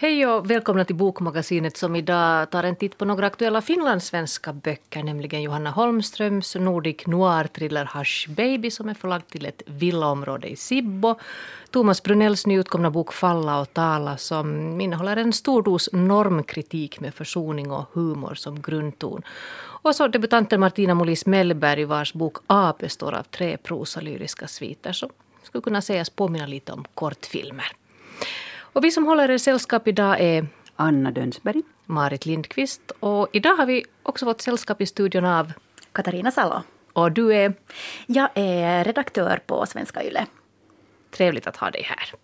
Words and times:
Hej 0.00 0.26
och 0.26 0.50
välkomna 0.50 0.84
till 0.84 0.96
Bokmagasinet 0.96 1.76
som 1.76 1.96
idag 1.96 2.50
tar 2.50 2.64
en 2.64 2.76
titt 2.76 2.98
på 2.98 3.04
några 3.04 3.26
aktuella 3.26 3.62
finlandssvenska 3.62 4.52
böcker, 4.52 5.02
nämligen 5.02 5.42
Johanna 5.42 5.70
Holmströms 5.70 6.54
Nordic 6.54 7.06
noir-thriller 7.06 7.90
Hush 7.94 8.30
Baby 8.30 8.70
som 8.70 8.88
är 8.88 8.94
förlagd 8.94 9.28
till 9.28 9.46
ett 9.46 9.62
villaområde 9.66 10.48
i 10.48 10.56
Sibbo. 10.56 11.14
Thomas 11.70 12.02
Brunells 12.02 12.46
nyutkomna 12.46 12.90
bok 12.90 13.12
Falla 13.12 13.60
och 13.60 13.74
tala 13.74 14.16
som 14.16 14.80
innehåller 14.80 15.16
en 15.16 15.32
stor 15.32 15.62
dos 15.62 15.88
normkritik 15.92 17.00
med 17.00 17.14
försoning 17.14 17.70
och 17.70 17.90
humor 17.92 18.34
som 18.34 18.62
grundton. 18.62 19.22
Och 19.82 19.94
så 19.94 20.08
debutanten 20.08 20.60
Martina 20.60 20.94
Molis 20.94 21.26
Mellberg 21.26 21.84
vars 21.84 22.12
bok 22.14 22.36
A 22.46 22.74
består 22.78 23.14
av 23.14 23.22
tre 23.22 23.56
prosalyriska 23.56 24.48
sviter 24.48 24.92
som 24.92 25.10
skulle 25.42 25.62
kunna 25.62 25.82
sägas 25.82 26.10
påminna 26.10 26.46
lite 26.46 26.72
om 26.72 26.84
kortfilmer. 26.94 27.72
Och 28.72 28.84
vi 28.84 28.90
som 28.90 29.06
håller 29.06 29.30
er 29.30 29.38
sällskap 29.38 29.88
idag 29.88 30.20
är 30.20 30.46
Anna 30.76 31.10
Dönsberg. 31.10 31.62
Marit 31.86 32.26
Lindqvist. 32.26 32.90
Och 33.00 33.28
idag 33.32 33.56
har 33.56 33.66
vi 33.66 33.84
också 34.02 34.24
fått 34.24 34.40
sällskap 34.40 34.80
i 34.80 34.86
studion 34.86 35.24
av 35.24 35.52
Katarina 35.92 36.30
Salo. 36.30 36.62
Och 36.92 37.12
du 37.12 37.34
är? 37.34 37.54
Jag 38.06 38.28
är 38.34 38.84
redaktör 38.84 39.40
på 39.46 39.66
Svenska 39.66 40.04
Yle. 40.04 40.26
Trevligt 41.10 41.46
att 41.46 41.56
ha 41.56 41.70
dig 41.70 41.82
här. 41.82 42.14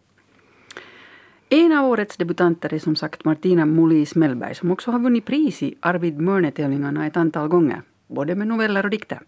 En 1.48 1.72
av 1.72 1.84
årets 1.84 2.16
debutanter 2.16 2.74
är 2.74 2.78
som 2.78 2.96
sagt 2.96 3.24
Martina 3.24 3.66
Molis 3.66 4.14
Mellberg 4.14 4.54
som 4.54 4.70
också 4.70 4.90
har 4.90 4.98
vunnit 4.98 5.24
pris 5.24 5.62
i 5.62 5.74
Arvid 5.80 6.20
Mörne-tävlingarna 6.20 7.06
ett 7.06 7.16
antal 7.16 7.48
gånger, 7.48 7.82
både 8.06 8.34
med 8.34 8.46
noveller 8.46 8.84
och 8.84 8.90
dikter. 8.90 9.20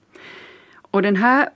Och 0.91 1.03
den 1.03 1.17
här 1.17 1.49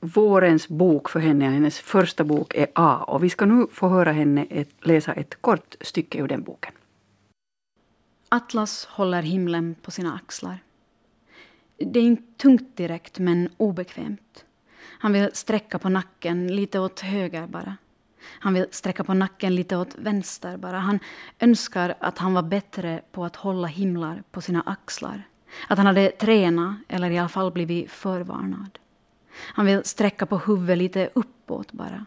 vårens 0.00 0.68
bok 0.68 1.08
för 1.08 1.20
henne, 1.20 1.44
hennes 1.44 1.78
första 1.78 2.24
bok, 2.24 2.54
är 2.54 2.66
A. 2.74 3.04
Och 3.06 3.24
vi 3.24 3.30
ska 3.30 3.46
nu 3.46 3.66
få 3.72 3.88
höra 3.88 4.12
henne 4.12 4.46
ett, 4.50 4.86
läsa 4.86 5.12
ett 5.12 5.42
kort 5.42 5.74
stycke 5.80 6.18
ur 6.18 6.28
den 6.28 6.42
boken. 6.42 6.72
Atlas 8.28 8.84
håller 8.84 9.22
himlen 9.22 9.74
på 9.82 9.90
sina 9.90 10.14
axlar. 10.14 10.58
Det 11.76 12.00
är 12.00 12.04
inte 12.04 12.32
tungt 12.36 12.76
direkt, 12.76 13.18
men 13.18 13.48
obekvämt. 13.56 14.44
Han 14.80 15.12
vill 15.12 15.30
sträcka 15.32 15.78
på 15.78 15.88
nacken 15.88 16.56
lite 16.56 16.78
åt 16.78 17.00
höger 17.00 17.46
bara. 17.46 17.76
Han 18.20 18.54
vill 18.54 18.66
sträcka 18.70 19.04
på 19.04 19.14
nacken 19.14 19.54
lite 19.54 19.76
åt 19.76 19.94
vänster 19.98 20.56
bara. 20.56 20.78
Han 20.78 20.98
önskar 21.38 21.94
att 22.00 22.18
han 22.18 22.34
var 22.34 22.42
bättre 22.42 23.02
på 23.12 23.24
att 23.24 23.36
hålla 23.36 23.68
himlar 23.68 24.22
på 24.30 24.40
sina 24.40 24.62
axlar. 24.62 25.22
Att 25.68 25.78
han 25.78 25.86
hade 25.86 26.10
tränat, 26.10 26.76
eller 26.88 27.10
i 27.10 27.18
alla 27.18 27.28
fall 27.28 27.52
blivit 27.52 27.90
förvarnad. 27.90 28.78
Han 29.38 29.66
vill 29.66 29.84
sträcka 29.84 30.26
på 30.26 30.38
huvudet 30.38 30.78
lite 30.78 31.10
uppåt 31.14 31.72
bara. 31.72 32.06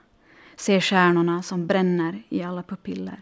Se 0.56 0.82
stjärnorna 0.82 1.44
som 1.44 1.68
bränner 1.68 2.24
i 2.30 2.44
alla 2.44 2.64
pupiller. 2.64 3.20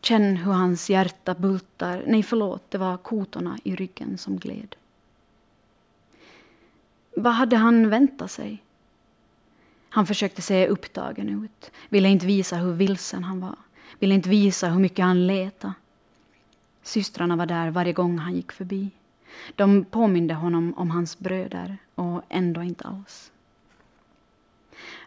Känn 0.00 0.36
hur 0.36 0.52
hans 0.52 0.90
hjärta 0.90 1.34
bultar. 1.34 2.04
Nej, 2.06 2.22
förlåt, 2.22 2.70
det 2.70 2.78
var 2.78 2.96
kotorna 2.96 3.58
i 3.64 3.76
ryggen 3.76 4.18
som 4.18 4.38
gled. 4.38 4.76
Vad 7.16 7.32
hade 7.32 7.56
han 7.56 7.90
väntat 7.90 8.30
sig? 8.30 8.62
Han 9.88 10.06
försökte 10.06 10.42
se 10.42 10.66
upptagen 10.68 11.44
ut, 11.44 11.70
ville 11.88 12.08
inte 12.08 12.26
visa 12.26 12.56
hur 12.56 12.72
vilsen 12.72 13.24
han 13.24 13.40
var, 13.40 13.56
ville 13.98 14.14
inte 14.14 14.28
visa 14.28 14.68
hur 14.68 14.80
mycket 14.80 15.04
han 15.04 15.26
letade. 15.26 15.74
Systrarna 16.82 17.36
var 17.36 17.46
där 17.46 17.70
varje 17.70 17.92
gång 17.92 18.18
han 18.18 18.34
gick 18.34 18.52
förbi. 18.52 18.90
De 19.56 19.84
påminde 19.84 20.34
honom 20.34 20.74
om 20.76 20.90
hans 20.90 21.18
bröder 21.18 21.76
och 21.94 22.22
ändå 22.28 22.62
inte 22.62 22.84
alls. 22.84 23.32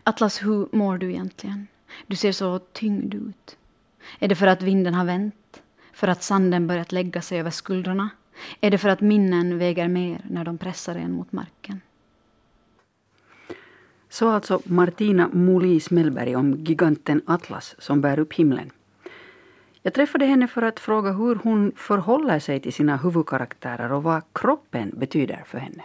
Atlas, 0.04 0.44
hur 0.44 0.68
mår 0.72 0.98
du 0.98 1.12
egentligen? 1.12 1.68
Du 2.08 2.16
ser 2.16 2.32
så 2.32 2.60
tyngd 2.60 3.14
ut. 3.14 3.58
Är 4.20 4.28
det 4.28 4.36
för 4.36 4.48
att 4.48 4.62
vinden 4.62 4.94
har 4.94 5.06
vänt? 5.06 5.62
För 5.94 6.08
att 6.08 6.24
sanden 6.24 6.68
börjat 6.68 6.92
lägga 6.92 7.22
sig 7.22 7.40
över 7.40 7.52
skuldrorna? 7.52 8.10
Är 8.62 8.72
det 8.72 8.78
för 8.78 8.90
att 8.90 9.02
minnen 9.02 9.58
väger 9.58 9.88
mer 9.88 10.22
när 10.30 10.44
de 10.44 10.58
pressar 10.58 10.96
en 10.96 11.12
mot 11.12 11.32
marken? 11.32 11.82
Så 14.10 14.30
alltså 14.30 14.62
Martina 14.66 15.30
Molis 15.34 15.92
Mellberg 15.92 16.36
om 16.36 16.54
giganten 16.54 17.22
Atlas 17.26 17.76
som 17.80 18.02
bär 18.02 18.20
upp 18.20 18.34
himlen. 18.34 18.72
Jag 19.86 19.94
träffade 19.94 20.26
henne 20.26 20.48
för 20.48 20.62
att 20.62 20.80
fråga 20.80 21.12
hur 21.12 21.36
hon 21.36 21.72
förhåller 21.76 22.40
sig 22.40 22.60
till 22.60 22.74
sina 22.74 22.98
huvudkaraktärer 22.98 23.92
och 23.92 24.04
vad 24.04 24.22
kroppen 24.34 24.92
betyder 24.98 25.44
för 25.48 25.58
henne. 25.58 25.84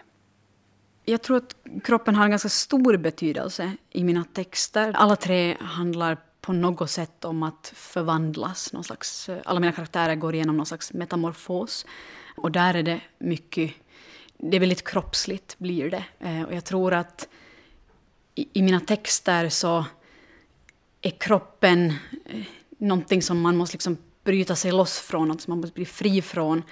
Jag 1.05 1.23
tror 1.23 1.37
att 1.37 1.57
kroppen 1.85 2.15
har 2.15 2.25
en 2.25 2.31
ganska 2.31 2.49
stor 2.49 2.97
betydelse 2.97 3.73
i 3.91 4.05
mina 4.05 4.25
texter. 4.25 4.93
Alla 4.97 5.17
tre 5.17 5.57
handlar 5.61 6.17
på 6.41 6.53
något 6.53 6.91
sätt 6.91 7.25
om 7.25 7.43
att 7.43 7.73
förvandlas. 7.75 8.73
Någon 8.73 8.85
slags, 8.85 9.29
eh, 9.29 9.39
alla 9.45 9.61
mina 9.61 9.73
karaktärer 9.73 10.15
går 10.15 10.35
igenom 10.35 10.57
någon 10.57 10.67
slags 10.67 10.93
metamorfos. 10.93 11.87
Och 12.37 12.53
där 12.53 12.75
är 12.75 12.83
det 12.83 13.01
mycket, 13.19 13.73
det 14.37 14.57
är 14.57 14.61
väldigt 14.61 14.89
kroppsligt 14.89 15.59
blir 15.59 15.91
det. 15.91 16.05
Eh, 16.19 16.43
och 16.43 16.55
jag 16.55 16.65
tror 16.65 16.95
att 16.95 17.29
i, 18.35 18.49
i 18.53 18.63
mina 18.63 18.81
texter 18.81 19.49
så 19.49 19.85
är 21.03 21.11
kroppen 21.11 21.93
eh, 22.25 22.45
någonting 22.81 23.23
som 23.23 23.41
man 23.41 23.57
måste 23.57 23.75
liksom 23.75 23.97
bryta 24.25 24.57
sig 24.57 24.73
loss 24.73 24.99
från, 24.99 25.29
något 25.29 25.41
som 25.41 25.51
man 25.51 25.61
måste 25.61 25.75
bli 25.75 25.85
fri 25.85 26.23
från. 26.23 26.63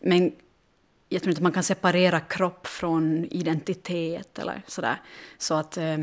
Men 0.00 0.32
jag 1.08 1.22
tror 1.22 1.30
inte 1.30 1.42
man 1.42 1.52
kan 1.52 1.62
separera 1.62 2.20
kropp 2.20 2.66
från 2.66 3.24
identitet 3.24 4.38
eller 4.38 4.62
sådär. 4.66 5.02
Så 5.38 5.54
att 5.54 5.76
eh, 5.76 5.98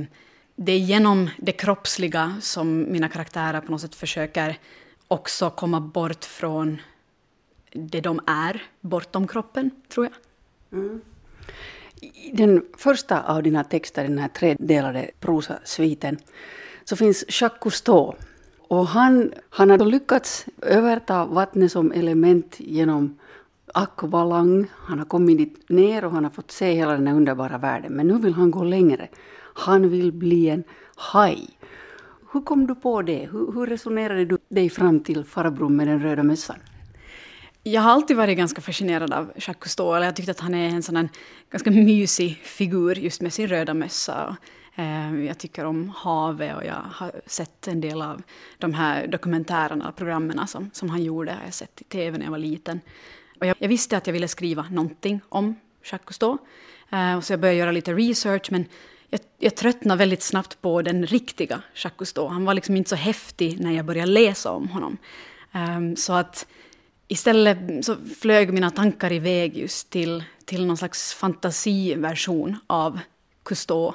det 0.56 0.72
är 0.72 0.78
genom 0.78 1.29
det 1.38 1.51
kroppsliga 1.51 2.38
som 2.41 2.91
mina 2.91 3.09
karaktärer 3.09 3.62
på 3.62 3.72
något 3.72 3.81
sätt 3.81 3.96
försöker 3.96 4.59
också 5.07 5.50
komma 5.50 5.80
bort 5.80 6.25
från 6.25 6.81
det 7.72 8.01
de 8.01 8.19
är, 8.28 8.63
bortom 8.81 9.28
kroppen, 9.28 9.72
tror 9.90 10.06
jag. 10.06 10.16
Mm. 10.80 11.01
Den 12.34 12.66
första 12.78 13.22
av 13.22 13.44
dina 13.44 13.63
texter, 13.63 14.03
den 14.03 14.18
här 14.18 14.28
tredelade 14.28 15.12
prosasviten, 15.19 16.18
så 16.84 16.95
finns 16.95 17.25
Jacques 17.41 17.59
Cousteau 17.62 18.16
och 18.73 18.88
han, 18.88 19.34
han 19.50 19.69
har 19.69 19.78
lyckats 19.78 20.45
överta 20.61 21.25
vattnet 21.25 21.72
som 21.72 21.91
element 21.91 22.56
genom 22.59 23.17
akvalang. 23.73 24.66
Han 24.72 25.00
har 25.00 25.06
kommit 25.06 25.38
dit 25.38 25.69
ner 25.69 26.06
och 26.06 26.11
han 26.11 26.23
har 26.23 26.31
fått 26.31 26.51
se 26.51 26.73
hela 26.73 26.91
den 26.91 27.07
här 27.07 27.16
underbara 27.16 27.57
världen. 27.57 27.94
Men 27.94 28.07
nu 28.07 28.17
vill 28.17 28.33
han 28.33 28.51
gå 28.51 28.63
längre. 28.63 29.07
Han 29.53 29.89
vill 29.89 30.12
bli 30.12 30.50
en 30.50 30.63
haj. 30.95 31.50
Hur 32.31 32.41
kom 32.41 32.67
du 32.67 32.75
på 32.75 33.01
det? 33.01 33.29
Hur, 33.31 33.51
hur 33.53 33.66
resonerade 33.66 34.25
du 34.25 34.38
dig 34.50 34.69
fram 34.69 35.00
till 35.00 35.23
farbrorn 35.23 35.75
med 35.75 35.88
den 35.88 36.01
röda 36.01 36.23
mössan? 36.23 36.57
Jag 37.63 37.81
har 37.81 37.91
alltid 37.91 38.17
varit 38.17 38.38
ganska 38.38 38.62
fascinerad 38.62 39.13
av 39.13 39.31
Jacques 39.35 39.56
Cousteau. 39.59 40.03
Jag 40.03 40.16
tyckte 40.16 40.31
att 40.31 40.39
han 40.39 40.53
är 40.53 40.69
en 40.69 40.83
sån 40.83 41.09
ganska 41.51 41.72
mysig 41.72 42.38
figur 42.44 42.95
just 42.95 43.22
med 43.22 43.33
sin 43.33 43.47
röda 43.47 43.73
mössa. 43.73 44.38
Eh, 44.75 45.25
jag 45.25 45.38
tycker 45.38 45.66
om 45.66 45.89
havet 45.89 46.56
och 46.56 46.66
jag 46.66 46.84
har 46.91 47.22
sett 47.25 47.67
en 47.67 47.81
del 47.81 48.01
av 48.01 48.22
de 48.57 48.73
här 48.73 49.07
dokumentärerna, 49.07 49.91
programmen 49.91 50.47
som, 50.47 50.69
som 50.73 50.89
han 50.89 51.03
gjorde, 51.03 51.31
har 51.31 51.44
jag 51.45 51.53
sett 51.53 51.81
i 51.81 51.84
tv 51.84 52.17
när 52.17 52.25
jag 52.25 52.31
var 52.31 52.38
liten. 52.38 52.81
Och 53.39 53.45
jag, 53.45 53.56
jag 53.59 53.69
visste 53.69 53.97
att 53.97 54.07
jag 54.07 54.13
ville 54.13 54.28
skriva 54.28 54.66
någonting 54.72 55.22
om 55.29 55.56
Jacques 55.83 56.06
Cousteau. 56.06 56.38
Eh, 56.89 57.19
så 57.19 57.33
jag 57.33 57.39
började 57.39 57.59
göra 57.59 57.72
lite 57.72 57.94
research, 57.94 58.47
men 58.51 58.66
jag, 59.09 59.19
jag 59.39 59.56
tröttnade 59.56 60.00
väldigt 60.00 60.23
snabbt 60.23 60.62
på 60.62 60.81
den 60.81 61.06
riktiga 61.06 61.62
Jacques 61.73 61.97
Cousteau. 61.97 62.28
Han 62.28 62.45
var 62.45 62.53
liksom 62.53 62.78
inte 62.78 62.89
så 62.89 62.95
häftig 62.95 63.59
när 63.59 63.72
jag 63.72 63.85
började 63.85 64.12
läsa 64.12 64.51
om 64.51 64.69
honom. 64.69 64.97
Ehm, 65.51 65.95
så 65.95 66.13
att 66.13 66.47
istället 67.07 67.85
så 67.85 67.95
flög 68.22 68.53
mina 68.53 68.69
tankar 68.69 69.12
iväg 69.12 69.57
just 69.57 69.89
till, 69.89 70.23
till 70.45 70.66
någon 70.66 70.78
slags 70.78 71.13
fantasiversion 71.13 72.57
av 72.67 73.00
Cousteau 73.44 73.94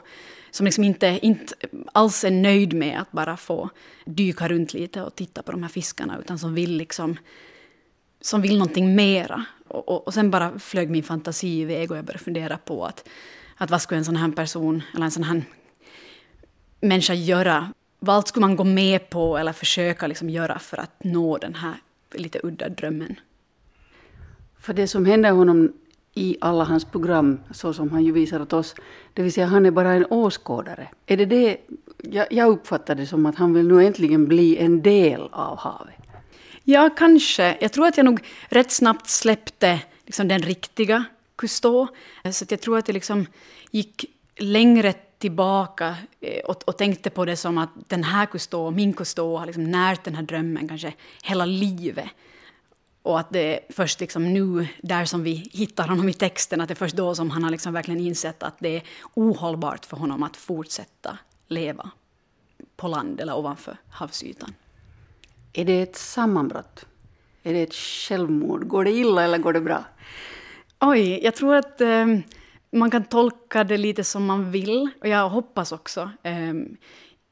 som 0.51 0.67
liksom 0.67 0.85
inte, 0.85 1.19
inte 1.23 1.55
alls 1.93 2.25
är 2.25 2.31
nöjd 2.31 2.73
med 2.73 3.01
att 3.01 3.13
bara 3.13 3.37
få 3.37 3.71
dyka 4.05 4.49
runt 4.49 4.75
lite 4.75 5.03
och 5.03 5.15
titta 5.15 5.43
på 5.43 5.53
de 5.53 5.63
här 5.63 5.71
fiskarna, 5.71 6.19
utan 6.19 6.39
som 6.39 6.55
vill 6.55 6.77
liksom 6.77 7.17
som 8.21 8.43
vill 8.43 8.59
någonting 8.59 8.95
mera. 8.95 9.45
Och, 9.69 9.89
och, 9.89 10.07
och 10.07 10.15
sen 10.15 10.31
bara 10.31 10.59
flög 10.59 10.91
min 10.91 11.03
fantasi 11.03 11.61
iväg 11.61 11.91
och 11.91 11.97
jag 11.97 12.05
började 12.05 12.25
fundera 12.25 12.59
på 12.59 12.87
att, 12.87 13.09
att 13.57 13.71
vad 13.71 13.83
skulle 13.83 13.99
en 13.99 14.05
sån 14.05 14.17
här 14.17 14.33
person, 14.33 14.83
eller 14.95 15.05
en 15.05 15.11
sån 15.11 15.23
här 15.23 15.43
människa 16.81 17.15
göra? 17.15 17.73
Vad 17.99 18.29
skulle 18.29 18.47
man 18.47 18.57
gå 18.57 18.65
med 18.65 19.11
på 19.11 19.39
eller 19.39 19.53
försöka 19.53 20.07
liksom 20.07 20.31
göra 20.31 20.59
för 20.59 20.77
att 20.77 21.05
nå 21.05 21.39
den 21.39 21.55
här 21.55 21.75
lite 22.15 22.41
udda 22.43 22.69
drömmen? 22.69 23.21
För 24.61 24.75
det 24.75 24.89
som 24.89 25.07
händer 25.07 25.31
honom 25.31 25.73
i 26.19 26.37
alla 26.41 26.65
hans 26.65 26.85
program, 26.85 27.41
så 27.51 27.73
som 27.73 27.91
han 27.91 28.05
ju 28.05 28.13
visar 28.13 28.41
åt 28.41 28.53
oss. 28.53 28.75
Det 29.15 29.23
vill 29.23 29.33
säga 29.33 29.47
han 29.47 29.67
är 29.67 29.71
bara 29.71 29.93
en 29.93 30.07
åskådare. 30.11 30.89
Är 31.07 31.17
det 31.17 31.27
det, 31.27 31.57
jag, 31.99 32.27
jag 32.31 32.49
uppfattar 32.49 32.95
det 32.95 33.07
som 33.07 33.27
att 33.27 33.37
han 33.37 33.55
vill 33.55 33.69
nu 33.69 33.87
äntligen 33.87 34.27
bli 34.27 34.57
en 34.57 34.83
del 34.83 35.29
av 35.33 35.59
havet. 35.59 35.95
Ja, 36.65 36.91
kanske. 36.97 37.57
Jag 37.61 37.73
tror 37.73 37.87
att 37.87 37.97
jag 37.97 38.07
nog 38.07 38.21
rätt 38.49 38.71
snabbt 38.71 39.09
släppte 39.09 39.81
liksom 40.07 40.29
den 40.29 40.43
riktiga 40.43 41.05
Cousteau. 41.37 41.87
Så 42.33 42.45
jag 42.49 42.61
tror 42.61 42.79
att 42.79 42.89
jag 42.89 42.95
liksom 42.95 43.27
gick 43.71 44.05
längre 44.37 44.93
tillbaka 45.19 45.97
eh, 46.21 46.41
och, 46.45 46.63
och, 46.67 46.79
tänkte 46.79 47.11
på 47.11 47.25
det 47.25 47.37
som 47.37 47.59
att 47.59 47.71
den 47.89 48.05
här 48.05 48.27
Cousteau, 48.27 48.71
min 48.71 48.93
Cousteau, 48.93 49.37
har 49.37 49.47
liksom 49.47 49.71
närt 49.71 50.05
den 50.05 50.15
här 50.15 50.23
drömmen 50.23 50.69
kanske 50.69 50.93
hela 51.23 51.45
livet. 51.45 52.09
Och 53.09 53.21
att 53.21 53.31
det 53.31 53.55
är 53.55 53.73
först 53.73 54.01
liksom 54.01 54.33
nu, 54.33 54.69
där 54.83 55.05
som 55.05 55.23
vi 55.23 55.51
hittar 55.53 55.89
honom 55.89 56.09
i 56.09 56.13
texten, 56.13 56.61
att 56.61 56.69
det 56.69 56.75
är 56.75 56.77
först 56.77 56.97
då 56.97 57.15
som 57.15 57.31
han 57.31 57.45
har 57.45 57.51
liksom 57.51 57.73
verkligen 57.73 58.01
insett 58.01 58.43
att 58.43 58.55
det 58.59 58.77
är 58.77 58.83
ohållbart 59.15 59.87
för 59.87 59.97
honom 59.97 60.23
att 60.23 60.37
fortsätta 60.37 61.19
leva 61.47 61.91
på 62.77 62.89
land 62.89 63.21
eller 63.21 63.37
ovanför 63.37 63.77
havsytan. 63.91 64.55
Är 65.53 65.65
det 65.65 65.83
ett 65.83 65.97
sammanbrott? 65.97 66.87
Är 67.43 67.53
det 67.53 67.63
ett 67.63 67.75
självmord? 67.75 68.67
Går 68.67 68.85
det 68.85 68.91
illa 68.91 69.23
eller 69.23 69.39
går 69.39 69.53
det 69.53 69.61
bra? 69.61 69.85
Oj, 70.81 71.25
jag 71.25 71.35
tror 71.35 71.55
att 71.55 71.81
eh, 71.81 72.07
man 72.71 72.91
kan 72.91 73.05
tolka 73.05 73.65
det 73.65 73.77
lite 73.77 74.05
som 74.05 74.27
man 74.27 74.51
vill. 74.51 74.89
Och 75.01 75.09
jag 75.09 75.29
hoppas 75.29 75.73
också, 75.73 76.11
eh, 76.23 76.55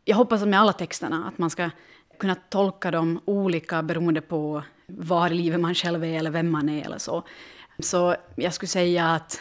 jag 0.04 0.16
hoppas 0.16 0.44
med 0.44 0.60
alla 0.60 0.72
texterna 0.72 1.28
att 1.28 1.38
man 1.38 1.50
ska 1.50 1.70
kunna 2.18 2.34
tolka 2.34 2.90
dem 2.90 3.20
olika 3.24 3.82
beroende 3.82 4.20
på 4.20 4.62
var 4.86 5.30
i 5.30 5.34
livet 5.34 5.60
man 5.60 5.74
själv 5.74 6.04
är 6.04 6.18
eller 6.18 6.30
vem 6.30 6.50
man 6.50 6.68
är 6.68 6.84
eller 6.84 6.98
så. 6.98 7.22
Så 7.78 8.16
jag 8.34 8.54
skulle 8.54 8.68
säga 8.68 9.06
att, 9.06 9.40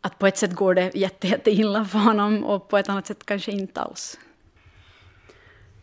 att 0.00 0.18
på 0.18 0.26
ett 0.26 0.36
sätt 0.38 0.52
går 0.52 0.74
det 0.74 0.94
jätte, 0.94 1.28
jätte 1.28 1.50
illa 1.50 1.84
för 1.84 1.98
honom 1.98 2.44
och 2.44 2.68
på 2.68 2.78
ett 2.78 2.88
annat 2.88 3.06
sätt 3.06 3.26
kanske 3.26 3.52
inte 3.52 3.80
alls. 3.80 4.18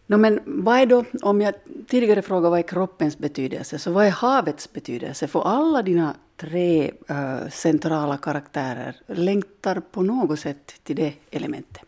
No, 0.09 0.17
men 0.17 0.39
vad 0.45 0.79
är 0.79 0.85
då, 0.85 1.05
om 1.21 1.41
jag 1.41 1.53
tidigare 1.87 2.21
frågade 2.21 2.49
vad 2.49 2.59
är 2.59 2.63
kroppens 2.63 3.17
betydelse, 3.17 3.79
så 3.79 3.91
vad 3.91 4.05
är 4.05 4.11
havets 4.11 4.73
betydelse? 4.73 5.27
För 5.27 5.41
alla 5.41 5.81
dina 5.81 6.15
tre 6.37 6.91
uh, 7.11 7.49
centrala 7.49 8.17
karaktärer 8.17 8.95
längtar 9.07 9.79
på 9.91 10.01
något 10.01 10.39
sätt 10.39 10.75
till 10.83 10.95
det 10.95 11.13
elementet. 11.31 11.83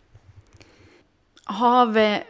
Havet 1.44 2.24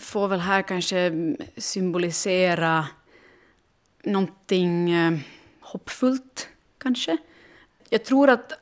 får 0.00 0.28
väl 0.28 0.40
här 0.40 0.62
kanske 0.62 1.12
symbolisera 1.56 2.86
någonting 4.02 4.90
eh, 4.90 5.18
hoppfullt, 5.60 6.48
kanske. 6.78 7.16
Jag 7.90 8.04
tror 8.04 8.30
att, 8.30 8.52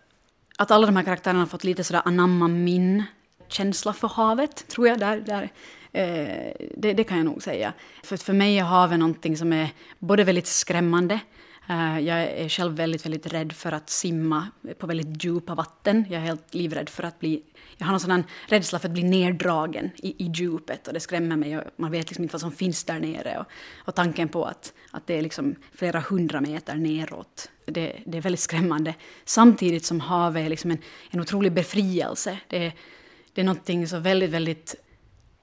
att 0.59 0.71
alla 0.71 0.87
de 0.87 0.97
här 0.97 1.05
karaktärerna 1.05 1.41
har 1.41 1.47
fått 1.47 1.65
lite 1.65 1.85
sådär 1.85 2.03
anamma 2.05 2.49
min 2.49 3.05
känsla 3.49 3.93
för 3.93 4.09
havet, 4.09 4.69
tror 4.69 4.89
jag. 4.89 4.99
Där, 4.99 5.21
där 5.21 5.51
Eh, 5.93 6.53
det, 6.77 6.93
det, 6.93 7.05
kan 7.05 7.17
jag 7.17 7.27
nog 7.27 7.43
säga. 7.43 7.73
För 8.03 8.17
för 8.17 8.33
mig 8.33 8.59
är 8.59 8.65
havet 8.65 8.99
någonting 8.99 9.37
som 9.37 9.53
är 9.53 9.69
både 9.99 10.25
väldigt 10.25 10.47
skrämmande. 10.47 11.21
Eh, 11.69 11.99
jag 11.99 12.23
är 12.23 12.49
själv 12.49 12.77
väldigt, 12.77 13.05
väldigt 13.07 13.27
rädd 13.27 13.53
för 13.53 13.73
att 13.73 13.91
simma 13.91 14.49
på 14.79 14.87
väldigt 14.87 15.25
djupa 15.25 15.55
vatten. 15.55 16.05
Jag 16.11 16.21
är 16.21 16.27
helt 16.27 16.55
livrädd 16.55 16.89
för 16.89 17.03
att 17.03 17.21
bli... 17.21 17.43
Jag 17.77 17.87
har 17.87 17.93
någon 17.93 18.01
sådan 18.01 18.25
rädsla 18.47 18.79
för 18.79 18.89
att 18.89 18.93
bli 18.93 19.03
neddragen 19.03 19.91
i, 19.97 20.25
i 20.25 20.31
djupet 20.35 20.87
och 20.87 20.95
det 20.95 21.01
skrämmer 21.01 21.37
mig. 21.37 21.59
Och 21.59 21.65
man 21.77 21.91
vet 21.91 22.11
liksom 22.11 22.23
inte 22.23 22.33
vad 22.33 22.41
som 22.41 22.53
finns 22.53 22.85
där 22.85 23.01
nere. 23.01 23.39
Och, 23.39 23.47
och 23.89 23.95
tanken 23.95 24.29
på 24.29 24.45
att, 24.45 24.73
att 24.91 25.07
det 25.07 25.15
är 25.15 25.23
liksom 25.23 25.55
flera 25.73 26.01
hundra 26.01 26.41
meter 26.41 26.75
neråt, 26.75 27.51
det, 27.65 28.03
det 28.07 28.19
är 28.19 28.23
väldigt 28.23 28.41
skrämmande. 28.41 28.95
Samtidigt 29.25 29.85
som 29.85 30.01
havet 30.01 30.47
är 30.47 30.49
liksom 30.49 30.71
en, 30.71 30.79
en 31.11 31.21
otrolig 31.21 31.53
befrielse. 31.53 32.39
Det, 32.47 32.73
det 33.33 33.41
är 33.41 33.45
någonting 33.45 33.89
så 33.89 33.99
väldigt, 33.99 34.31
väldigt 34.31 34.75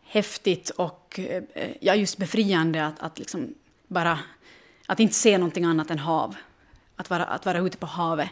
häftigt 0.04 0.70
och 0.70 1.20
eh, 1.20 1.44
ja, 1.82 1.96
just 1.96 2.18
befriande 2.18 2.86
att, 2.86 3.00
att 3.00 3.20
liksom 3.20 3.54
bara 3.88 4.20
att 4.86 5.00
inte 5.00 5.16
se 5.16 5.38
någonting 5.38 5.66
annat 5.66 5.92
än 5.92 6.00
hav. 6.00 6.36
Att 6.96 7.10
vara, 7.10 7.26
att 7.26 7.46
vara 7.46 7.60
ute 7.60 7.78
på 7.78 7.86
havet. 7.86 8.30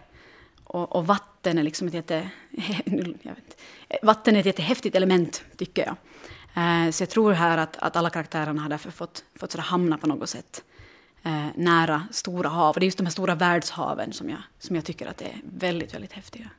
Och, 0.63 0.95
och 0.95 1.07
vatten 1.07 1.57
är 1.57 1.63
liksom 1.63 1.87
ett 1.87 1.93
jätte... 1.93 2.29
Vet, 3.23 3.61
vatten 4.03 4.35
är 4.35 4.39
ett 4.39 4.45
jättehäftigt 4.45 4.95
element, 4.95 5.43
tycker 5.57 5.85
jag. 5.85 5.95
Eh, 6.63 6.91
så 6.91 7.01
jag 7.01 7.09
tror 7.09 7.31
här 7.31 7.57
att, 7.57 7.77
att 7.77 7.95
alla 7.95 8.09
karaktärerna 8.09 8.61
har 8.61 8.69
därför 8.69 8.91
fått, 8.91 9.23
fått 9.35 9.51
sådär 9.51 9.63
hamna 9.63 9.97
på 9.97 10.07
något 10.07 10.29
sätt 10.29 10.63
eh, 11.23 11.47
nära 11.55 12.07
stora 12.11 12.49
hav. 12.49 12.73
Och 12.73 12.79
det 12.79 12.83
är 12.83 12.87
just 12.87 12.97
de 12.97 13.05
här 13.05 13.11
stora 13.11 13.35
världshaven 13.35 14.13
som 14.13 14.29
jag, 14.29 14.39
som 14.59 14.75
jag 14.75 14.85
tycker 14.85 15.07
att 15.07 15.21
är 15.21 15.41
väldigt, 15.43 15.93
väldigt 15.93 16.13
häftiga. 16.13 16.49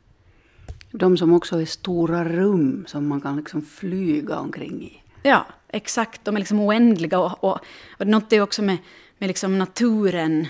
De 0.90 1.16
som 1.16 1.32
också 1.32 1.60
är 1.60 1.66
stora 1.66 2.24
rum 2.24 2.84
som 2.88 3.08
man 3.08 3.20
kan 3.20 3.36
liksom 3.36 3.62
flyga 3.62 4.38
omkring 4.38 4.82
i. 4.82 5.02
Ja, 5.22 5.46
exakt. 5.68 6.24
De 6.24 6.36
är 6.36 6.38
liksom 6.38 6.60
oändliga. 6.60 7.18
Och, 7.18 7.44
och, 7.44 7.58
och 7.98 8.06
något 8.06 8.32
är 8.32 8.40
också 8.40 8.62
med, 8.62 8.78
med 9.18 9.26
liksom 9.28 9.58
naturen, 9.58 10.46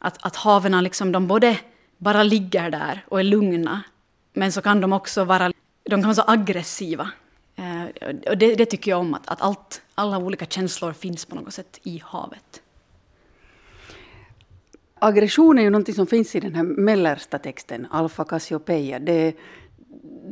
att, 0.00 0.26
att 0.26 0.36
haven 0.36 0.84
liksom, 0.84 1.12
de 1.12 1.26
både 1.26 1.58
bara 1.98 2.22
ligger 2.22 2.70
där 2.70 3.04
och 3.08 3.20
är 3.20 3.24
lugna, 3.24 3.82
men 4.32 4.52
så 4.52 4.62
kan 4.62 4.80
de 4.80 4.92
också 4.92 5.24
vara, 5.24 5.52
de 5.84 5.90
kan 5.90 6.02
vara 6.02 6.14
så 6.14 6.24
aggressiva. 6.26 7.10
Eh, 7.56 7.84
och 8.30 8.38
det, 8.38 8.54
det, 8.54 8.66
tycker 8.66 8.90
jag 8.90 9.00
om, 9.00 9.14
att, 9.14 9.28
att 9.28 9.42
allt, 9.42 9.82
alla 9.94 10.18
olika 10.18 10.46
känslor 10.46 10.92
finns 10.92 11.24
på 11.24 11.36
något 11.36 11.54
sätt 11.54 11.80
i 11.82 12.02
havet. 12.04 12.62
Aggression 14.98 15.58
är 15.58 15.62
ju 15.62 15.70
någonting 15.70 15.94
som 15.94 16.06
finns 16.06 16.34
i 16.34 16.40
den 16.40 16.54
här 16.54 16.62
mellersta 16.62 17.38
texten, 17.38 17.86
Alfa 17.90 18.24
Cassiopeia. 18.24 18.98
Det, 18.98 19.36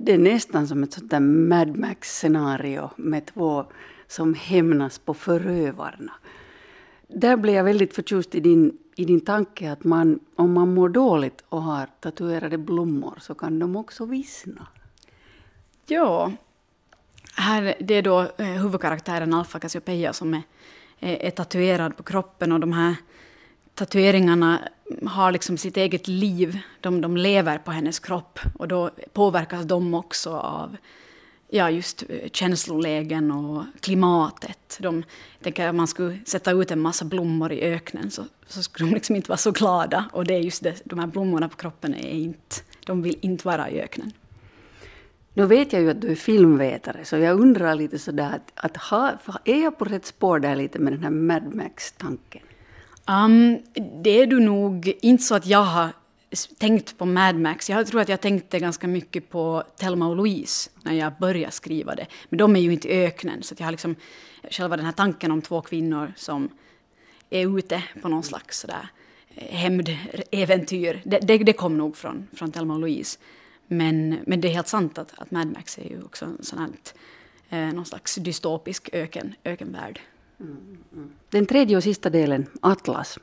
det 0.05 0.13
är 0.13 0.19
nästan 0.19 0.69
som 0.69 0.83
ett 0.83 0.93
sånt 0.93 1.11
där 1.11 1.21
Mad 1.21 1.77
Max-scenario 1.77 2.91
med 2.97 3.27
två 3.27 3.65
som 4.07 4.35
hämnas 4.35 4.99
på 4.99 5.15
förövarna. 5.15 6.13
Där 7.09 7.37
blev 7.37 7.55
jag 7.55 7.65
väldigt 7.65 7.95
förtjust 7.95 8.35
i 8.35 8.41
din, 8.41 8.79
i 8.97 9.05
din 9.05 9.21
tanke 9.21 9.73
att 9.73 9.85
man, 9.85 10.21
om 10.37 10.53
man 10.53 10.75
mår 10.75 10.89
dåligt 10.89 11.45
och 11.49 11.63
har 11.63 11.87
tatuerade 12.01 12.59
blommor 12.59 13.19
så 13.21 13.35
kan 13.35 13.59
de 13.59 13.77
också 13.77 14.05
vissna. 14.05 14.67
Ja, 15.87 16.33
här, 17.37 17.75
det 17.81 17.95
är 17.95 18.03
då 18.03 18.21
eh, 18.21 18.47
huvudkaraktären 18.47 19.35
Alfa 19.35 19.59
Cassiopeia 19.59 20.13
som 20.13 20.35
är, 20.35 20.43
är, 20.99 21.17
är 21.17 21.31
tatuerad 21.31 21.97
på 21.97 22.03
kroppen 22.03 22.53
och 22.53 22.61
de 22.61 22.73
här 22.73 22.95
tatueringarna 23.75 24.69
har 25.07 25.33
liksom 25.33 25.57
sitt 25.57 25.77
eget 25.77 26.09
liv. 26.09 26.59
De, 26.81 27.01
de 27.01 27.17
lever 27.17 27.59
på 27.59 27.71
hennes 27.71 27.99
kropp 27.99 28.39
och 28.55 28.69
då 28.69 28.91
påverkas 29.13 29.65
de 29.65 29.95
också 29.95 30.37
av 30.37 30.77
ja, 31.55 31.71
just 31.71 32.03
eh, 32.09 32.31
känslolägen 32.33 33.31
och 33.31 33.65
klimatet. 33.81 34.79
De 34.81 35.05
tänker 35.43 35.69
att 35.69 35.75
man 35.75 35.87
skulle 35.87 36.19
sätta 36.27 36.51
ut 36.51 36.71
en 36.71 36.81
massa 36.81 37.05
blommor 37.05 37.53
i 37.53 37.61
öknen 37.61 38.11
så, 38.11 38.25
så 38.47 38.63
skulle 38.63 38.89
de 38.89 38.95
liksom 38.95 39.17
inte 39.17 39.29
vara 39.29 39.37
så 39.39 39.51
glada. 39.51 40.05
Och 40.13 40.25
det 40.25 40.35
är 40.35 40.39
just 40.39 40.63
det, 40.63 40.83
de 40.85 40.99
här 40.99 41.07
blommorna 41.07 41.49
på 41.49 41.57
kroppen 41.57 41.95
är 41.95 42.11
inte, 42.11 42.57
de 42.87 43.03
vill 43.03 43.19
inte 43.21 43.47
vara 43.47 43.71
i 43.71 43.81
öknen. 43.81 44.13
Nu 45.35 45.47
vet 45.47 45.73
jag 45.73 45.83
ju 45.83 45.91
att 45.91 46.01
du 46.01 46.11
är 46.11 46.15
filmvetare, 46.15 47.05
så 47.05 47.17
jag 47.17 47.41
undrar 47.41 47.75
lite 47.75 47.99
sådär 47.99 48.31
att, 48.35 48.53
att 48.55 48.77
ha, 48.77 49.13
är 49.45 49.63
jag 49.63 49.79
på 49.79 49.85
rätt 49.85 50.07
spår 50.07 50.39
där 50.39 50.57
lite 50.57 50.79
med 50.79 50.93
den 50.93 51.03
här 51.03 51.11
Mad 51.11 51.55
Max-tanken? 51.55 52.43
Um, 53.09 53.59
det 54.03 54.11
är 54.11 54.27
du 54.27 54.41
nog 54.41 54.93
inte 55.01 55.23
så 55.23 55.35
att 55.35 55.47
jag 55.47 55.65
har 55.65 55.89
tänkt 56.59 56.99
på 56.99 57.07
Mad 57.07 57.37
Max. 57.37 57.71
Jag 57.71 57.87
tror 57.87 58.01
att 58.01 58.09
jag 58.09 58.21
tänkte 58.21 58.59
ganska 58.59 58.87
mycket 58.87 59.31
på 59.31 59.65
Thelma 59.77 60.09
och 60.09 60.17
Louise 60.17 60.71
när 60.83 60.93
jag 60.93 61.13
började 61.21 61.53
skriva 61.53 61.95
det. 61.95 62.07
Men 62.29 62.39
de 62.39 62.57
är 62.57 62.61
ju 62.61 62.73
inte 62.73 62.89
i 62.89 63.07
öknen, 63.07 63.43
så 63.43 63.55
jag 63.59 63.67
har 63.67 63.71
liksom 63.71 63.97
själva 64.51 64.77
den 64.77 64.87
här 64.87 64.93
tanken 64.93 65.31
om 65.31 65.43
två 65.43 65.61
kvinnor 65.61 66.13
som 66.17 66.49
är 67.31 67.59
ute 67.59 67.83
på 68.03 68.09
någon 68.09 68.23
slags 68.23 68.61
sådär 68.61 68.89
eh, 69.35 69.57
hämndäventyr. 69.57 71.03
Det, 71.05 71.19
det, 71.19 71.39
det, 71.39 71.53
kom 71.53 71.79
nog 71.79 71.97
från, 71.97 72.27
från 72.33 72.53
Thelma 72.53 72.75
och 72.75 72.81
Louise. 72.81 73.19
Men, 73.67 74.19
men 74.27 74.41
det 74.41 74.49
är 74.49 74.53
helt 74.53 74.69
sant 74.69 74.99
att, 74.99 75.19
att 75.19 75.31
Mad 75.31 75.53
Max 75.53 75.79
är 75.79 75.91
ju 75.91 76.03
också 76.03 76.25
en 76.25 76.39
sån 76.45 76.59
här, 76.59 76.69
eh, 77.69 77.75
någon 77.75 77.87
slags 77.87 78.15
dystopisk 78.15 78.91
öken, 78.93 79.35
ökenvärld. 79.45 80.01
Mm, 80.41 80.79
mm. 80.93 81.13
Den 81.31 81.47
tredje 81.47 81.77
och 81.77 81.83
sista 81.83 82.11
delen, 82.11 82.47
Atlas. 82.61 83.19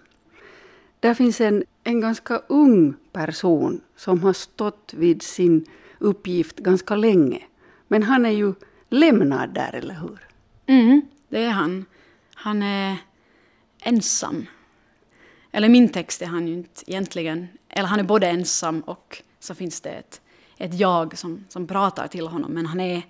Där 1.01 1.13
finns 1.13 1.41
en, 1.41 1.63
en 1.83 2.01
ganska 2.01 2.41
ung 2.47 2.93
person 3.11 3.81
som 3.95 4.23
har 4.23 4.33
stått 4.33 4.93
vid 4.97 5.21
sin 5.21 5.65
uppgift 5.99 6.59
ganska 6.59 6.95
länge. 6.95 7.43
Men 7.87 8.03
han 8.03 8.25
är 8.25 8.29
ju 8.29 8.53
lämnad 8.89 9.53
där, 9.53 9.75
eller 9.75 9.93
hur? 9.93 10.27
Mm, 10.65 11.01
det 11.29 11.43
är 11.43 11.49
han. 11.49 11.85
Han 12.35 12.63
är 12.63 12.97
ensam. 13.83 14.45
Eller 15.51 15.69
min 15.69 15.89
text 15.89 16.21
är 16.21 16.25
han 16.25 16.47
ju 16.47 16.53
inte 16.53 16.91
egentligen... 16.91 17.47
Eller 17.69 17.87
han 17.87 17.99
är 17.99 18.03
både 18.03 18.27
ensam 18.27 18.81
och 18.81 19.21
så 19.39 19.55
finns 19.55 19.81
det 19.81 19.89
ett, 19.89 20.21
ett 20.57 20.79
jag 20.79 21.17
som, 21.17 21.45
som 21.49 21.67
pratar 21.67 22.07
till 22.07 22.27
honom. 22.27 22.51
Men 22.51 22.65
han 22.65 22.79
är, 22.79 23.01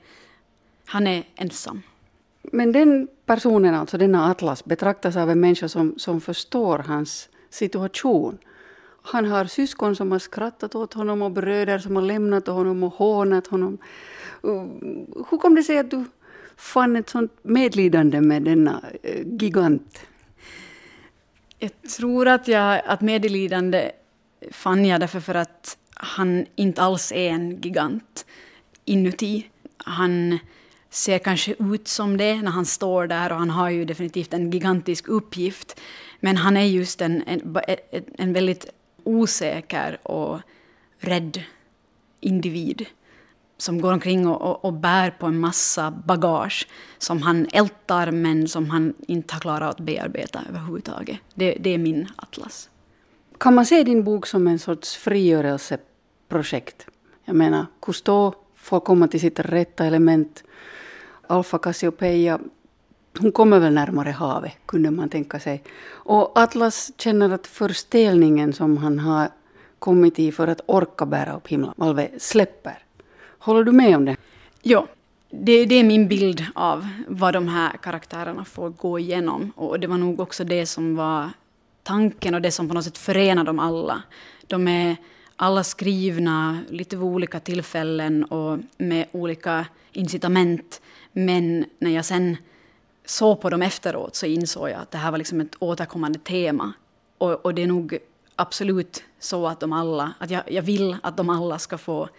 han 0.86 1.07
är 1.07 1.24
ensam. 1.36 1.81
Men 2.41 2.71
den 2.71 3.07
personen, 3.25 3.75
alltså 3.75 3.98
denna 3.98 4.31
Atlas, 4.31 4.65
betraktas 4.65 5.15
av 5.15 5.29
en 5.29 5.39
människa 5.39 5.69
som, 5.69 5.93
som 5.98 6.21
förstår 6.21 6.79
hans 6.79 7.29
situation. 7.51 8.38
Han 9.01 9.25
har 9.25 9.46
syskon 9.46 9.96
som 9.96 10.12
har 10.12 10.20
skrattat 10.20 10.75
åt 10.75 10.93
honom 10.93 11.22
och 11.22 11.31
bröder 11.31 11.79
som 11.79 11.96
har 11.96 12.03
lämnat 12.03 12.48
honom 12.48 12.84
och 12.84 12.93
hånat 12.93 13.48
honom. 13.48 13.77
Hur 15.29 15.38
kom 15.38 15.55
det 15.55 15.63
sig 15.63 15.77
att 15.77 15.91
du 15.91 16.05
fann 16.58 16.96
ett 16.96 17.10
sånt 17.10 17.31
medlidande 17.41 18.22
med 18.22 18.43
denna 18.43 18.81
eh, 19.03 19.27
gigant? 19.39 20.00
Jag 21.60 21.72
tror 21.98 22.27
att, 22.27 22.48
jag, 22.48 22.81
att 22.86 23.01
medlidande 23.01 23.91
fann 24.51 24.86
jag 24.86 25.00
därför 25.00 25.20
för 25.20 25.36
att 25.36 25.77
han 25.93 26.46
inte 26.55 26.81
alls 26.81 27.12
är 27.12 27.29
en 27.29 27.62
gigant 27.62 28.25
inuti 28.86 29.51
han 29.86 30.39
ser 30.89 31.20
kanske 31.20 31.55
ut 31.60 31.88
som 31.88 32.17
det 32.17 32.41
när 32.41 32.51
han 32.51 32.65
står 32.65 33.08
där 33.08 33.31
och 33.31 33.38
han 33.38 33.50
har 33.50 33.70
ju 33.70 33.86
definitivt 33.86 34.34
en 34.34 34.51
gigantisk 34.51 35.08
uppgift. 35.08 35.79
Men 36.23 36.37
han 36.37 36.57
är 36.57 36.65
just 36.65 37.01
en, 37.01 37.23
en, 37.27 37.57
en 38.17 38.33
väldigt 38.33 38.65
osäker 39.03 40.07
och 40.07 40.39
rädd 40.99 41.43
individ 42.19 42.85
som 43.57 43.81
går 43.81 43.93
omkring 43.93 44.27
och, 44.27 44.41
och, 44.41 44.65
och, 44.65 44.73
bär 44.73 45.11
på 45.11 45.25
en 45.25 45.39
massa 45.39 45.91
bagage 45.91 46.67
som 46.97 47.21
han 47.21 47.47
ältar 47.53 48.11
men 48.11 48.47
som 48.47 48.69
han 48.69 48.93
inte 49.07 49.33
har 49.33 49.39
klarat 49.39 49.69
att 49.69 49.79
bearbeta 49.79 50.41
överhuvudtaget. 50.49 51.17
Det, 51.33 51.57
det 51.59 51.69
är 51.69 51.77
min 51.77 52.07
atlas. 52.15 52.69
Kan 53.37 53.55
man 53.55 53.65
se 53.65 53.83
din 53.83 54.03
bok 54.03 54.27
som 54.27 54.47
en 54.47 54.59
sorts 54.59 54.95
frigörelseprojekt? 54.95 56.87
Jag 57.25 57.35
menar, 57.35 57.65
Cousteau 57.81 58.33
får 58.55 58.79
komma 58.79 59.07
till 59.07 59.19
sitt 59.19 59.39
rätta 59.39 59.85
element. 59.85 60.43
Alfa 61.27 61.57
Cassiopeia, 61.57 62.39
hon 63.19 63.31
kommer 63.31 63.59
väl 63.59 63.73
närmare 63.73 64.09
havet, 64.09 64.53
kunde 64.65 64.91
man 64.91 65.09
tänka 65.09 65.39
sig. 65.39 65.63
Och 65.89 66.39
Atlas 66.39 66.91
känner 66.97 67.29
att 67.29 67.47
förstelningen 67.47 68.53
som 68.53 68.77
han 68.77 68.99
har 68.99 69.29
kommit 69.79 70.19
i 70.19 70.31
för 70.31 70.47
att 70.47 70.61
orka 70.65 71.05
bära 71.05 71.35
upp 71.35 71.47
himlavalvet 71.47 72.21
släpper. 72.21 72.77
Håller 73.39 73.63
du 73.63 73.71
med 73.71 73.95
om 73.95 74.05
det? 74.05 74.17
Ja, 74.61 74.87
det, 75.29 75.65
det, 75.65 75.75
är 75.75 75.83
min 75.83 76.07
bild 76.07 76.45
av 76.55 76.87
vad 77.07 77.33
de 77.33 77.47
här 77.47 77.77
karaktärerna 77.77 78.45
får 78.45 78.69
gå 78.69 78.99
igenom. 78.99 79.51
Och 79.55 79.79
det 79.79 79.87
var 79.87 79.97
nog 79.97 80.19
också 80.19 80.43
det 80.43 80.65
som 80.65 80.95
var 80.95 81.29
tanken 81.83 82.35
och 82.35 82.41
det 82.41 82.51
som 82.51 82.67
på 82.67 82.73
något 82.73 82.83
sätt 82.83 82.97
förenar 82.97 83.43
dem 83.43 83.59
alla. 83.59 84.03
De 84.47 84.67
är 84.67 84.95
alla 85.35 85.63
skrivna 85.63 86.59
lite 86.69 86.95
vid 86.95 87.05
olika 87.05 87.39
tillfällen 87.39 88.23
och 88.23 88.59
med 88.77 89.05
olika 89.11 89.65
incitament. 89.91 90.81
Men 91.11 91.65
när 91.79 91.91
jag 91.91 92.05
sen 92.05 92.37
såg 93.05 93.41
på 93.41 93.50
dem 93.50 93.62
efteråt 93.62 94.15
så 94.15 94.25
insåg 94.25 94.70
jag 94.70 94.81
att 94.81 94.91
det 94.91 94.98
här 94.98 95.12
var 95.12 95.17
liksom 95.17 95.41
ett 95.41 95.55
återkommande 95.60 96.20
tema. 96.20 96.74
Och, 97.17 97.46
och 97.46 97.53
det 97.55 97.63
är 97.63 97.67
nog 97.67 97.98
absolut 98.36 99.03
så 99.20 99.48
att 99.48 99.60
de 99.60 99.74
alla, 99.74 100.13
att 100.20 100.29
jag, 100.29 100.51
jag 100.51 100.62
vill 100.62 100.98
att 101.03 101.17
de 101.17 101.29
alla 101.29 101.60
ska 101.60 101.77
få 101.77 102.10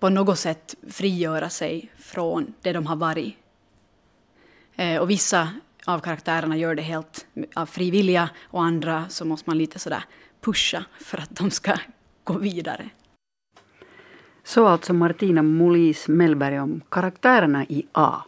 på 0.00 0.08
något 0.08 0.38
sätt 0.38 0.74
frigöra 0.88 1.48
sig 1.48 1.92
från 1.98 2.54
det 2.62 2.72
de 2.72 2.86
har 2.86 2.96
varit. 2.96 3.36
Eh, 4.76 5.00
och 5.00 5.10
vissa 5.10 5.48
av 5.84 6.00
karaktärerna 6.00 6.56
gör 6.56 6.74
det 6.74 6.82
helt 6.82 7.26
av 7.54 7.66
frivilliga 7.66 8.30
och 8.42 8.62
andra 8.62 9.08
så 9.08 9.24
måste 9.24 9.50
man 9.50 9.58
lite 9.58 9.78
sådär 9.78 10.04
pusha 10.40 10.84
för 11.00 11.18
att 11.18 11.36
de 11.36 11.50
ska 11.50 11.78
gå 12.24 12.38
vidare. 12.38 12.90
Så 14.44 14.66
alltså 14.66 14.92
Martina 14.92 15.42
Molis 15.42 16.08
Mellberg 16.08 16.60
om 16.60 16.80
karaktärerna 16.88 17.64
i 17.64 17.86
A. 17.92 18.22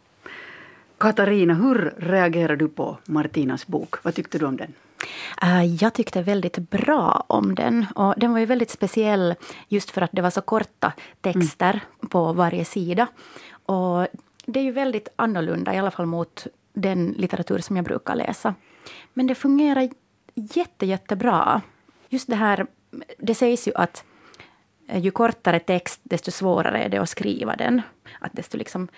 Katarina, 1.02 1.54
hur 1.54 1.94
reagerar 1.98 2.56
du 2.56 2.68
på 2.68 2.98
Martinas 3.04 3.66
bok? 3.66 4.04
Vad 4.04 4.14
tyckte 4.14 4.38
du 4.38 4.46
om 4.46 4.56
den? 4.56 4.72
Eh, 5.42 5.64
jag 5.64 5.94
tyckte 5.94 6.22
väldigt 6.22 6.58
bra 6.58 7.24
om 7.26 7.54
den. 7.54 7.86
Och 7.94 8.14
den 8.16 8.32
var 8.32 8.38
ju 8.38 8.46
väldigt 8.46 8.70
speciell 8.70 9.34
just 9.68 9.90
för 9.90 10.02
att 10.02 10.10
det 10.12 10.22
var 10.22 10.30
så 10.30 10.40
korta 10.40 10.92
texter 11.20 11.70
mm. 11.70 12.08
på 12.08 12.32
varje 12.32 12.64
sida. 12.64 13.06
Och 13.66 14.06
det 14.46 14.60
är 14.60 14.64
ju 14.64 14.70
väldigt 14.70 15.08
annorlunda, 15.16 15.74
i 15.74 15.78
alla 15.78 15.90
fall 15.90 16.06
mot 16.06 16.46
den 16.72 17.14
litteratur 17.18 17.58
som 17.58 17.76
jag 17.76 17.84
brukar 17.84 18.14
läsa. 18.14 18.54
Men 19.14 19.26
det 19.26 19.34
fungerar 19.34 19.88
jätte, 20.34 20.86
jättebra. 20.86 21.60
Just 22.08 22.28
det 22.28 22.36
här, 22.36 22.66
det 23.18 23.34
sägs 23.34 23.68
ju 23.68 23.72
att 23.74 24.04
ju 24.94 25.10
kortare 25.10 25.60
text, 25.60 26.00
desto 26.02 26.30
svårare 26.30 26.82
är 26.82 26.88
det 26.88 26.98
att 26.98 27.10
skriva 27.10 27.56
den. 27.56 27.82
Att 28.20 28.32
desto 28.32 28.58
liksom 28.58 28.88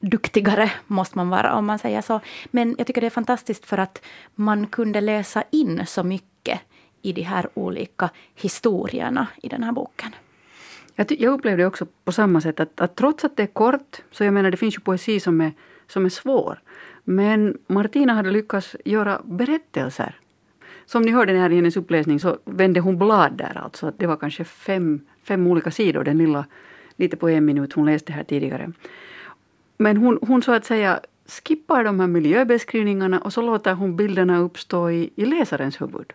duktigare 0.00 0.70
måste 0.86 1.18
man 1.18 1.28
vara, 1.28 1.54
om 1.54 1.66
man 1.66 1.78
säger 1.78 2.00
så. 2.00 2.20
Men 2.50 2.74
jag 2.78 2.86
tycker 2.86 3.00
det 3.00 3.06
är 3.06 3.10
fantastiskt 3.10 3.66
för 3.66 3.78
att 3.78 4.02
man 4.34 4.66
kunde 4.66 5.00
läsa 5.00 5.44
in 5.50 5.86
så 5.86 6.04
mycket 6.04 6.60
i 7.02 7.12
de 7.12 7.22
här 7.22 7.48
olika 7.54 8.10
historierna 8.34 9.26
i 9.42 9.48
den 9.48 9.62
här 9.62 9.72
boken. 9.72 10.14
Jag, 10.94 11.12
jag 11.12 11.32
upplevde 11.32 11.66
också 11.66 11.86
på 12.04 12.12
samma 12.12 12.40
sätt 12.40 12.60
att, 12.60 12.80
att, 12.80 12.96
trots 12.96 13.24
att 13.24 13.36
det 13.36 13.42
är 13.42 13.46
kort, 13.46 14.02
så 14.10 14.24
jag 14.24 14.34
menar 14.34 14.50
det 14.50 14.56
finns 14.56 14.76
ju 14.76 14.80
poesi 14.80 15.20
som 15.20 15.40
är, 15.40 15.52
som 15.86 16.04
är 16.04 16.08
svår. 16.08 16.60
Men 17.04 17.58
Martina 17.66 18.14
hade 18.14 18.30
lyckats 18.30 18.76
göra 18.84 19.20
berättelser. 19.24 20.14
Som 20.86 21.02
ni 21.02 21.10
hörde 21.10 21.32
här 21.32 21.52
i 21.52 21.56
hennes 21.56 21.76
uppläsning 21.76 22.20
så 22.20 22.38
vände 22.44 22.80
hon 22.80 22.98
blad 22.98 23.32
där 23.32 23.58
alltså. 23.64 23.92
Det 23.96 24.06
var 24.06 24.16
kanske 24.16 24.44
fem, 24.44 25.00
fem 25.22 25.46
olika 25.46 25.70
sidor, 25.70 26.04
den 26.04 26.18
lilla, 26.18 26.44
lite 26.96 27.16
på 27.16 27.28
en 27.28 27.44
minut 27.44 27.72
hon 27.72 27.86
läste 27.86 28.12
här 28.12 28.24
tidigare. 28.24 28.72
Men 29.80 29.96
hon, 29.96 30.18
hon 30.22 30.42
så 30.42 30.52
att 30.52 30.64
säga 30.64 31.00
skippar 31.26 31.84
de 31.84 32.00
här 32.00 32.06
miljöbeskrivningarna 32.06 33.18
och 33.20 33.32
så 33.32 33.42
låter 33.42 33.72
hon 33.74 33.96
bilderna 33.96 34.38
uppstå 34.38 34.90
i, 34.90 35.10
i 35.16 35.24
läsarens 35.24 35.80
huvud. 35.80 36.12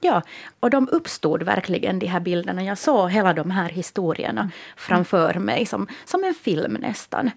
Ja, 0.00 0.22
och 0.60 0.70
de 0.70 0.88
uppstod 0.92 1.42
verkligen, 1.42 1.98
de 1.98 2.06
här 2.06 2.20
bilderna. 2.20 2.64
Jag 2.64 2.78
såg 2.78 3.10
hela 3.10 3.32
de 3.32 3.50
här 3.50 3.68
historierna 3.68 4.40
mm. 4.40 4.52
framför 4.76 5.34
mig, 5.34 5.66
som, 5.66 5.86
som 6.04 6.24
en 6.24 6.34
film 6.34 6.72
nästan. 6.72 7.30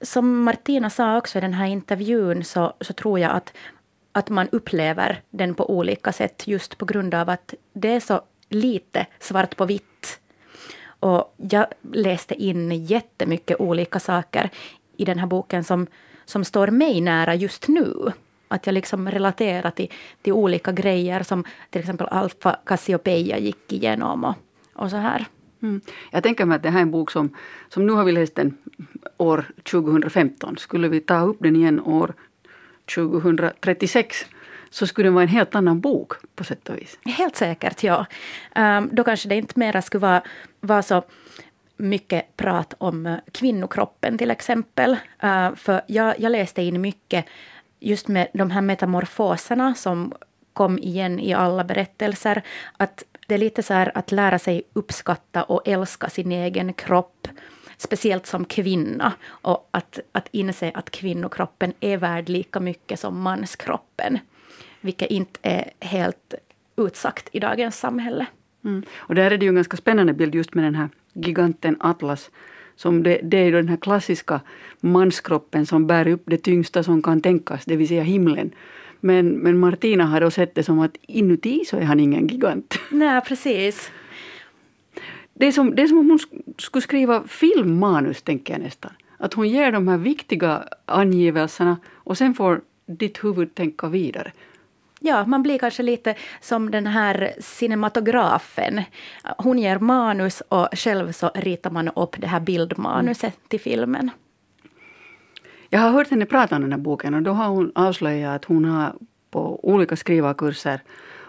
Som 0.00 0.42
Martina 0.42 0.90
sa 0.90 1.16
också 1.16 1.38
i 1.38 1.40
den 1.40 1.52
här 1.52 1.66
intervjun, 1.66 2.44
så, 2.44 2.72
så 2.80 2.92
tror 2.92 3.18
jag 3.18 3.30
att, 3.30 3.52
att 4.12 4.28
man 4.28 4.48
upplever 4.48 5.20
den 5.30 5.54
på 5.54 5.70
olika 5.70 6.12
sätt, 6.12 6.46
just 6.46 6.78
på 6.78 6.84
grund 6.84 7.14
av 7.14 7.30
att 7.30 7.54
det 7.72 7.88
är 7.88 8.00
så 8.00 8.20
lite 8.48 9.06
svart 9.20 9.56
på 9.56 9.64
vitt. 9.64 10.20
Och 11.04 11.34
jag 11.36 11.66
läste 11.92 12.34
in 12.34 12.84
jättemycket 12.84 13.60
olika 13.60 14.00
saker 14.00 14.50
i 14.96 15.04
den 15.04 15.18
här 15.18 15.26
boken 15.26 15.64
som, 15.64 15.86
som 16.24 16.44
står 16.44 16.68
mig 16.68 17.00
nära 17.00 17.34
just 17.34 17.68
nu. 17.68 18.12
Att 18.48 18.66
jag 18.66 18.72
liksom 18.72 19.10
relaterar 19.10 19.70
till, 19.70 19.92
till 20.22 20.32
olika 20.32 20.72
grejer 20.72 21.22
som 21.22 21.44
till 21.70 21.80
exempel 21.80 22.06
Alfa 22.10 22.56
Cassiopeia 22.64 23.38
gick 23.38 23.72
igenom 23.72 24.24
och, 24.24 24.34
och 24.72 24.90
så 24.90 24.96
här. 24.96 25.26
Mm. 25.62 25.80
Jag 26.10 26.22
tänker 26.22 26.44
mig 26.44 26.56
att 26.56 26.62
det 26.62 26.70
här 26.70 26.78
är 26.78 26.82
en 26.82 26.90
bok 26.90 27.10
som, 27.10 27.36
som 27.68 27.86
nu 27.86 27.92
har 27.92 28.04
vi 28.04 28.12
läst 28.12 28.34
den 28.34 28.56
år 29.16 29.44
2015. 29.70 30.56
Skulle 30.56 30.88
vi 30.88 31.00
ta 31.00 31.20
upp 31.20 31.36
den 31.40 31.56
igen 31.56 31.80
år 31.80 32.14
2036 32.94 34.26
så 34.70 34.86
skulle 34.86 35.06
den 35.06 35.14
vara 35.14 35.22
en 35.22 35.28
helt 35.28 35.54
annan 35.54 35.80
bok 35.80 36.12
på 36.36 36.44
sätt 36.44 36.68
och 36.68 36.76
vis. 36.76 36.98
Helt 37.04 37.36
säkert, 37.36 37.82
ja. 37.82 38.06
Um, 38.56 38.88
då 38.92 39.04
kanske 39.04 39.28
det 39.28 39.36
inte 39.36 39.58
mera 39.58 39.82
skulle 39.82 40.00
vara, 40.00 40.22
vara 40.60 40.82
så 40.82 41.02
mycket 41.76 42.36
prat 42.36 42.74
om 42.78 43.06
eh, 43.06 43.16
kvinnokroppen 43.32 44.18
till 44.18 44.30
exempel. 44.30 44.96
Eh, 45.22 45.54
för 45.54 45.82
jag, 45.86 46.20
jag 46.20 46.32
läste 46.32 46.62
in 46.62 46.80
mycket 46.80 47.24
just 47.80 48.08
med 48.08 48.28
de 48.32 48.50
här 48.50 48.60
metamorfoserna 48.60 49.74
som 49.74 50.12
kom 50.52 50.78
igen 50.78 51.20
i 51.20 51.34
alla 51.34 51.64
berättelser. 51.64 52.42
Att 52.76 53.04
det 53.26 53.34
är 53.34 53.38
lite 53.38 53.62
så 53.62 53.74
här 53.74 53.92
att 53.94 54.12
lära 54.12 54.38
sig 54.38 54.62
uppskatta 54.72 55.42
och 55.42 55.68
älska 55.68 56.08
sin 56.08 56.32
egen 56.32 56.72
kropp. 56.72 57.28
Speciellt 57.76 58.26
som 58.26 58.44
kvinna. 58.44 59.12
Och 59.26 59.68
att, 59.70 59.98
att 60.12 60.28
inse 60.30 60.70
att 60.74 60.90
kvinnokroppen 60.90 61.72
är 61.80 61.96
värd 61.96 62.28
lika 62.28 62.60
mycket 62.60 63.00
som 63.00 63.20
manskroppen. 63.20 64.18
Vilket 64.80 65.10
inte 65.10 65.40
är 65.42 65.70
helt 65.80 66.34
utsagt 66.76 67.28
i 67.32 67.40
dagens 67.40 67.78
samhälle. 67.78 68.26
Mm. 68.64 68.82
Och 68.96 69.14
där 69.14 69.30
är 69.30 69.38
det 69.38 69.44
ju 69.44 69.48
en 69.48 69.54
ganska 69.54 69.76
spännande 69.76 70.12
bild 70.12 70.34
just 70.34 70.54
med 70.54 70.64
den 70.64 70.74
här 70.74 70.88
giganten 71.14 71.76
Atlas. 71.80 72.30
Som 72.76 73.02
det, 73.02 73.20
det 73.22 73.36
är 73.36 73.52
den 73.52 73.68
här 73.68 73.76
klassiska 73.76 74.40
manskroppen 74.80 75.66
som 75.66 75.86
bär 75.86 76.08
upp 76.08 76.22
det 76.26 76.36
tyngsta 76.36 76.82
som 76.82 77.02
kan 77.02 77.20
tänkas, 77.20 77.64
det 77.64 77.76
vill 77.76 77.88
säga 77.88 78.02
himlen. 78.02 78.54
Men, 79.00 79.28
men 79.28 79.58
Martina 79.58 80.04
har 80.04 80.20
då 80.20 80.30
sett 80.30 80.54
det 80.54 80.62
som 80.62 80.80
att 80.80 80.96
inuti 81.00 81.64
så 81.64 81.76
är 81.76 81.82
han 81.82 82.00
ingen 82.00 82.26
gigant. 82.26 82.78
Nej, 82.90 83.20
precis. 83.20 83.90
Det 85.34 85.46
är, 85.46 85.52
som, 85.52 85.74
det 85.74 85.82
är 85.82 85.86
som 85.86 85.98
om 85.98 86.08
hon 86.10 86.18
skulle 86.58 86.82
skriva 86.82 87.24
filmmanus, 87.28 88.22
tänker 88.22 88.54
jag 88.54 88.62
nästan. 88.62 88.92
Att 89.18 89.34
hon 89.34 89.48
ger 89.48 89.72
de 89.72 89.88
här 89.88 89.98
viktiga 89.98 90.64
angivelserna 90.86 91.76
och 91.92 92.18
sen 92.18 92.34
får 92.34 92.60
ditt 92.86 93.24
huvud 93.24 93.54
tänka 93.54 93.88
vidare. 93.88 94.32
Ja, 95.06 95.26
man 95.26 95.42
blir 95.42 95.58
kanske 95.58 95.82
lite 95.82 96.14
som 96.40 96.70
den 96.70 96.86
här 96.86 97.34
cinematografen. 97.40 98.82
Hon 99.38 99.58
ger 99.58 99.78
manus 99.78 100.40
och 100.48 100.68
själv 100.72 101.12
så 101.12 101.30
ritar 101.34 101.70
man 101.70 101.88
upp 101.88 102.16
det 102.20 102.26
här 102.26 102.40
bildmanuset 102.40 103.22
mm. 103.22 103.48
till 103.48 103.60
filmen. 103.60 104.10
Jag 105.68 105.80
har 105.80 105.90
hört 105.90 106.10
henne 106.10 106.26
prata 106.26 106.56
om 106.56 106.62
den 106.62 106.72
här 106.72 106.78
boken 106.78 107.14
och 107.14 107.22
då 107.22 107.32
har 107.32 107.48
hon 107.48 107.72
avslöjat 107.74 108.36
att 108.36 108.44
hon 108.44 108.64
har 108.64 108.92
på 109.30 109.70
olika 109.72 109.96
skrivarkurser 109.96 110.80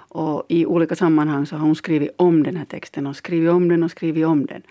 och 0.09 0.45
i 0.49 0.65
olika 0.65 0.95
sammanhang 0.95 1.45
så 1.45 1.55
har 1.55 1.65
hon 1.65 1.75
skrivit 1.75 2.11
om 2.17 2.43
den 2.43 2.55
här 2.55 2.65
texten 2.65 3.07
och 3.07 3.15
skrivit 3.15 3.51
om 3.51 3.69
den 3.69 3.83
och 3.83 3.91
skrivit 3.91 4.25
om 4.25 4.45
den 4.45 4.61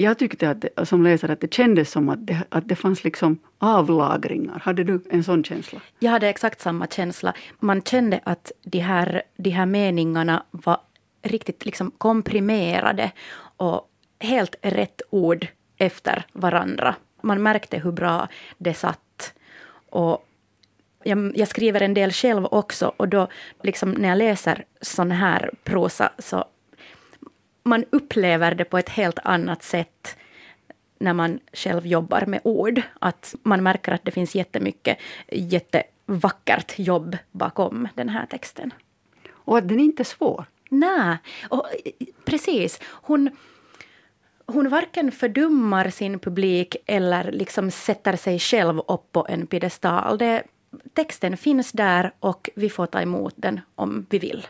jag 0.00 0.18
tyckte 0.18 0.50
att 0.50 0.60
det, 0.60 0.86
som 0.86 1.02
läsare 1.02 1.32
att 1.32 1.40
det 1.40 1.54
kändes 1.54 1.90
som 1.90 2.08
att 2.08 2.26
det, 2.26 2.42
att 2.48 2.68
det 2.68 2.76
fanns 2.76 3.04
liksom 3.04 3.38
avlagringar. 3.58 4.58
Hade 4.58 4.84
du 4.84 5.02
en 5.10 5.24
sån 5.24 5.44
känsla? 5.44 5.80
Jag 5.98 6.10
hade 6.10 6.28
exakt 6.28 6.60
samma 6.60 6.86
känsla. 6.86 7.34
Man 7.58 7.82
kände 7.82 8.20
att 8.24 8.52
de 8.62 8.78
här, 8.78 9.22
de 9.36 9.50
här 9.50 9.66
meningarna 9.66 10.42
var 10.50 10.78
riktigt 11.22 11.64
liksom 11.64 11.90
komprimerade 11.90 13.12
och 13.56 13.88
helt 14.20 14.56
rätt 14.62 15.02
ord 15.10 15.46
efter 15.76 16.26
varandra. 16.32 16.94
man 17.20 17.42
märkte 17.42 17.78
hur 17.78 17.92
bra 17.92 18.28
det 18.58 18.74
satt. 18.74 19.34
Och 19.90 20.26
jag, 21.04 21.32
jag, 21.36 21.48
skriver 21.48 21.80
en 21.80 21.94
del 21.94 22.12
själv 22.12 22.46
också 22.46 22.92
och 22.96 23.08
då 23.08 23.28
liksom 23.62 23.90
när 23.90 24.08
jag 24.08 24.18
läser 24.18 24.64
sån 24.80 25.10
här 25.10 25.50
prosa 25.64 26.12
så 26.18 26.44
man 27.66 27.84
upplever 27.90 28.54
det 28.54 28.64
på 28.64 28.78
ett 28.78 28.88
helt 28.88 29.18
annat 29.24 29.62
sätt 29.62 30.16
när 30.98 31.12
man 31.12 31.40
själv 31.52 31.86
jobbar 31.86 32.26
med 32.26 32.40
ord. 32.44 32.82
Att 32.98 33.34
man 33.42 33.62
märker 33.62 33.92
att 33.92 34.04
det 34.04 34.10
finns 34.10 34.34
jättemycket 34.34 34.98
jättevackert 35.32 36.78
jobb 36.78 37.16
bakom 37.32 37.88
den 37.94 38.08
här 38.08 38.26
texten. 38.26 38.74
Och 39.30 39.58
att 39.58 39.68
den 39.68 39.80
inte 39.80 40.02
är 40.02 40.04
svår. 40.04 40.44
Nej, 40.70 41.16
och, 41.48 41.66
precis. 42.24 42.80
Hon, 42.84 43.30
hon 44.46 44.68
varken 44.68 45.12
fördummar 45.12 45.90
sin 45.90 46.18
publik 46.18 46.76
eller 46.86 47.32
liksom 47.32 47.70
sätter 47.70 48.16
sig 48.16 48.38
själv 48.38 48.78
upp 48.78 49.12
på 49.12 49.26
en 49.28 49.46
piedestal. 49.46 50.18
Det, 50.18 50.42
texten 50.94 51.36
finns 51.36 51.72
där 51.72 52.12
och 52.20 52.50
vi 52.54 52.70
får 52.70 52.86
ta 52.86 53.00
emot 53.00 53.34
den 53.36 53.60
om 53.74 54.06
vi 54.10 54.18
vill. 54.18 54.46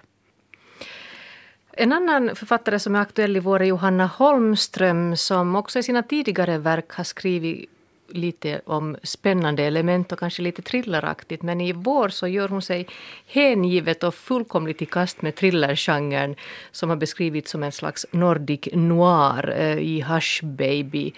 En 1.78 1.92
annan 1.92 2.37
författare 2.37 2.78
som 2.78 2.95
är 2.95 3.00
aktuell 3.00 3.37
i 3.37 3.40
vår 3.40 3.62
är 3.62 3.64
Johanna 3.64 4.06
Holmström 4.06 5.16
som 5.16 5.56
också 5.56 5.78
i 5.78 5.83
sina 5.83 6.02
tidigare 6.02 6.59
verk 6.59 6.92
har 6.92 7.04
skrivit 7.04 7.71
lite 8.09 8.61
om 8.64 8.97
spännande 9.02 9.62
element 9.62 10.12
och 10.12 10.18
kanske 10.18 10.42
lite 10.42 10.62
thrilleraktigt. 10.62 11.42
Men 11.42 11.61
i 11.61 11.73
vår 11.73 12.09
så 12.09 12.28
gör 12.28 12.49
hon 12.49 12.62
sig 12.62 12.87
hängivet 13.26 14.04
och 14.04 14.14
fullkomligt 14.14 14.83
i 14.83 14.87
kast 14.87 15.23
med 15.23 15.35
thrillergenren 15.35 16.37
som 16.71 16.90
har 16.90 16.97
beskrivits 16.97 17.50
som 17.50 17.62
en 17.62 17.73
slags 17.73 18.06
Nordic 18.11 18.68
noir 18.73 19.54
eh, 19.59 19.78
i 19.78 20.00
Hush 20.00 20.45
Baby. 20.45 21.12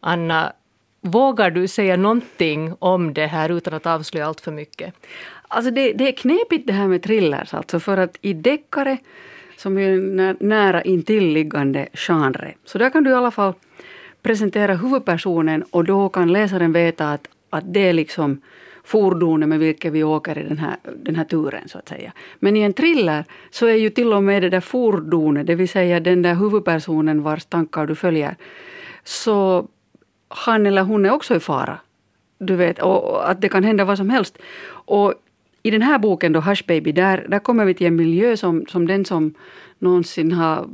Anna, 0.00 0.52
vågar 1.00 1.50
du 1.50 1.68
säga 1.68 1.96
någonting 1.96 2.74
om 2.78 3.14
det 3.14 3.26
här 3.26 3.48
utan 3.48 3.74
att 3.74 3.86
avslöja 3.86 4.26
allt 4.26 4.40
för 4.40 4.52
mycket? 4.52 4.94
Alltså 5.48 5.70
det, 5.70 5.92
det 5.92 6.08
är 6.08 6.12
knepigt 6.12 6.66
det 6.66 6.72
här 6.72 6.88
med 6.88 7.02
thrillers 7.02 7.54
alltså 7.54 7.80
för 7.80 7.96
att 7.96 8.16
i 8.20 8.32
deckare 8.32 8.98
som 9.56 9.78
är 9.78 9.90
en 9.90 10.36
nära 10.40 10.82
intilliggande 10.82 11.88
genre. 11.92 12.54
Så 12.64 12.78
där 12.78 12.90
kan 12.90 13.04
du 13.04 13.10
i 13.10 13.14
alla 13.14 13.30
fall 13.30 13.52
presentera 14.22 14.74
huvudpersonen 14.74 15.62
och 15.70 15.84
då 15.84 16.08
kan 16.08 16.32
läsaren 16.32 16.72
veta 16.72 17.12
att, 17.12 17.28
att 17.50 17.64
det 17.74 17.88
är 17.88 17.92
liksom 17.92 18.40
fordonet 18.84 19.48
med 19.48 19.58
vilket 19.58 19.92
vi 19.92 20.04
åker 20.04 20.38
i 20.38 20.42
den 20.42 20.58
här, 20.58 20.76
den 20.96 21.16
här 21.16 21.24
turen 21.24 21.68
så 21.68 21.78
att 21.78 21.88
säga. 21.88 22.12
Men 22.38 22.56
i 22.56 22.60
en 22.60 22.72
thriller 22.72 23.24
så 23.50 23.66
är 23.66 23.74
ju 23.74 23.90
till 23.90 24.12
och 24.12 24.22
med 24.22 24.42
det 24.42 24.50
där 24.50 24.60
fordonet, 24.60 25.46
det 25.46 25.54
vill 25.54 25.68
säga 25.68 26.00
den 26.00 26.22
där 26.22 26.34
huvudpersonen 26.34 27.22
vars 27.22 27.44
tankar 27.44 27.86
du 27.86 27.94
följer, 27.94 28.36
så 29.04 29.68
han 30.28 30.66
eller 30.66 30.82
hon 30.82 31.06
är 31.06 31.10
också 31.10 31.36
i 31.36 31.40
fara. 31.40 31.78
Du 32.38 32.56
vet, 32.56 32.78
och 32.78 33.30
att 33.30 33.40
det 33.40 33.48
kan 33.48 33.64
hända 33.64 33.84
vad 33.84 33.96
som 33.96 34.10
helst. 34.10 34.38
Och 34.86 35.14
i 35.62 35.70
den 35.70 35.82
här 35.82 35.98
boken 35.98 36.32
då, 36.32 36.40
Hush 36.40 36.66
Baby, 36.66 36.92
där, 36.92 37.26
där 37.28 37.38
kommer 37.38 37.64
vi 37.64 37.74
till 37.74 37.86
en 37.86 37.96
miljö 37.96 38.36
som, 38.36 38.66
som 38.68 38.86
den 38.86 39.04
som 39.04 39.34
någonsin 39.78 40.32
har 40.32 40.68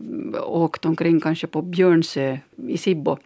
åkt 0.45 0.85
omkring 0.85 1.21
kanske 1.21 1.47
på 1.47 1.63
Björnsö 1.63 2.39
i 2.69 2.79
Sibbo 2.79 3.17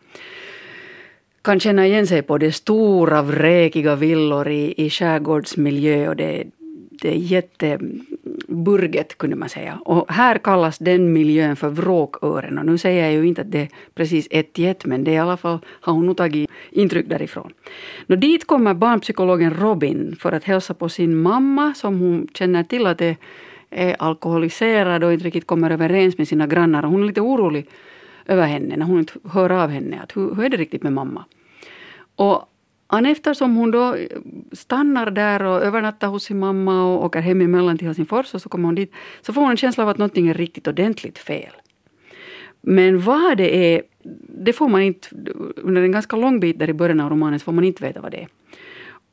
kan 1.42 1.60
känna 1.60 1.86
igen 1.86 2.06
sig 2.06 2.22
på. 2.22 2.38
Det 2.38 2.46
är 2.46 2.50
stora 2.50 3.22
vräkiga 3.22 3.96
villor 3.96 4.48
i, 4.48 4.74
i 4.76 4.90
skärgårdsmiljö 4.90 6.08
och 6.08 6.16
det, 6.16 6.44
det 6.90 7.08
är 7.08 7.18
burget, 8.52 9.18
kunde 9.18 9.36
man 9.36 9.48
säga. 9.48 9.78
Och 9.84 10.12
här 10.12 10.38
kallas 10.38 10.78
den 10.78 11.12
miljön 11.12 11.56
för 11.56 11.68
Vråkören. 11.68 12.58
Och 12.58 12.66
nu 12.66 12.78
säger 12.78 13.04
jag 13.04 13.12
ju 13.12 13.28
inte 13.28 13.40
att 13.40 13.50
det 13.50 13.60
är 13.60 13.68
precis 13.94 14.28
ett 14.30 14.58
i 14.58 14.66
ett 14.66 14.86
men 14.86 15.04
det 15.04 15.10
är 15.10 15.14
i 15.14 15.18
alla 15.18 15.36
fall 15.36 15.58
har 15.66 15.92
hon 15.92 16.06
nog 16.06 16.16
tagit 16.16 16.50
intryck 16.70 17.08
därifrån. 17.08 17.52
Nå, 18.06 18.16
dit 18.16 18.46
kommer 18.46 18.74
barnpsykologen 18.74 19.54
Robin 19.54 20.16
för 20.20 20.32
att 20.32 20.44
hälsa 20.44 20.74
på 20.74 20.88
sin 20.88 21.16
mamma 21.16 21.74
som 21.74 22.00
hon 22.00 22.28
känner 22.34 22.64
till 22.64 22.86
att 22.86 22.98
det 22.98 23.16
är 23.70 23.96
alkoholiserad 23.98 25.04
och 25.04 25.12
inte 25.12 25.24
riktigt 25.24 25.46
kommer 25.46 25.70
överens 25.70 26.18
med 26.18 26.28
sina 26.28 26.46
grannar. 26.46 26.82
Hon 26.82 27.02
är 27.02 27.06
lite 27.06 27.20
orolig 27.20 27.66
över 28.26 28.46
henne 28.46 28.76
när 28.76 28.86
hon 28.86 28.98
inte 28.98 29.12
hör 29.32 29.50
av 29.50 29.70
henne. 29.70 30.00
Att 30.02 30.16
hur, 30.16 30.34
hur 30.34 30.44
är 30.44 30.48
det 30.48 30.56
riktigt 30.56 30.82
med 30.82 30.92
mamma? 30.92 31.24
Och 32.16 32.51
eftersom 32.98 33.56
hon 33.56 33.70
då 33.70 33.94
eh, 33.94 34.06
stannar 34.52 35.10
där 35.10 35.42
och 35.42 35.62
övernattar 35.62 36.08
hos 36.08 36.24
sin 36.24 36.38
mamma 36.38 36.84
och 36.84 37.04
åker 37.04 37.20
hem 37.20 37.40
emellan 37.40 37.78
till 37.78 37.86
Helsingfors 37.86 38.34
och 38.34 38.42
så 38.42 38.48
kommer 38.48 38.64
hon 38.64 38.74
dit, 38.74 38.92
så 39.22 39.32
får 39.32 39.40
hon 39.40 39.50
en 39.50 39.56
känsla 39.56 39.84
av 39.84 39.88
att 39.88 39.98
någonting 39.98 40.28
är 40.28 40.34
riktigt 40.34 40.68
ordentligt 40.68 41.18
fel. 41.18 41.52
Men 42.60 43.00
vad 43.00 43.36
det 43.36 43.74
är, 43.74 43.82
det 44.28 44.52
får 44.52 44.68
man 44.68 44.82
inte, 44.82 45.08
under 45.56 45.82
en 45.82 45.92
ganska 45.92 46.16
lång 46.16 46.40
bit 46.40 46.58
där 46.58 46.70
i 46.70 46.72
början 46.72 47.00
av 47.00 47.10
romanen 47.10 47.38
så 47.38 47.44
får 47.44 47.52
man 47.52 47.64
inte 47.64 47.84
veta 47.84 48.00
vad 48.00 48.10
det 48.10 48.22
är. 48.22 48.28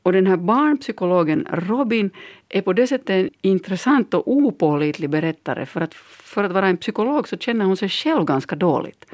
Och 0.02 0.12
den 0.12 0.26
här 0.26 0.36
barnpsykologen 0.36 1.46
Robin 1.52 2.10
är 2.48 2.62
på 2.62 2.72
det 2.72 2.86
sättet 2.86 3.10
en 3.10 3.30
intressant 3.42 4.14
och 4.14 4.32
opålitlig 4.32 5.10
berättare 5.10 5.66
för 5.66 5.80
att 5.80 5.94
för 5.94 6.44
att 6.44 6.52
vara 6.52 6.68
en 6.68 6.76
psykolog 6.76 7.28
så 7.28 7.36
känner 7.36 7.64
hon 7.64 7.76
sig 7.76 7.88
själv 7.88 8.24
ganska 8.24 8.56
dåligt. 8.56 9.04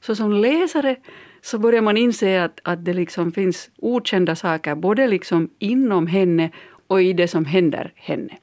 Så 0.00 0.14
som 0.14 0.32
läsare 0.32 0.96
så 1.42 1.58
börjar 1.58 1.82
man 1.82 1.96
inse 1.96 2.44
att, 2.44 2.60
att 2.62 2.84
det 2.84 2.92
liksom 2.92 3.32
finns 3.32 3.70
okända 3.76 4.36
saker 4.36 4.74
både 4.74 5.06
liksom 5.08 5.50
inom 5.58 6.06
henne 6.06 6.50
och 6.86 7.02
i 7.02 7.12
det 7.12 7.28
som 7.28 7.44
händer 7.44 7.92
henne. 7.96 8.38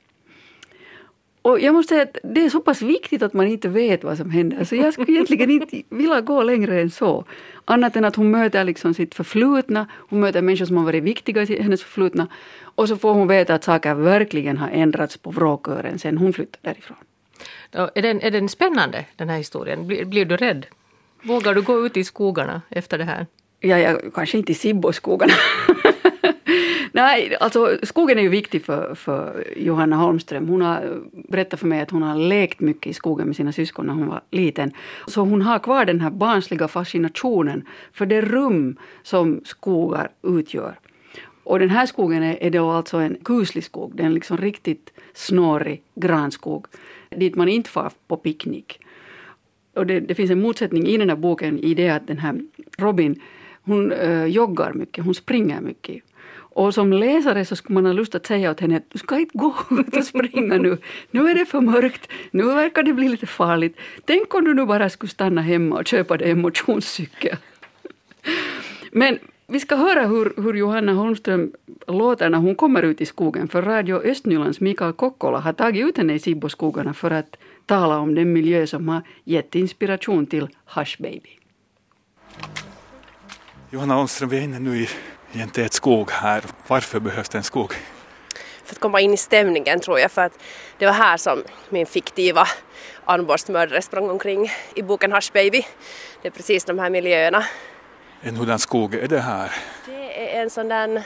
Och 1.42 1.60
jag 1.60 1.74
måste 1.74 1.94
säga 1.94 2.04
att 2.04 2.18
det 2.24 2.46
är 2.46 2.50
så 2.50 2.60
pass 2.60 2.82
viktigt 2.82 3.22
att 3.24 3.34
man 3.34 3.48
inte 3.48 3.68
vet 3.68 4.04
vad 4.04 4.18
som 4.18 4.30
händer, 4.30 4.64
så 4.64 4.76
jag 4.76 4.94
skulle 4.94 5.12
egentligen 5.12 5.50
inte 5.50 5.82
vilja 5.90 6.22
gå 6.22 6.44
längre 6.44 6.82
än 6.82 6.90
så. 6.90 7.26
Annat 7.66 7.96
än 7.96 8.06
att 8.06 8.16
hon 8.16 8.32
möter 8.32 8.64
liksom 8.64 8.94
sitt 8.94 9.16
förflutna, 9.16 9.88
hon 10.10 10.20
möter 10.20 10.42
människor 10.42 10.66
som 10.66 10.78
har 10.78 10.86
varit 10.86 11.04
viktiga 11.04 11.42
i 11.42 11.62
hennes 11.62 11.84
förflutna 11.84 12.28
och 12.62 12.88
så 12.88 12.98
får 12.98 13.14
hon 13.14 13.28
veta 13.28 13.54
att 13.54 13.64
saker 13.64 13.94
verkligen 13.94 14.58
har 14.58 14.70
ändrats 14.70 15.18
på 15.18 15.32
Vråkören 15.32 16.00
sen 16.00 16.18
hon 16.18 16.34
flyttade 16.34 16.74
därifrån. 16.74 16.98
Är 17.72 18.02
den, 18.02 18.22
är 18.22 18.32
den 18.32 18.50
spännande, 18.50 19.06
den 19.16 19.30
här 19.30 19.38
historien? 19.38 19.88
Blir, 19.88 20.06
blir 20.06 20.26
du 20.26 20.38
rädd? 20.38 20.66
Vågar 21.22 21.56
du 21.56 21.62
gå 21.62 21.86
ut 21.86 21.98
i 21.98 22.04
skogarna 22.04 22.62
efter 22.70 22.98
det 22.98 23.04
här? 23.04 23.28
Ja, 23.60 23.78
ja 23.78 24.00
kanske 24.14 24.38
inte 24.38 24.52
i 24.52 24.56
Sibboskogarna. 24.56 25.34
Nej, 26.92 27.36
alltså 27.40 27.78
skogen 27.84 28.18
är 28.18 28.22
ju 28.22 28.30
viktig 28.30 28.66
för, 28.66 28.96
för 28.96 29.48
Johanna 29.58 29.96
Holmström. 29.96 30.48
Hon 30.48 30.62
har 30.62 31.02
berättat 31.12 31.60
för 31.60 31.68
mig 31.68 31.82
att 31.82 31.92
hon 31.92 32.04
har 32.04 32.16
lekt 32.16 32.60
mycket 32.60 32.88
i 32.90 32.94
skogen 32.94 33.28
med 33.28 33.36
sina 33.36 33.52
syskon 33.52 33.86
när 33.86 33.94
hon 33.94 34.08
var 34.08 34.22
liten. 34.32 34.72
Så 35.08 35.22
hon 35.22 35.42
har 35.42 35.60
kvar 35.60 35.86
den 35.86 36.02
här 36.02 36.10
barnsliga 36.10 36.68
fascinationen 36.68 37.66
för 37.94 38.06
det 38.06 38.22
rum 38.22 38.78
som 39.04 39.42
skogar 39.46 40.10
utgör. 40.24 40.80
Och 41.44 41.60
den 41.60 41.70
här 41.70 41.86
skogen 41.86 42.24
är, 42.24 42.44
är 42.44 42.50
då 42.50 42.70
alltså 42.70 42.98
en 42.98 43.18
kuslig 43.24 43.64
skog. 43.64 43.92
Det 43.96 44.04
är 44.04 44.08
en 44.08 44.14
liksom 44.14 44.38
riktigt 44.38 44.94
snårig 45.14 45.82
granskog 45.96 46.66
dit 47.10 47.36
man 47.36 47.50
inte 47.50 47.70
far 47.70 47.92
på 48.08 48.18
picknick. 48.18 48.80
Och 49.74 49.86
det, 49.86 50.00
det, 50.00 50.16
finns 50.16 50.32
en 50.32 50.42
motsättning 50.42 50.88
i 50.88 50.98
den 50.98 51.10
här 51.10 51.16
boken 51.16 51.60
i 51.60 51.74
det 51.74 51.90
att 51.90 52.08
den 52.08 52.18
här 52.18 52.40
Robin 52.78 53.22
hon 53.62 53.92
äh, 53.92 54.26
joggar 54.26 54.74
mycket, 54.74 55.06
hon 55.06 55.16
springer 55.16 55.62
mycket. 55.62 56.04
Och 56.32 56.74
som 56.74 56.94
läsare 56.94 57.46
så 57.46 57.56
skulle 57.56 57.74
man 57.74 57.86
ha 57.86 57.94
lust 57.94 58.16
att 58.16 58.26
säga 58.26 58.52
åt 58.52 58.60
henne 58.60 58.78
att 58.78 58.90
du 58.90 59.00
ska 59.00 59.20
inte 59.20 59.38
gå 59.38 59.56
ut 59.72 59.98
och 59.98 60.04
springa 60.04 60.58
nu. 60.58 60.78
Nu 61.12 61.30
är 61.30 61.36
det 61.36 61.46
för 61.46 61.62
mörkt, 61.62 62.12
nu 62.32 62.44
verkar 62.44 62.84
det 62.84 62.94
bli 62.94 63.10
lite 63.10 63.26
farligt. 63.26 63.78
Tänk 64.06 64.36
om 64.36 64.46
du 64.46 64.54
nu 64.54 64.66
bara 64.66 64.90
skulle 64.90 65.10
stanna 65.10 65.42
hemma 65.42 65.78
och 65.78 65.88
köpa 65.88 66.18
dig 66.18 66.32
en 66.32 66.42
motionscykel. 66.42 67.38
Men 68.92 69.20
vi 69.48 69.60
ska 69.60 69.76
höra 69.76 70.08
hur, 70.08 70.34
hur 70.38 70.54
Johanna 70.54 70.94
Holmström 70.94 71.52
låter 71.88 72.30
när 72.30 72.38
hon 72.38 72.56
kommer 72.56 72.84
ut 72.84 73.02
i 73.02 73.06
skogen, 73.06 73.48
för 73.48 73.62
Radio 73.62 73.96
Östnylands 73.96 74.60
Mikael 74.60 74.94
Kokkola 74.94 75.40
har 75.40 75.54
tagit 75.54 75.86
ut 75.86 75.98
henne 75.98 76.14
i 76.14 76.20
Sibboskogarna 76.20 76.94
för 76.94 77.12
att 77.12 77.38
tala 77.70 77.98
om 77.98 78.16
den 78.16 78.34
miljö 78.34 78.68
som 78.68 78.90
har 78.90 79.02
gett 79.24 79.56
inspiration 79.56 80.26
till 80.26 80.48
Hush 80.66 81.02
Baby. 81.02 81.40
Johanna 83.70 83.94
Holmström, 83.94 84.30
vi 84.30 84.38
är 84.38 84.42
inne 84.42 84.60
nu 84.60 84.78
i, 84.78 84.90
i 85.32 85.42
en 85.42 85.50
tät 85.50 85.74
skog 85.74 86.12
här. 86.12 86.44
Varför 86.68 87.00
behövs 87.00 87.30
det 87.30 87.38
en 87.38 87.44
skog? 87.44 87.74
För 88.64 88.76
att 88.76 88.80
komma 88.80 89.02
in 89.02 89.14
i 89.14 89.18
stämningen 89.18 89.80
tror 89.80 90.00
jag, 90.00 90.12
för 90.12 90.22
att 90.22 90.40
det 90.78 90.86
var 90.86 90.94
här 90.94 91.18
som 91.18 91.44
min 91.70 91.86
fiktiva 91.86 92.48
armborstmördare 93.06 93.82
sprang 93.82 94.10
omkring 94.10 94.52
i 94.76 94.82
boken 94.82 95.12
Hush 95.12 95.34
Baby. 95.34 95.66
Det 96.22 96.28
är 96.28 96.32
precis 96.32 96.66
de 96.66 96.80
här 96.80 96.90
miljöerna 96.90 97.46
en 98.22 98.36
hurdan 98.36 98.60
skog 98.60 98.96
är 98.96 99.08
det 99.08 99.20
här? 99.20 99.52
Det 99.86 100.36
är 100.36 100.42
en 100.42 100.50
sån 100.50 100.68
där 100.68 101.04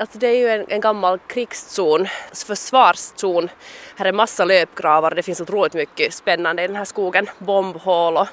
Alltså 0.00 0.18
det 0.18 0.26
är 0.26 0.36
ju 0.36 0.48
en, 0.48 0.64
en 0.68 0.80
gammal 0.80 1.18
krigszon, 1.18 2.06
försvarszon. 2.32 3.48
Här 3.96 4.06
är 4.06 4.12
massa 4.12 4.44
löpgravar 4.44 5.10
det 5.10 5.22
finns 5.22 5.40
otroligt 5.40 5.74
mycket 5.74 6.14
spännande 6.14 6.64
i 6.64 6.66
den 6.66 6.76
här 6.76 6.84
skogen. 6.84 7.26
Bombhål 7.38 8.16
och 8.16 8.28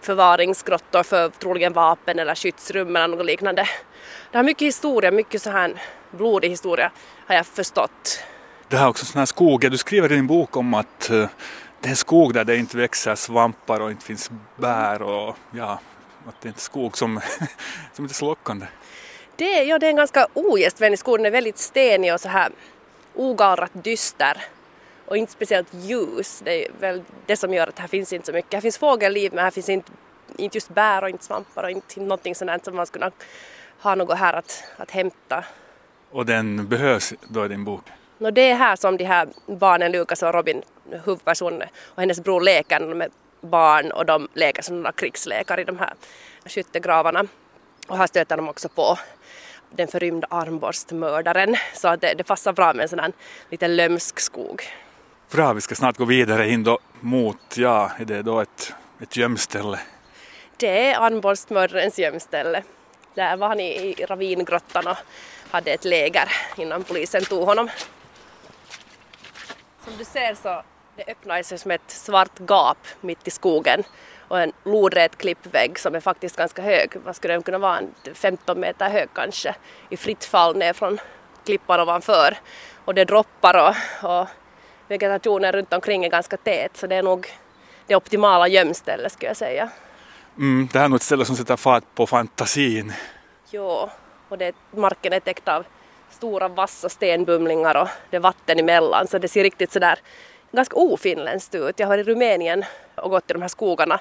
förvaringsgrottor 0.00 1.02
för 1.02 1.28
troligen 1.28 1.72
vapen 1.72 2.18
eller 2.18 2.34
skyddsrum 2.34 2.96
eller 2.96 3.16
något 3.16 3.26
liknande. 3.26 3.68
Det 4.30 4.38
har 4.38 4.44
mycket 4.44 4.66
historia, 4.66 5.10
mycket 5.10 5.42
så 5.42 5.50
här 5.50 5.82
blodig 6.10 6.48
historia 6.48 6.90
har 7.26 7.34
jag 7.34 7.46
förstått. 7.46 8.20
Det 8.68 8.76
här 8.76 8.84
är 8.84 8.88
också 8.88 9.06
sån 9.06 9.18
här 9.18 9.26
skog, 9.26 9.70
du 9.70 9.78
skriver 9.78 10.12
i 10.12 10.14
din 10.14 10.26
bok 10.26 10.56
om 10.56 10.74
att 10.74 11.10
eh, 11.10 11.28
det 11.80 11.88
är 11.88 11.90
en 11.90 11.96
skog 11.96 12.34
där 12.34 12.44
det 12.44 12.56
inte 12.56 12.76
växer 12.76 13.14
svampar 13.14 13.80
och 13.80 13.90
inte 13.90 14.04
finns 14.04 14.30
bär 14.56 15.02
och 15.02 15.36
ja, 15.50 15.80
att 16.28 16.40
det 16.40 16.48
är 16.48 16.52
en 16.52 16.58
skog 16.58 16.98
som, 16.98 17.20
som 17.92 18.04
inte 18.04 18.12
är 18.12 18.14
så 18.14 18.26
lockande. 18.26 18.66
Det, 19.36 19.62
ja, 19.62 19.78
det 19.78 19.86
är 19.86 19.90
en 19.90 19.96
ganska 19.96 20.26
ogästvänlig 20.34 20.98
skog. 20.98 21.18
Den 21.18 21.26
är 21.26 21.30
väldigt 21.30 21.58
stenig 21.58 22.14
och 22.14 22.20
så 22.20 22.28
här 22.28 22.52
ogallrat 23.14 23.70
dyster 23.72 24.44
och 25.06 25.16
inte 25.16 25.32
speciellt 25.32 25.74
ljus. 25.74 26.40
Det 26.44 26.66
är 26.66 26.72
väl 26.80 27.02
det 27.26 27.36
som 27.36 27.54
gör 27.54 27.66
att 27.66 27.78
här 27.78 27.88
finns 27.88 28.12
inte 28.12 28.26
så 28.26 28.32
mycket. 28.32 28.54
Här 28.54 28.60
finns 28.60 28.78
fågelliv 28.78 29.32
men 29.34 29.44
här 29.44 29.50
finns 29.50 29.68
inte, 29.68 29.92
inte 30.36 30.56
just 30.56 30.68
bär 30.68 31.02
och 31.02 31.10
inte 31.10 31.24
svampar 31.24 31.64
och 31.64 31.70
inte, 31.70 32.00
någonting 32.00 32.34
sådant 32.34 32.64
som 32.64 32.76
man 32.76 32.86
skulle 32.86 33.10
ha 33.80 33.94
något 33.94 34.18
här 34.18 34.32
att, 34.32 34.64
att 34.76 34.90
hämta. 34.90 35.44
Och 36.10 36.26
den 36.26 36.68
behövs 36.68 37.14
då 37.28 37.44
i 37.44 37.48
din 37.48 37.64
bok? 37.64 37.84
No, 38.18 38.30
det 38.30 38.50
är 38.50 38.54
här 38.54 38.76
som 38.76 38.96
de 38.96 39.04
här 39.04 39.28
barnen, 39.46 39.92
Lukas 39.92 40.22
och 40.22 40.34
Robin, 40.34 40.62
huvudpersonen 41.04 41.68
och 41.94 42.00
hennes 42.00 42.20
bror 42.20 42.40
leker 42.40 43.02
är 43.02 43.08
barn 43.40 43.92
och 43.92 44.06
de 44.06 44.28
leker 44.34 44.62
som 44.62 44.76
några 44.76 44.92
krigslekar 44.92 45.60
i 45.60 45.64
de 45.64 45.78
här 45.78 45.94
skyttegravarna. 46.46 47.26
Och 47.88 47.96
här 47.96 48.06
stöter 48.06 48.36
de 48.36 48.48
också 48.48 48.68
på 48.68 48.98
den 49.76 49.88
förrymda 49.88 50.26
armborstmördaren 50.30 51.56
så 51.74 51.88
att 51.88 52.00
det, 52.00 52.14
det 52.14 52.24
passar 52.24 52.52
bra 52.52 52.72
med 52.72 52.82
en 52.82 52.88
sån 52.88 52.98
här 52.98 53.12
lite 53.50 53.68
lömsk 53.68 54.20
skog. 54.20 54.62
Bra, 55.30 55.52
vi 55.52 55.60
ska 55.60 55.74
snart 55.74 55.96
gå 55.96 56.04
vidare 56.04 56.48
in 56.48 56.64
då 56.64 56.78
mot, 57.00 57.56
ja, 57.56 57.90
är 57.98 58.04
det 58.04 58.22
då 58.22 58.40
ett, 58.40 58.74
ett 59.02 59.16
gömställe? 59.16 59.78
Det 60.56 60.90
är 60.90 61.00
armborstmördarens 61.00 61.98
gömställe. 61.98 62.62
Där 63.14 63.36
var 63.36 63.48
han 63.48 63.60
i, 63.60 63.94
i 64.00 64.04
ravingrottan 64.04 64.86
och 64.86 64.96
hade 65.50 65.72
ett 65.72 65.84
läger 65.84 66.28
innan 66.56 66.84
polisen 66.84 67.24
tog 67.24 67.44
honom. 67.44 67.68
Som 69.84 69.92
du 69.98 70.04
ser 70.04 70.34
så 70.34 70.62
det 70.96 71.04
öppnar 71.08 71.42
sig 71.42 71.58
som 71.58 71.70
ett 71.70 71.90
svart 71.90 72.38
gap 72.38 72.78
mitt 73.00 73.28
i 73.28 73.30
skogen 73.30 73.84
och 74.28 74.40
en 74.40 74.52
lodrät 74.64 75.18
klippvägg 75.18 75.78
som 75.78 75.94
är 75.94 76.00
faktiskt 76.00 76.36
ganska 76.36 76.62
hög. 76.62 76.90
Vad 77.04 77.16
skulle 77.16 77.34
den 77.34 77.42
kunna 77.42 77.58
vara? 77.58 77.80
15 78.14 78.60
meter 78.60 78.90
hög 78.90 79.08
kanske 79.14 79.54
i 79.90 79.96
fritt 79.96 80.24
fall 80.24 80.56
ner 80.56 80.72
från 80.72 80.98
klippan 81.44 81.80
ovanför. 81.80 82.36
Och 82.84 82.94
det 82.94 83.04
droppar 83.04 83.68
och, 84.02 84.10
och 84.10 84.26
vegetationen 84.88 85.52
runt 85.52 85.72
omkring 85.72 86.04
är 86.04 86.10
ganska 86.10 86.36
tät 86.36 86.76
så 86.76 86.86
det 86.86 86.96
är 86.96 87.02
nog 87.02 87.26
det 87.86 87.96
optimala 87.96 88.48
gömstället 88.48 89.12
skulle 89.12 89.30
jag 89.30 89.36
säga. 89.36 89.70
Mm, 90.38 90.68
det 90.72 90.78
här 90.78 90.84
är 90.84 90.88
nog 90.88 90.96
ett 90.96 91.02
ställe 91.02 91.24
som 91.24 91.36
sätter 91.36 91.56
fart 91.56 91.84
på 91.94 92.06
fantasin. 92.06 92.92
Jo, 93.50 93.90
och 94.28 94.38
det, 94.38 94.54
marken 94.70 95.12
är 95.12 95.20
täckt 95.20 95.48
av 95.48 95.64
stora 96.10 96.48
vassa 96.48 96.88
stenbumlingar 96.88 97.74
och 97.74 97.88
det 98.10 98.16
är 98.16 98.20
vatten 98.20 98.58
emellan 98.58 99.06
så 99.06 99.18
det 99.18 99.28
ser 99.28 99.42
riktigt 99.42 99.72
sådär 99.72 99.98
ganska 100.52 100.76
ofinländskt 100.76 101.54
ut. 101.54 101.80
Jag 101.80 101.86
har 101.86 101.96
varit 101.96 102.08
i 102.08 102.10
Rumänien 102.10 102.64
och 102.94 103.10
gått 103.10 103.30
i 103.30 103.32
de 103.32 103.42
här 103.42 103.48
skogarna, 103.48 104.00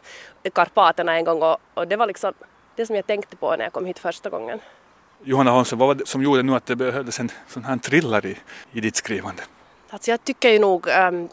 Karpaterna 0.53 1.17
en 1.17 1.25
gång 1.25 1.41
och, 1.41 1.57
och, 1.73 1.87
det 1.87 1.95
var 1.95 2.07
liksom 2.07 2.33
det 2.75 2.85
som 2.85 2.95
jag 2.95 3.07
tänkte 3.07 3.35
på 3.35 3.55
när 3.55 3.63
jag 3.63 3.73
kom 3.73 3.85
hit 3.85 3.99
första 3.99 4.29
gången. 4.29 4.59
Johanna 5.23 5.51
Hansson, 5.51 5.79
vad 5.79 5.87
var 5.87 5.95
det 5.95 6.07
som 6.07 6.23
gjorde 6.23 6.43
nu 6.43 6.55
att 6.55 6.65
det 6.65 6.75
behövdes 6.75 7.19
en 7.19 7.31
sån 7.47 7.63
här 7.63 7.77
thriller 7.77 8.25
i, 8.25 8.37
i 8.71 8.81
ditt 8.81 8.95
skrivande? 8.95 9.43
Alltså 9.89 10.11
jag 10.11 10.23
tycker 10.23 10.49
ju 10.49 10.59
nog 10.59 10.87
um, 10.87 11.29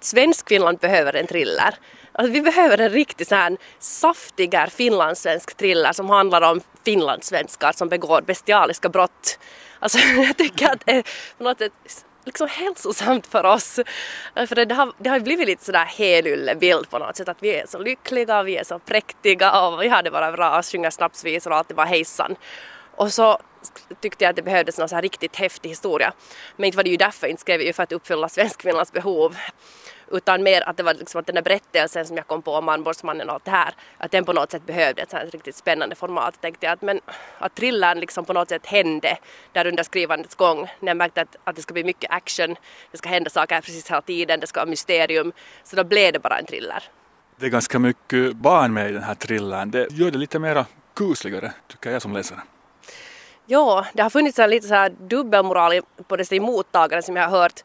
Svensk-Finland 0.00 0.78
behöver 0.78 1.16
en 1.16 1.26
thriller. 1.26 1.74
Alltså 2.12 2.32
vi 2.32 2.42
behöver 2.42 2.78
en 2.78 2.90
riktigt 2.90 3.28
så 3.28 3.34
här 3.34 3.56
saftigare 3.78 4.70
finlandssvensk 4.70 5.56
thriller 5.56 5.92
som 5.92 6.10
handlar 6.10 6.50
om 6.50 6.60
finlandssvenskar 6.84 7.72
som 7.72 7.88
begår 7.88 8.22
bestialiska 8.22 8.88
brott. 8.88 9.38
Alltså 9.78 9.98
jag 10.16 10.36
tycker 10.36 10.72
att 10.72 10.82
är 10.86 11.02
på 11.38 11.44
något 11.44 11.58
sätt 11.58 12.04
liksom 12.24 12.48
hälsosamt 12.48 13.26
för 13.26 13.44
oss. 13.44 13.78
Eh, 14.34 14.46
för 14.46 14.64
det 14.64 14.74
har, 14.74 14.92
det 14.98 15.10
har 15.10 15.20
blivit 15.20 15.46
lite 15.46 15.64
sådär 15.64 15.84
helyllebild 15.84 16.90
på 16.90 16.98
något 16.98 17.16
sätt 17.16 17.28
att 17.28 17.42
vi 17.42 17.54
är 17.54 17.66
så 17.66 17.78
lyckliga, 17.78 18.42
vi 18.42 18.56
är 18.56 18.64
så 18.64 18.78
präktiga 18.78 19.60
och 19.60 19.82
vi 19.82 19.88
har 19.88 20.02
det 20.02 20.10
bara 20.10 20.32
bra 20.32 20.58
och 20.58 20.66
sjunger 20.66 20.90
snapsvisor 20.90 21.50
och 21.50 21.56
alltid 21.56 21.76
bara 21.76 21.86
hejsan. 21.86 22.36
Och 22.96 23.12
så 23.12 23.38
tyckte 24.00 24.24
jag 24.24 24.30
att 24.30 24.36
det 24.36 24.42
behövdes 24.42 24.78
någon 24.78 24.88
så 24.88 24.94
här 24.94 25.02
riktigt 25.02 25.36
häftig 25.36 25.68
historia. 25.68 26.12
Men 26.56 26.64
inte 26.64 26.76
var 26.76 26.84
det 26.84 26.90
ju 26.90 26.96
därför, 26.96 27.26
inte 27.26 27.40
skrev 27.40 27.60
jag 27.60 27.66
ju 27.66 27.72
för 27.72 27.82
att 27.82 27.92
uppfylla 27.92 28.28
Svenskfinlands 28.28 28.92
behov. 28.92 29.36
Utan 30.12 30.42
mer 30.42 30.68
att 30.68 30.76
det 30.76 30.82
var 30.82 30.94
liksom 30.94 31.20
att 31.20 31.26
den 31.26 31.34
där 31.34 31.42
berättelsen 31.42 32.06
som 32.06 32.16
jag 32.16 32.26
kom 32.26 32.42
på 32.42 32.54
om 32.54 32.64
Malmborgsmannen 32.64 33.28
och 33.28 33.34
allt 33.34 33.44
det 33.44 33.50
här, 33.50 33.74
att 33.98 34.10
den 34.10 34.24
på 34.24 34.32
något 34.32 34.50
sätt 34.50 34.66
behövde 34.66 35.02
ett 35.02 35.10
sånt 35.10 35.34
riktigt 35.34 35.56
spännande 35.56 35.94
format. 35.94 36.40
Tänkte 36.40 36.66
jag 36.66 36.72
att, 36.72 36.82
men 36.82 37.00
att 37.38 37.54
thrillern 37.54 38.00
liksom 38.00 38.24
på 38.24 38.32
något 38.32 38.48
sätt 38.48 38.66
hände 38.66 39.18
där 39.52 39.66
under 39.66 39.82
skrivandets 39.82 40.34
gång. 40.34 40.68
När 40.80 40.90
jag 40.90 40.96
märkte 40.96 41.20
att, 41.20 41.36
att 41.44 41.56
det 41.56 41.62
ska 41.62 41.74
bli 41.74 41.84
mycket 41.84 42.10
action, 42.10 42.56
det 42.90 42.98
ska 42.98 43.08
hända 43.08 43.30
saker 43.30 43.60
precis 43.60 43.90
hela 43.90 44.02
tiden, 44.02 44.40
det 44.40 44.46
ska 44.46 44.60
vara 44.60 44.70
mysterium. 44.70 45.32
Så 45.64 45.76
då 45.76 45.84
blev 45.84 46.12
det 46.12 46.18
bara 46.18 46.38
en 46.38 46.46
thriller. 46.46 46.82
Det 47.36 47.46
är 47.46 47.50
ganska 47.50 47.78
mycket 47.78 48.36
barn 48.36 48.72
med 48.72 48.90
i 48.90 48.92
den 48.92 49.02
här 49.02 49.14
thrillern. 49.14 49.70
Det 49.70 49.92
gör 49.92 50.10
det 50.10 50.18
lite 50.18 50.38
mer 50.38 50.64
kusligare, 50.94 51.52
tycker 51.68 51.90
jag 51.90 52.02
som 52.02 52.12
läsare. 52.12 52.40
Ja, 53.46 53.86
det 53.92 54.02
har 54.02 54.10
funnits 54.10 54.38
en 54.38 54.50
lite 54.50 54.66
så 54.66 54.74
här 54.74 54.90
dubbelmoral 54.90 55.80
på 56.08 56.16
dessa 56.16 56.34
mottagare 56.34 57.02
som 57.02 57.16
jag 57.16 57.28
har 57.28 57.38
hört. 57.38 57.60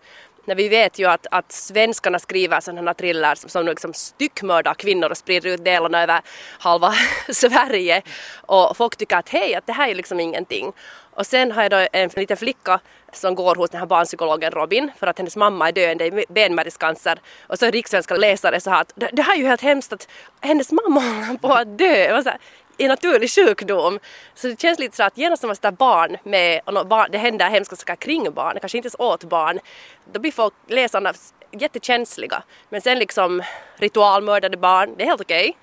När 0.48 0.56
vi 0.56 0.68
vet 0.70 1.00
ju 1.00 1.06
att, 1.06 1.28
att 1.32 1.52
svenskarna 1.52 2.20
skriver 2.20 2.60
sådana 2.60 2.94
thrillers 2.94 3.38
som, 3.38 3.50
som 3.50 3.66
liksom 3.66 3.94
styckmördar 3.94 4.74
kvinnor 4.74 5.10
och 5.10 5.18
sprider 5.18 5.50
ut 5.50 5.66
delarna 5.66 6.04
över 6.04 6.22
halva 6.60 6.94
Sverige. 7.30 8.02
Och 8.36 8.78
folk 8.78 8.96
tycker 8.96 9.18
att 9.18 9.30
hej, 9.30 9.56
att 9.56 9.68
det 9.68 9.74
här 9.74 9.90
är 9.90 9.96
liksom 9.96 10.20
ingenting. 10.20 10.74
Och 11.14 11.26
sen 11.26 11.52
har 11.52 11.62
jag 11.64 11.72
då 11.72 11.88
en 11.94 12.10
liten 12.16 12.38
flicka 12.38 12.80
som 13.14 13.36
går 13.36 13.56
hos 13.56 13.70
den 13.70 13.80
här 13.80 13.88
barnpsykologen 13.88 14.52
Robin 14.52 14.92
för 15.00 15.08
att 15.08 15.18
hennes 15.18 15.36
mamma 15.36 15.68
är 15.68 15.72
döende 15.72 16.06
i 16.06 16.26
benmärgscancer. 16.30 17.20
Och 17.48 17.60
så 17.60 17.66
är 17.66 17.72
rikssvenska 17.72 18.16
läsare 18.16 18.60
så 18.60 18.70
här 18.70 18.82
att 18.82 18.94
det, 18.96 19.10
det 19.14 19.22
här 19.22 19.34
är 19.34 19.40
ju 19.40 19.48
helt 19.48 19.62
hemskt 19.62 19.94
att 19.94 20.08
hennes 20.42 20.72
mamma 20.72 21.02
håller 21.26 21.38
på 21.38 21.54
att 21.54 21.78
dö. 21.78 22.18
Och 22.18 22.24
så 22.24 22.30
här, 22.30 22.40
i 22.78 22.88
naturlig 22.88 23.30
sjukdom. 23.30 24.00
Så 24.36 24.48
det 24.48 24.62
känns 24.62 24.80
lite 24.80 24.96
så 24.96 25.04
att 25.04 25.18
genast 25.18 25.44
när 25.44 25.48
man 25.48 25.56
sätter 25.56 25.72
barn 25.72 26.18
med, 26.24 26.62
och 26.66 26.88
barn, 26.88 27.08
det 27.12 27.18
händer 27.18 27.50
hemska 27.50 27.76
saker 27.76 27.96
kring 27.96 28.34
barn, 28.34 28.58
kanske 28.62 28.78
inte 28.78 28.86
ens 28.86 28.96
åt 29.00 29.24
barn, 29.24 29.60
då 30.14 30.20
blir 30.20 30.32
folk, 30.32 30.54
läsarna 30.68 31.14
jättekänsliga. 31.52 32.44
Men 32.70 32.82
sen 32.82 33.00
liksom 33.00 33.44
ritualmördade 33.76 34.58
barn, 34.58 34.94
det 34.98 35.04
är 35.04 35.08
helt 35.08 35.22
okej. 35.22 35.50
Okay. 35.50 35.54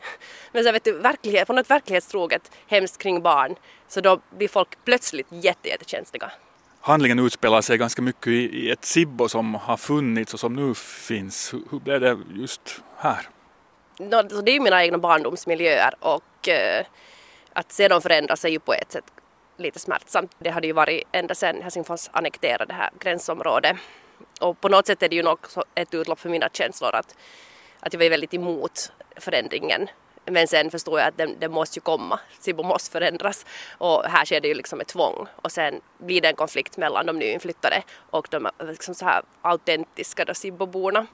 Men 0.53 0.64
så 0.64 0.72
vet 0.72 0.85
du, 0.85 0.92
verklighet, 0.92 1.46
på 1.46 1.53
något 1.53 1.70
verklighetstroget 1.70 2.50
hemskt 2.66 2.98
kring 2.98 3.22
barn, 3.22 3.57
så 3.88 4.00
då 4.00 4.20
blir 4.37 4.48
folk 4.48 4.68
plötsligt 4.85 5.27
jätte, 5.31 5.68
jättekänsliga. 5.68 6.33
Handlingen 6.81 7.18
utspelar 7.18 7.61
sig 7.61 7.79
ganska 7.79 8.03
mycket 8.03 8.27
i, 8.27 8.70
ett 8.70 8.85
Sibbo 8.85 9.29
som 9.29 9.55
har 9.55 9.77
funnits 9.77 10.35
och 10.35 10.40
som 10.40 10.55
nu 10.55 10.74
finns. 10.74 11.55
Hur, 11.70 11.81
blev 11.81 12.00
det 12.00 12.18
just 12.35 12.83
här? 12.96 13.29
No, 13.98 14.22
det 14.22 14.50
är 14.50 14.55
ju 14.55 14.61
mina 14.61 14.85
egna 14.85 14.98
barndomsmiljöer 14.98 15.94
och 16.00 16.22
Eh, 16.48 16.87
att 17.52 17.72
se 17.72 17.88
dem 17.88 18.02
förändras 18.02 18.44
är 18.44 18.48
ju 18.48 18.59
på 18.59 18.74
ett 18.74 18.92
sätt 18.92 19.04
lite 19.57 19.78
smärtsamt. 19.78 20.33
Det 20.38 20.50
hade 20.50 20.66
ju 20.66 20.72
varit 20.72 21.02
ända 21.12 21.35
sedan 21.35 21.62
Helsingfors 21.62 22.09
annekterade 22.12 22.64
det 22.64 22.74
här 22.74 22.90
gränsområdet. 22.98 23.76
Och 24.40 24.61
på 24.61 24.68
något 24.68 24.87
sätt 24.87 25.02
är 25.02 25.09
det 25.09 25.16
ju 25.16 25.26
också 25.26 25.64
ett 25.74 25.94
utlopp 25.94 26.20
för 26.20 26.28
mina 26.28 26.48
känslor 26.52 26.94
att, 26.94 27.16
att 27.80 27.92
jag 27.92 28.00
var 28.00 28.11
väldigt 28.11 28.35
emot 28.35 28.92
förändringen. 29.16 29.88
Men 30.26 30.48
sen 30.48 30.70
förstår 30.70 30.98
jag 31.00 31.09
att 31.09 31.16
den, 31.16 31.37
den 31.38 31.52
måste 31.52 31.78
ju 31.78 31.80
komma, 31.80 32.20
Sibbo 32.38 32.62
måste 32.62 32.90
förändras. 32.90 33.46
Och 33.78 34.04
här 34.04 34.24
sker 34.24 34.40
det 34.40 34.48
ju 34.48 34.54
liksom 34.54 34.80
ett 34.80 34.88
tvång 34.88 35.26
och 35.37 35.52
sen 35.52 35.80
blir 35.98 36.20
det 36.20 36.28
en 36.28 36.37
konflikt 36.37 36.76
mellan 36.76 37.07
de 37.07 37.18
nyinflyttade 37.18 37.83
och 38.11 38.28
de 38.30 38.46
eh, 38.46 38.52
liksom 38.66 38.94
så 38.94 39.04
här 39.04 39.22
autentiska 39.42 40.24
då 40.24 40.35
Sibboborna. 40.35 41.07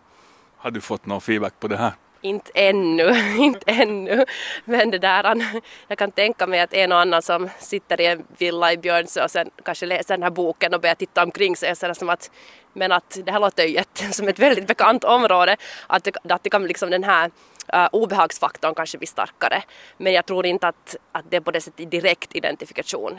Har 0.56 0.70
du 0.70 0.80
fått 0.80 1.06
någon 1.06 1.20
feedback 1.20 1.60
på 1.60 1.68
det 1.68 1.76
här? 1.76 1.92
Inte 2.22 2.50
ännu, 2.54 3.36
inte 3.38 3.70
ännu. 3.70 4.24
Men 4.64 4.90
det 4.90 4.98
där, 4.98 5.44
jag 5.88 5.98
kan 5.98 6.10
tänka 6.10 6.46
mig 6.46 6.60
att 6.60 6.74
en 6.74 6.92
och 6.92 6.98
annan 6.98 7.22
som 7.22 7.48
sitter 7.58 8.00
i 8.00 8.06
en 8.06 8.26
villa 8.38 8.72
i 8.72 8.76
Björnsö 8.76 9.24
och 9.24 9.30
sen 9.30 9.50
kanske 9.64 9.86
läser 9.86 10.14
den 10.14 10.22
här 10.22 10.30
boken 10.30 10.74
och 10.74 10.80
börjar 10.80 10.94
titta 10.94 11.22
omkring 11.22 11.56
sig 11.56 11.76
säger 11.76 11.94
som 11.94 12.08
att 12.08 12.30
men 12.72 12.92
att 12.92 13.18
det 13.24 13.32
här 13.32 13.40
låter 13.40 13.62
ju 13.62 13.74
jätte, 13.74 14.12
som 14.12 14.28
ett 14.28 14.38
väldigt 14.38 14.66
bekant 14.66 15.04
område, 15.04 15.56
att 15.86 16.04
det, 16.04 16.16
att 16.28 16.42
det 16.42 16.50
kan 16.50 16.66
liksom 16.66 16.90
den 16.90 17.04
här 17.04 17.30
uh, 17.74 17.88
obehagsfaktorn 17.92 18.74
kanske 18.74 18.98
bli 18.98 19.06
starkare. 19.06 19.62
Men 19.96 20.12
jag 20.12 20.26
tror 20.26 20.46
inte 20.46 20.68
att, 20.68 20.96
att 21.12 21.24
det 21.28 21.36
är 21.36 21.40
på 21.40 21.50
det 21.50 21.60
sättet 21.60 21.90
direkt 21.90 22.36
identifikation. 22.36 23.18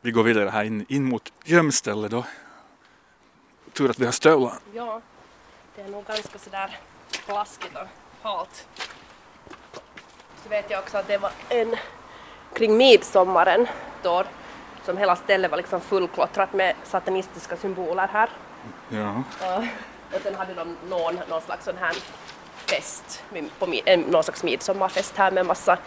Vi 0.00 0.10
går 0.10 0.22
vidare 0.22 0.50
här 0.50 0.64
in, 0.64 0.86
in 0.88 1.04
mot 1.04 1.32
gömstället 1.44 2.10
då. 2.10 2.24
Tur 3.72 3.90
att 3.90 3.98
vi 3.98 4.04
har 4.04 4.12
stövlar. 4.12 4.58
Ja, 4.74 5.00
det 5.76 5.82
är 5.82 5.88
nog 5.88 6.06
ganska 6.06 6.38
sådär 6.38 6.78
plaskigt 7.26 7.76
och 7.76 8.01
halt. 8.22 8.66
Så 10.42 10.48
vet 10.48 10.70
jag 10.70 10.80
också 10.80 10.98
att 10.98 11.08
det 11.08 11.18
var 11.18 11.30
en 11.48 11.76
kring 12.54 12.76
midsommaren 12.76 13.66
då 14.02 14.24
som 14.84 14.96
hela 14.96 15.16
stället 15.16 15.50
var 15.50 15.58
liksom 15.58 15.80
fullklottrat 15.80 16.52
med 16.52 16.74
satanistiska 16.84 17.56
symboler 17.56 18.08
här. 18.12 18.30
Ja. 18.88 19.22
Och, 19.40 19.64
och 20.16 20.22
sen 20.22 20.34
hade 20.34 20.54
de 20.54 20.76
någon, 20.88 21.20
någon 21.28 21.42
slags 21.42 21.64
sån 21.64 21.76
här 21.80 21.96
fest, 22.66 23.22
på, 23.58 23.74
en, 23.84 24.00
någon 24.00 24.24
slags 24.24 24.42
midsommarfest 24.42 25.16
här 25.16 25.30
med 25.30 25.46
massa 25.46 25.78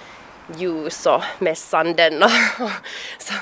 ljus 0.55 1.05
och 1.05 1.23
mässanden 1.39 2.23
och, 2.23 2.29
och 2.59 2.71
så, 3.17 3.33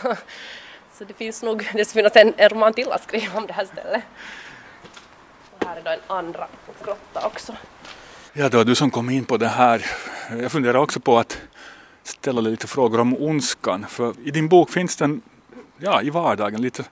så 0.94 1.04
det 1.04 1.14
finns 1.14 1.44
nog, 1.44 1.70
det 1.74 1.86
ska 1.86 1.94
finnas 1.94 2.16
en, 2.16 2.34
en 2.38 2.50
roman 2.50 2.74
till 2.74 2.92
att 2.92 3.04
skriva 3.04 3.38
om 3.38 3.48
det 3.48 3.54
här 3.54 3.66
stället. 3.66 4.04
Och 5.60 5.66
här 5.66 5.78
är 5.78 5.82
då 5.82 5.92
en 5.92 6.00
andra 6.08 6.48
grotta 6.84 7.28
också. 7.28 7.56
Ja, 8.36 8.50
det 8.50 8.58
var 8.58 8.64
du 8.64 8.76
som 8.76 8.92
kom 8.92 9.10
in 9.10 9.26
på 9.26 9.38
det 9.38 9.48
här. 9.48 9.86
Jag 10.42 10.52
funderar 10.52 10.78
också 10.78 11.00
på 11.00 11.18
att 11.18 11.42
ställa 12.04 12.42
lite 12.42 12.68
frågor 12.68 13.00
om 13.00 13.18
ondskan. 13.18 13.86
För 13.90 14.14
i 14.26 14.32
din 14.32 14.48
bok 14.48 14.70
finns 14.70 14.96
den 14.96 15.22
ja, 15.78 16.02
i 16.02 16.10
vardagen, 16.10 16.62
lite 16.62 16.86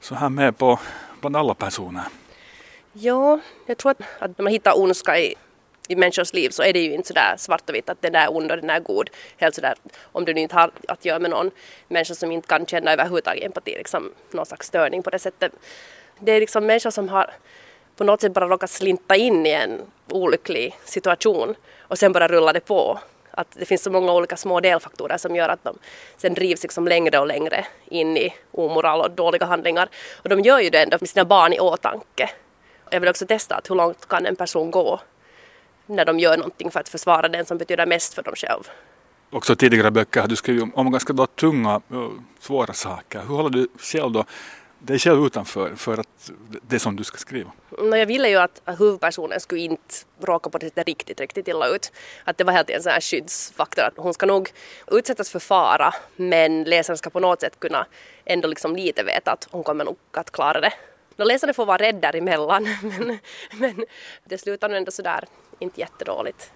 så 0.00 0.14
här 0.14 0.28
med 0.28 0.58
på 0.58 0.78
bland 1.20 1.36
alla 1.36 1.54
personer? 1.54 2.02
Ja, 2.92 3.40
jag 3.66 3.78
tror 3.78 3.90
att, 3.90 4.00
att 4.18 4.38
när 4.38 4.42
man 4.42 4.52
hittar 4.52 4.80
ondska 4.80 5.18
i, 5.18 5.34
i 5.88 5.96
människors 5.96 6.32
liv 6.32 6.50
så 6.50 6.62
är 6.62 6.72
det 6.72 6.78
ju 6.78 6.94
inte 6.94 7.08
sådär 7.08 7.34
svart 7.38 7.68
och 7.68 7.74
vitt 7.74 7.88
att 7.88 8.02
den 8.02 8.12
där 8.12 8.24
är 8.24 8.36
ond 8.36 8.50
och 8.50 8.56
den 8.56 8.66
där 8.66 8.76
är 8.76 8.80
god. 8.80 9.10
Helt 9.36 9.54
sådär 9.54 9.74
om 10.02 10.24
du 10.24 10.34
nu 10.34 10.40
inte 10.40 10.54
har 10.54 10.70
att 10.88 11.04
göra 11.04 11.18
med 11.18 11.30
någon 11.30 11.50
människa 11.88 12.14
som 12.14 12.32
inte 12.32 12.48
kan 12.48 12.66
känna 12.66 12.92
överhuvudtaget 12.92 13.44
empati, 13.44 13.74
liksom 13.78 14.12
någon 14.30 14.46
slags 14.46 14.66
störning 14.66 15.02
på 15.02 15.10
det 15.10 15.18
sättet. 15.18 15.52
Det 16.18 16.32
är 16.32 16.40
liksom 16.40 16.66
människor 16.66 16.90
som 16.90 17.08
har 17.08 17.30
på 17.96 18.04
något 18.04 18.20
sätt 18.20 18.32
bara 18.34 18.48
råkat 18.48 18.70
slinta 18.70 19.16
in 19.16 19.46
i 19.46 19.50
en 19.50 19.80
olycklig 20.10 20.76
situation 20.84 21.54
och 21.80 21.98
sen 21.98 22.12
bara 22.12 22.28
rullar 22.28 22.52
det 22.52 22.60
på. 22.60 22.98
Att 23.30 23.48
det 23.58 23.64
finns 23.64 23.82
så 23.82 23.90
många 23.90 24.12
olika 24.12 24.36
små 24.36 24.60
delfaktorer 24.60 25.18
som 25.18 25.36
gör 25.36 25.48
att 25.48 25.64
de 25.64 25.78
sen 26.16 26.34
drivs 26.34 26.62
liksom 26.62 26.88
längre 26.88 27.18
och 27.18 27.26
längre 27.26 27.66
in 27.88 28.16
i 28.16 28.34
omoral 28.50 29.00
och 29.00 29.10
dåliga 29.10 29.46
handlingar. 29.46 29.88
Och 30.22 30.28
de 30.28 30.40
gör 30.40 30.60
ju 30.60 30.70
det 30.70 30.82
ändå 30.82 30.96
med 31.00 31.08
sina 31.08 31.24
barn 31.24 31.52
i 31.52 31.60
åtanke. 31.60 32.30
Jag 32.90 33.00
vill 33.00 33.08
också 33.08 33.26
testa 33.26 33.54
att 33.54 33.70
hur 33.70 33.74
långt 33.74 34.08
kan 34.08 34.26
en 34.26 34.36
person 34.36 34.70
gå 34.70 35.00
när 35.86 36.04
de 36.04 36.18
gör 36.18 36.36
någonting 36.36 36.70
för 36.70 36.80
att 36.80 36.88
försvara 36.88 37.28
den 37.28 37.44
som 37.46 37.58
betyder 37.58 37.86
mest 37.86 38.14
för 38.14 38.22
dem 38.22 38.34
själv. 38.36 38.62
Också 39.30 39.56
tidigare 39.56 39.90
böcker 39.90 40.20
har 40.20 40.28
du 40.28 40.36
skrivit 40.36 40.62
om, 40.62 40.74
om 40.74 40.92
ganska 40.92 41.12
då 41.12 41.26
tunga 41.26 41.76
och 41.76 42.12
svåra 42.40 42.72
saker. 42.72 43.20
Hur 43.20 43.36
håller 43.36 43.50
du 43.50 43.68
själv 43.78 44.12
då 44.12 44.24
dig 44.86 44.98
själv 44.98 45.26
utanför 45.26 45.74
för 45.74 45.98
att 45.98 46.30
det 46.68 46.78
som 46.78 46.96
du 46.96 47.04
ska 47.04 47.18
skriva? 47.18 47.52
No, 47.78 47.96
jag 47.96 48.06
ville 48.06 48.28
ju 48.28 48.36
att 48.36 48.62
huvudpersonen 48.78 49.40
skulle 49.40 49.60
inte 49.60 49.94
råka 50.20 50.50
på 50.50 50.58
det 50.58 50.66
sättet 50.66 50.86
riktigt, 50.86 51.20
riktigt 51.20 51.48
illa 51.48 51.66
ut. 51.66 51.92
Att 52.24 52.38
det 52.38 52.44
var 52.44 52.52
helt 52.52 52.70
en 52.70 52.82
sån 52.82 52.92
här 52.92 53.00
skyddsfaktor 53.00 53.82
att 53.84 53.92
hon 53.96 54.14
ska 54.14 54.26
nog 54.26 54.50
utsättas 54.90 55.30
för 55.30 55.38
fara 55.38 55.94
men 56.16 56.64
läsaren 56.64 56.98
ska 56.98 57.10
på 57.10 57.20
något 57.20 57.40
sätt 57.40 57.60
kunna 57.60 57.86
ändå 58.24 58.48
liksom 58.48 58.76
lite 58.76 59.02
veta 59.02 59.32
att 59.32 59.48
hon 59.50 59.62
kommer 59.62 59.84
nog 59.84 59.96
att 60.12 60.30
klara 60.30 60.60
det. 60.60 60.72
No, 61.16 61.24
läsaren 61.24 61.54
får 61.54 61.66
vara 61.66 61.78
rädd 61.78 61.94
däremellan 61.94 62.62
men, 62.82 63.18
men 63.52 63.84
det 64.24 64.38
slutar 64.38 64.70
ändå 64.70 64.90
sådär 64.90 65.24
inte 65.58 65.80
jättedåligt. 65.80 66.50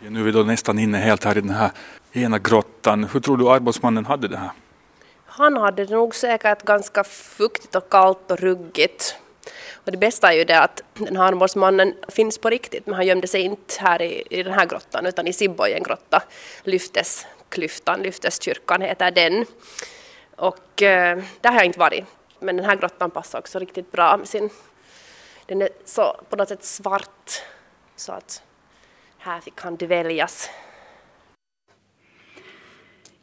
Ja, 0.00 0.10
nu 0.10 0.20
är 0.20 0.24
vi 0.24 0.30
då 0.30 0.42
nästan 0.42 0.78
inne 0.78 0.98
helt 0.98 1.24
här 1.24 1.38
i 1.38 1.40
den 1.40 1.50
här 1.50 1.70
ena 2.12 2.38
grottan. 2.38 3.04
Hur 3.04 3.20
tror 3.20 3.36
du 3.36 3.48
arbetsmannen 3.50 4.06
hade 4.06 4.28
det 4.28 4.36
här? 4.36 4.50
Han 5.38 5.56
hade 5.56 5.84
det 5.84 5.94
nog 5.94 6.14
säkert 6.14 6.62
ganska 6.62 7.04
fuktigt 7.04 7.74
och 7.74 7.88
kallt 7.90 8.30
och 8.30 8.40
ruggigt. 8.40 9.16
Och 9.74 9.92
det 9.92 9.98
bästa 9.98 10.32
är 10.32 10.36
ju 10.36 10.44
det 10.44 10.60
att 10.60 10.82
den 10.94 11.16
här 11.16 11.24
armbågsmannen 11.24 11.94
finns 12.08 12.38
på 12.38 12.50
riktigt, 12.50 12.86
men 12.86 12.94
han 12.94 13.06
gömde 13.06 13.26
sig 13.26 13.40
inte 13.40 13.74
här 13.80 14.02
i, 14.02 14.22
i 14.30 14.42
den 14.42 14.52
här 14.52 14.66
grottan, 14.66 15.06
utan 15.06 15.26
i 15.26 15.32
Sibbojen 15.32 15.82
grotta, 15.82 16.22
Lyftesklyftan, 16.62 18.02
Lyfteskyrkan 18.02 18.82
heter 18.82 19.10
den. 19.10 19.46
Och 20.36 20.82
eh, 20.82 21.22
där 21.40 21.50
har 21.50 21.56
jag 21.56 21.66
inte 21.66 21.78
varit, 21.78 22.04
men 22.38 22.56
den 22.56 22.64
här 22.64 22.76
grottan 22.76 23.10
passar 23.10 23.38
också 23.38 23.58
riktigt 23.58 23.92
bra 23.92 24.16
med 24.16 24.28
sin... 24.28 24.50
Den 25.46 25.62
är 25.62 25.68
så 25.84 26.20
på 26.28 26.36
något 26.36 26.48
sätt 26.48 26.64
svart, 26.64 27.42
så 27.96 28.12
att 28.12 28.42
här 29.18 29.40
fick 29.40 29.60
han 29.60 29.76
dväljas. 29.76 30.50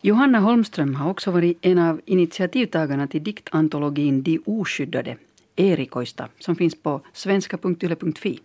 Johanna 0.06 0.39
Holmström 0.39 0.96
har 0.96 1.10
också 1.10 1.32
varit 1.32 1.58
en 1.62 1.80
av 1.80 2.02
initiativtagarna 2.06 3.08
till 3.08 3.24
diktantologin 3.24 4.24
De 4.24 4.39
oskyddade, 4.46 5.18
Erikoista, 5.56 6.28
som 6.39 6.56
finns 6.56 6.82
på 6.82 7.02
svenska.yle.fi. 7.13 8.39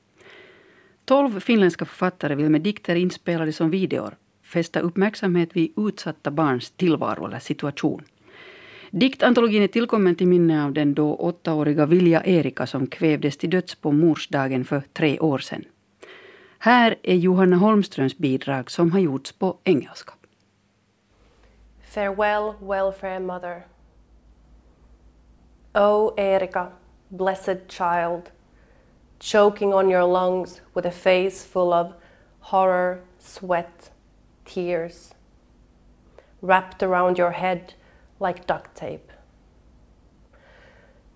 Tolv 1.04 1.40
finländska 1.40 1.84
författare 1.84 2.34
vill 2.34 2.50
med 2.50 2.60
dikter 2.60 2.96
inspelade 2.96 3.52
som 3.52 3.70
videor 3.70 4.14
fästa 4.42 4.80
uppmärksamhet 4.80 5.56
vid 5.56 5.72
utsatta 5.76 6.30
barns 6.30 6.70
tillvaro 6.70 7.26
eller 7.26 7.38
situation. 7.38 8.02
Diktantologin 8.90 9.62
är 9.62 9.68
tillkommen 9.68 10.14
till 10.14 10.28
minne 10.28 10.64
av 10.64 10.72
den 10.72 10.94
då 10.94 11.14
åttaåriga 11.14 11.86
Vilja 11.86 12.24
Erika 12.24 12.66
som 12.66 12.86
kvävdes 12.86 13.36
till 13.36 13.50
döds 13.50 13.74
på 13.74 13.92
morsdagen 13.92 14.64
för 14.64 14.82
tre 14.92 15.18
år 15.18 15.38
sedan. 15.38 15.64
Här 16.58 16.96
är 17.02 17.16
Johanna 17.16 17.56
Holmströms 17.56 18.18
bidrag 18.18 18.70
som 18.70 18.92
har 18.92 19.00
gjorts 19.00 19.32
på 19.32 19.58
engelska. 19.64 20.12
Farewell, 21.90 22.56
welfare 22.60 23.18
mother. 23.18 23.64
O 25.74 26.14
Erika, 26.16 26.70
blessed 27.10 27.66
child, 27.66 28.30
choking 29.18 29.74
on 29.74 29.90
your 29.90 30.04
lungs 30.04 30.60
with 30.72 30.86
a 30.86 30.92
face 30.92 31.44
full 31.44 31.72
of 31.72 31.96
horror, 32.38 33.02
sweat, 33.18 33.90
tears, 34.44 35.14
wrapped 36.40 36.84
around 36.84 37.18
your 37.18 37.32
head 37.32 37.74
like 38.20 38.46
duct 38.46 38.76
tape. 38.76 39.10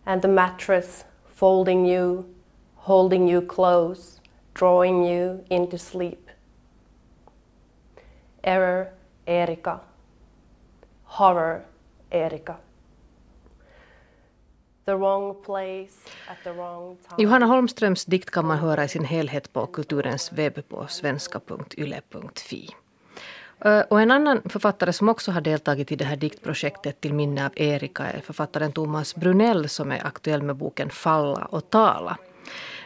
And 0.04 0.22
the 0.22 0.34
mattress 0.42 1.04
folding 1.28 1.87
you, 1.87 2.34
holding 2.74 3.28
you 3.28 3.42
close, 3.42 4.18
drawing 4.54 5.04
you 5.04 5.44
into 5.50 5.78
sleep. 5.78 6.30
Error, 8.42 8.92
Erika 9.24 9.80
horror 11.14 11.61
Erika. 12.11 12.55
Johanna 17.18 17.46
Holmströms 17.46 18.05
dikt 18.05 18.31
kan 18.31 18.46
man 18.46 18.59
höra 18.59 18.85
i 18.85 18.88
sin 18.88 19.05
helhet 19.05 19.53
på 19.53 19.66
Kulturens 19.66 20.33
webb 20.33 20.68
på 20.68 20.87
svenska.yle.fi. 20.88 22.68
Eh, 23.61 23.81
och 23.81 24.00
en 24.00 24.11
annan 24.11 24.42
författare 24.44 24.92
som 24.92 25.09
också 25.09 25.31
har 25.33 25.40
deltagit 25.40 25.92
i 25.92 25.96
det 25.96 26.05
här 26.05 26.16
diktprojektet 26.16 27.00
till 27.00 27.14
minne 27.14 27.46
av 27.46 27.53
Erika 27.57 28.05
är 28.05 28.20
författaren 28.20 28.72
Thomas 28.72 29.14
Brunell 29.14 29.68
som 29.68 29.92
är 29.92 30.07
aktuell 30.07 30.42
med 30.42 30.57
boken 30.57 30.90
Falla 30.90 31.44
och 31.44 31.70
tala. 31.70 32.18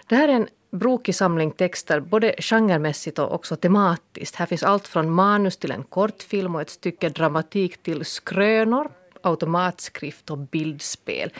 Det 0.09 0.17
här 0.17 0.29
är 0.29 0.33
en 0.33 0.49
brokig 0.70 1.14
samling 1.14 1.50
texter, 1.50 2.00
både 2.00 2.35
genremässigt 2.38 3.18
och 3.18 3.35
också 3.35 3.57
tematiskt. 3.57 4.37
Här 4.37 4.46
finns 4.46 4.62
allt 4.62 4.88
från 4.88 5.11
manus 5.11 5.57
till 5.57 5.70
en 5.70 5.83
kortfilm 5.83 6.54
och 6.54 6.61
ett 6.61 6.70
stycke 6.70 7.09
dramatik 7.09 7.83
till 7.83 8.04
skrönor, 8.04 8.90
automatskrift 9.22 10.31
och 10.31 10.38
bildspel. 10.38 11.31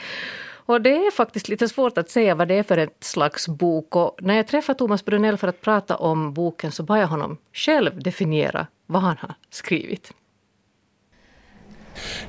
Och 0.69 0.81
det 0.81 0.89
är 0.89 1.11
faktiskt 1.11 1.49
lite 1.49 1.69
svårt 1.69 1.97
att 1.97 2.09
säga 2.09 2.35
vad 2.35 2.47
det 2.47 2.53
är 2.53 2.63
för 2.63 2.77
ett 2.77 3.03
slags 3.03 3.47
bok. 3.47 3.95
Och 3.95 4.19
när 4.21 4.35
jag 4.35 4.47
träffade 4.47 4.79
Thomas 4.79 5.05
Brunell 5.05 5.37
för 5.37 5.47
att 5.47 5.61
prata 5.61 5.95
om 5.95 6.33
boken 6.33 6.71
så 6.71 6.83
bad 6.83 6.99
jag 6.99 7.07
honom 7.07 7.37
själv 7.53 8.03
definiera 8.03 8.67
vad 8.85 9.01
han 9.01 9.17
har 9.17 9.33
skrivit. 9.49 10.13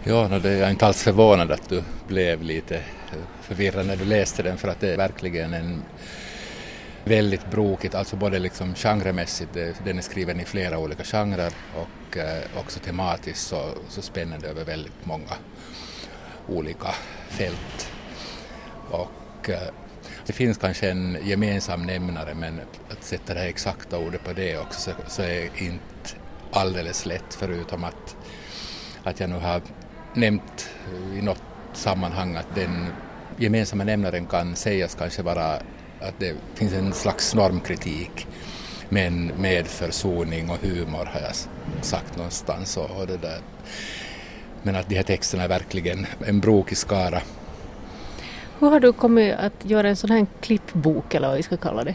Ja, 0.04 0.28
no, 0.28 0.38
det, 0.38 0.52
jag 0.52 0.66
är 0.66 0.70
inte 0.70 0.86
alls 0.86 1.02
förvånad 1.02 1.52
att 1.52 1.68
du 1.68 1.82
blev 2.08 2.42
lite 2.42 2.82
förvirrad 3.42 3.86
när 3.86 3.96
du 3.96 4.04
läste 4.04 4.42
den 4.42 4.58
för 4.58 4.68
att 4.68 4.80
det 4.80 4.92
är 4.92 4.96
verkligen 4.96 5.54
en 5.54 5.82
väldigt 7.10 7.50
brokigt, 7.50 7.94
alltså 7.94 8.16
både 8.16 8.38
liksom 8.38 8.74
genremässigt, 8.74 9.54
den 9.84 9.98
är 9.98 10.02
skriven 10.02 10.40
i 10.40 10.44
flera 10.44 10.78
olika 10.78 11.04
genrer 11.04 11.52
och 11.74 12.16
eh, 12.16 12.42
också 12.56 12.80
tematiskt 12.80 13.40
så, 13.40 13.62
så 13.88 14.00
det 14.14 14.48
över 14.48 14.64
väldigt 14.64 15.06
många 15.06 15.32
olika 16.48 16.94
fält. 17.28 17.92
Och 18.90 19.50
eh, 19.50 19.68
det 20.26 20.32
finns 20.32 20.58
kanske 20.58 20.90
en 20.90 21.18
gemensam 21.24 21.86
nämnare 21.86 22.34
men 22.34 22.60
att 22.90 23.04
sätta 23.04 23.34
det 23.34 23.40
här 23.40 23.48
exakta 23.48 23.98
ordet 23.98 24.24
på 24.24 24.32
det 24.32 24.58
också 24.58 24.80
så, 24.80 24.90
så 25.06 25.22
är 25.22 25.62
inte 25.62 26.16
alldeles 26.52 27.06
lätt 27.06 27.34
förutom 27.34 27.84
att, 27.84 28.16
att 29.04 29.20
jag 29.20 29.30
nu 29.30 29.36
har 29.36 29.62
nämnt 30.14 30.70
i 31.14 31.22
något 31.22 31.42
sammanhang 31.72 32.36
att 32.36 32.54
den 32.54 32.86
gemensamma 33.36 33.84
nämnaren 33.84 34.26
kan 34.26 34.56
sägas 34.56 34.94
kanske 34.94 35.22
vara 35.22 35.62
att 36.00 36.14
det 36.18 36.36
finns 36.54 36.72
en 36.72 36.92
slags 36.92 37.34
normkritik 37.34 38.26
men 38.92 39.26
med 39.26 39.66
försoning 39.66 40.50
och 40.50 40.56
humor 40.56 41.04
har 41.04 41.20
jag 41.20 41.34
sagt 41.84 42.16
någonstans. 42.16 42.76
Och, 42.76 43.06
det 43.06 43.16
där. 43.16 43.40
Men 44.62 44.76
att 44.76 44.88
de 44.88 44.96
här 44.96 45.02
texterna 45.02 45.42
är 45.44 45.48
verkligen 45.48 46.06
en 46.26 46.40
brokig 46.40 46.78
skara. 46.78 47.22
Hur 48.58 48.70
har 48.70 48.80
du 48.80 48.92
kommit 48.92 49.34
att 49.34 49.64
göra 49.64 49.88
en 49.88 49.96
sån 49.96 50.10
här 50.10 50.26
klippbok 50.40 51.14
eller 51.14 51.28
vad 51.28 51.36
vi 51.36 51.42
ska 51.42 51.56
kalla 51.56 51.84
det? 51.84 51.94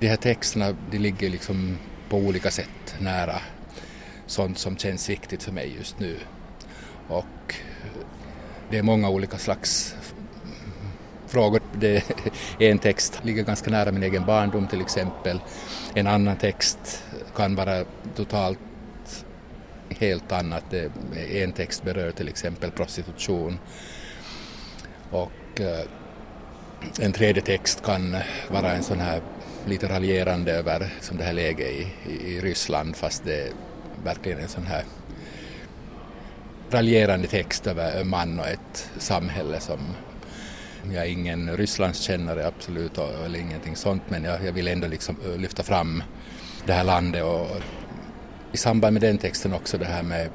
De 0.00 0.08
här 0.08 0.16
texterna 0.16 0.74
de 0.90 0.98
ligger 0.98 1.30
liksom 1.30 1.78
på 2.08 2.16
olika 2.16 2.50
sätt 2.50 2.94
nära 2.98 3.40
sånt 4.26 4.58
som 4.58 4.76
känns 4.76 5.10
viktigt 5.10 5.42
för 5.42 5.52
mig 5.52 5.74
just 5.78 5.98
nu. 5.98 6.16
Och 7.08 7.54
det 8.70 8.78
är 8.78 8.82
många 8.82 9.10
olika 9.10 9.38
slags 9.38 9.96
frågor. 11.28 11.60
Det, 11.72 12.04
en 12.58 12.78
text 12.78 13.20
ligger 13.22 13.42
ganska 13.42 13.70
nära 13.70 13.92
min 13.92 14.02
egen 14.02 14.26
barndom 14.26 14.66
till 14.66 14.80
exempel. 14.80 15.40
En 15.94 16.06
annan 16.06 16.36
text 16.36 17.04
kan 17.36 17.54
vara 17.54 17.84
totalt 18.16 18.58
helt 19.88 20.32
annat. 20.32 20.74
En 21.30 21.52
text 21.52 21.84
berör 21.84 22.10
till 22.10 22.28
exempel 22.28 22.70
prostitution. 22.70 23.58
Och 25.10 25.60
eh, 25.60 25.84
en 27.00 27.12
tredje 27.12 27.42
text 27.42 27.82
kan 27.82 28.16
vara 28.50 28.72
en 28.72 28.82
sån 28.82 29.00
här 29.00 29.20
lite 29.66 29.88
raljerande 29.88 30.52
över 30.52 30.94
som 31.00 31.16
det 31.16 31.24
här 31.24 31.32
läget 31.32 31.70
i, 31.70 31.92
i 32.06 32.40
Ryssland 32.40 32.96
fast 32.96 33.24
det 33.24 33.42
är 33.42 33.52
verkligen 34.04 34.38
en 34.38 34.48
sån 34.48 34.66
här 34.66 34.84
raljerande 36.70 37.28
text 37.28 37.66
över 37.66 38.00
en 38.00 38.08
man 38.08 38.40
och 38.40 38.48
ett 38.48 38.90
samhälle 38.98 39.60
som 39.60 39.78
jag 40.84 41.06
är 41.06 41.10
ingen 41.10 41.56
Rysslandskännare 41.56 42.46
absolut 42.46 42.98
eller 42.98 43.38
ingenting 43.38 43.76
sånt 43.76 44.02
men 44.08 44.24
jag, 44.24 44.44
jag 44.44 44.52
vill 44.52 44.68
ändå 44.68 44.86
liksom 44.86 45.16
eh, 45.26 45.40
lyfta 45.40 45.62
fram 45.62 46.02
det 46.66 46.72
här 46.72 46.84
landet 46.84 47.24
och 47.24 47.46
i 48.52 48.56
samband 48.56 48.92
med 48.92 49.02
den 49.02 49.18
texten 49.18 49.52
också 49.52 49.78
det 49.78 49.84
här 49.84 50.02
med 50.02 50.30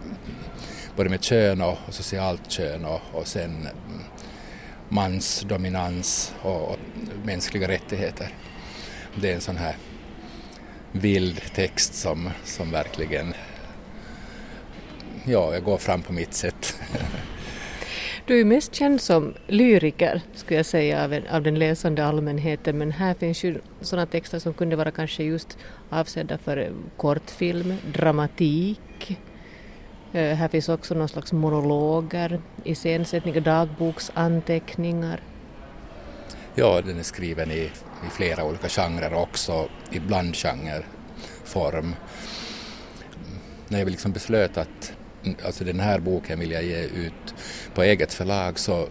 både 0.96 1.10
med 1.10 1.24
kön 1.24 1.62
och, 1.62 1.78
och 1.88 1.94
socialt 1.94 2.52
kön 2.52 2.86
och, 2.86 3.02
och 3.12 3.28
sen 3.28 3.52
mm, 3.52 4.04
mansdominans 4.90 6.34
och, 6.42 6.72
och 6.72 6.78
mänskliga 7.26 7.68
rättigheter. 7.68 8.30
Det 9.16 9.32
är 9.32 9.36
en 9.36 9.42
sån 9.42 9.58
här 9.58 9.76
vild 10.92 11.42
text 11.56 11.96
som, 11.96 12.30
som 12.44 12.72
verkligen, 12.72 13.34
ja, 15.26 15.54
jag 15.54 15.64
går 15.64 15.78
fram 15.78 16.02
på 16.02 16.14
mitt 16.14 16.34
sätt. 16.34 16.80
Du 18.26 18.40
är 18.40 18.46
mest 18.46 18.76
känd 18.76 19.02
som 19.02 19.34
lyriker, 19.48 20.22
skulle 20.34 20.60
jag 20.60 20.66
säga, 20.66 21.04
av, 21.04 21.20
av 21.30 21.44
den 21.44 21.60
läsande 21.60 22.06
allmänheten, 22.06 22.78
men 22.78 22.92
här 22.92 23.14
finns 23.14 23.44
ju 23.44 23.60
sådana 23.82 24.06
texter 24.06 24.40
som 24.40 24.54
kunde 24.54 24.76
vara 24.76 24.92
kanske 24.92 25.24
just 25.24 25.58
avsedda 25.90 26.38
för 26.38 26.58
eh, 26.58 26.72
kortfilm, 26.98 27.78
dramatik. 27.94 29.18
Uh, 30.16 30.22
här 30.22 30.48
finns 30.48 30.70
också 30.70 30.94
någon 30.94 31.10
slags 31.10 31.34
monologer, 31.34 32.42
iscensättningar, 32.64 33.42
dagboksanteckningar. 33.42 35.22
Ja, 36.56 36.82
den 36.82 37.00
är 37.00 37.04
skriven 37.04 37.52
i, 37.52 37.72
i 38.08 38.10
flera 38.12 38.44
olika 38.44 38.70
genrer 38.70 39.14
också, 39.14 39.70
i 39.92 40.00
blandgenreform. 40.00 41.96
När 43.68 43.80
jag 43.80 43.90
liksom 43.90 44.12
beslöt 44.12 44.58
att 44.58 44.94
alltså 45.46 45.64
den 45.64 45.80
här 45.80 46.00
boken 46.00 46.40
vill 46.40 46.52
jag 46.52 46.64
ge 46.64 46.84
ut 46.84 47.36
på 47.74 47.84
eget 47.84 48.14
förlag 48.14 48.60
så 48.60 48.88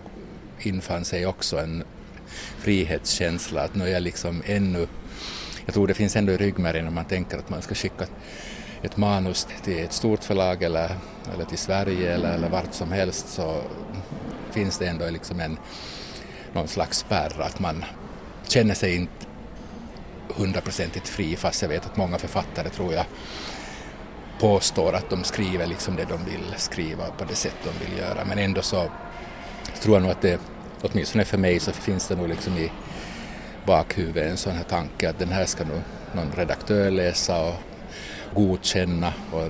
infann 0.59 1.05
sig 1.05 1.27
också 1.27 1.59
en 1.59 1.85
frihetskänsla 2.59 3.63
att 3.63 3.75
nu 3.75 3.85
är 3.85 3.93
jag 3.93 4.03
liksom 4.03 4.43
ännu, 4.47 4.87
jag 5.65 5.75
tror 5.75 5.87
det 5.87 5.95
finns 5.95 6.17
ändå 6.17 6.33
i 6.33 6.37
ryggmärgen 6.37 6.85
när 6.85 6.93
man 6.93 7.05
tänker 7.05 7.39
att 7.39 7.51
man 7.51 7.63
ska 7.63 7.75
skicka 7.75 8.07
ett 8.83 8.97
manus 8.97 9.49
till 9.65 9.79
ett 9.79 9.93
stort 9.93 10.25
förlag 10.25 10.63
eller, 10.63 10.91
eller 11.35 11.45
till 11.45 11.59
Sverige 11.59 12.15
eller, 12.15 12.35
eller 12.35 12.49
vart 12.49 12.75
som 12.75 12.93
helst 12.93 13.29
så 13.29 13.63
finns 14.51 14.79
det 14.79 14.87
ändå 14.87 15.11
liksom 15.11 15.41
en, 15.41 15.57
någon 16.53 16.69
slags 16.69 16.99
spärr 16.99 17.41
att 17.41 17.61
man 17.61 17.85
känner 18.49 18.75
sig 18.75 18.95
inte 18.95 19.27
hundraprocentigt 20.37 21.09
fri 21.09 21.37
fast 21.37 21.63
jag 21.63 21.69
vet 21.69 21.87
att 21.87 21.97
många 21.97 22.19
författare 22.19 22.69
tror 22.69 22.93
jag 22.93 23.05
påstår 24.43 24.93
att 24.93 25.11
de 25.11 25.25
skriver 25.25 25.67
liksom 25.67 25.97
det 25.97 26.05
de 26.05 26.25
vill 26.25 26.55
skriva 26.57 27.07
på 27.19 27.25
det 27.25 27.35
sätt 27.35 27.57
de 27.65 27.85
vill 27.85 27.99
göra. 27.99 28.25
Men 28.25 28.39
ändå 28.39 28.63
så 28.63 28.85
tror 29.81 29.97
jag 29.97 30.03
nog 30.03 30.11
att 30.11 30.23
det, 30.23 30.41
åtminstone 30.83 31.25
för 31.25 31.39
mig, 31.39 31.61
så 31.61 31.73
finns 31.73 32.09
det 32.09 32.17
nog 32.17 32.29
liksom 32.29 32.59
i 32.59 32.71
bakhuvudet 33.67 34.31
en 34.31 34.37
sån 34.37 34.53
här 34.53 34.65
tanke 34.65 35.11
att 35.11 35.19
den 35.19 35.29
här 35.29 35.45
ska 35.45 35.65
nog 35.65 35.81
någon 36.15 36.33
redaktör 36.37 36.91
läsa 36.91 37.45
och 37.45 37.55
godkänna. 38.35 39.13
Och 39.33 39.49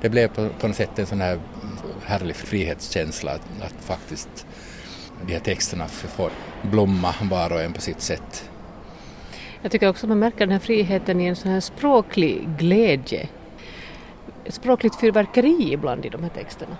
det 0.00 0.08
blev 0.08 0.28
på, 0.28 0.48
på 0.60 0.68
något 0.68 0.76
sätt 0.76 0.98
en 0.98 1.06
sån 1.06 1.20
här 1.20 1.40
härlig 2.04 2.36
frihetskänsla 2.36 3.32
att, 3.32 3.62
att 3.62 3.84
faktiskt 3.84 4.46
de 5.26 5.32
här 5.32 5.40
texterna 5.40 5.88
får 5.88 6.30
blomma 6.62 7.14
var 7.22 7.52
och 7.52 7.62
en 7.62 7.72
på 7.72 7.80
sitt 7.80 8.00
sätt. 8.00 8.50
Jag 9.62 9.72
tycker 9.72 9.88
också 9.88 10.06
man 10.06 10.18
märker 10.18 10.38
den 10.38 10.52
här 10.52 10.58
friheten 10.58 11.20
i 11.20 11.26
en 11.26 11.36
sån 11.36 11.50
här 11.50 11.60
språklig 11.60 12.48
glädje 12.58 13.28
språkligt 14.48 15.00
fyrverkeri 15.00 15.72
ibland 15.72 16.06
i 16.06 16.08
de 16.08 16.22
här 16.22 16.30
texterna? 16.30 16.76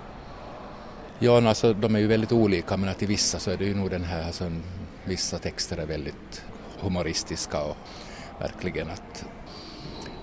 Ja, 1.19 1.47
alltså, 1.47 1.73
de 1.73 1.95
är 1.95 1.99
ju 1.99 2.07
väldigt 2.07 2.31
olika 2.31 2.77
men 2.77 2.89
att 2.89 3.03
i 3.03 3.05
vissa 3.05 3.39
så 3.39 3.51
är 3.51 3.57
det 3.57 3.65
ju 3.65 3.75
nog 3.75 3.89
den 3.89 4.03
här, 4.03 4.25
alltså, 4.25 4.51
vissa 5.03 5.39
texter 5.39 5.77
är 5.77 5.85
väldigt 5.85 6.45
humoristiska 6.79 7.63
och 7.63 7.77
verkligen 8.39 8.89
att 8.89 9.25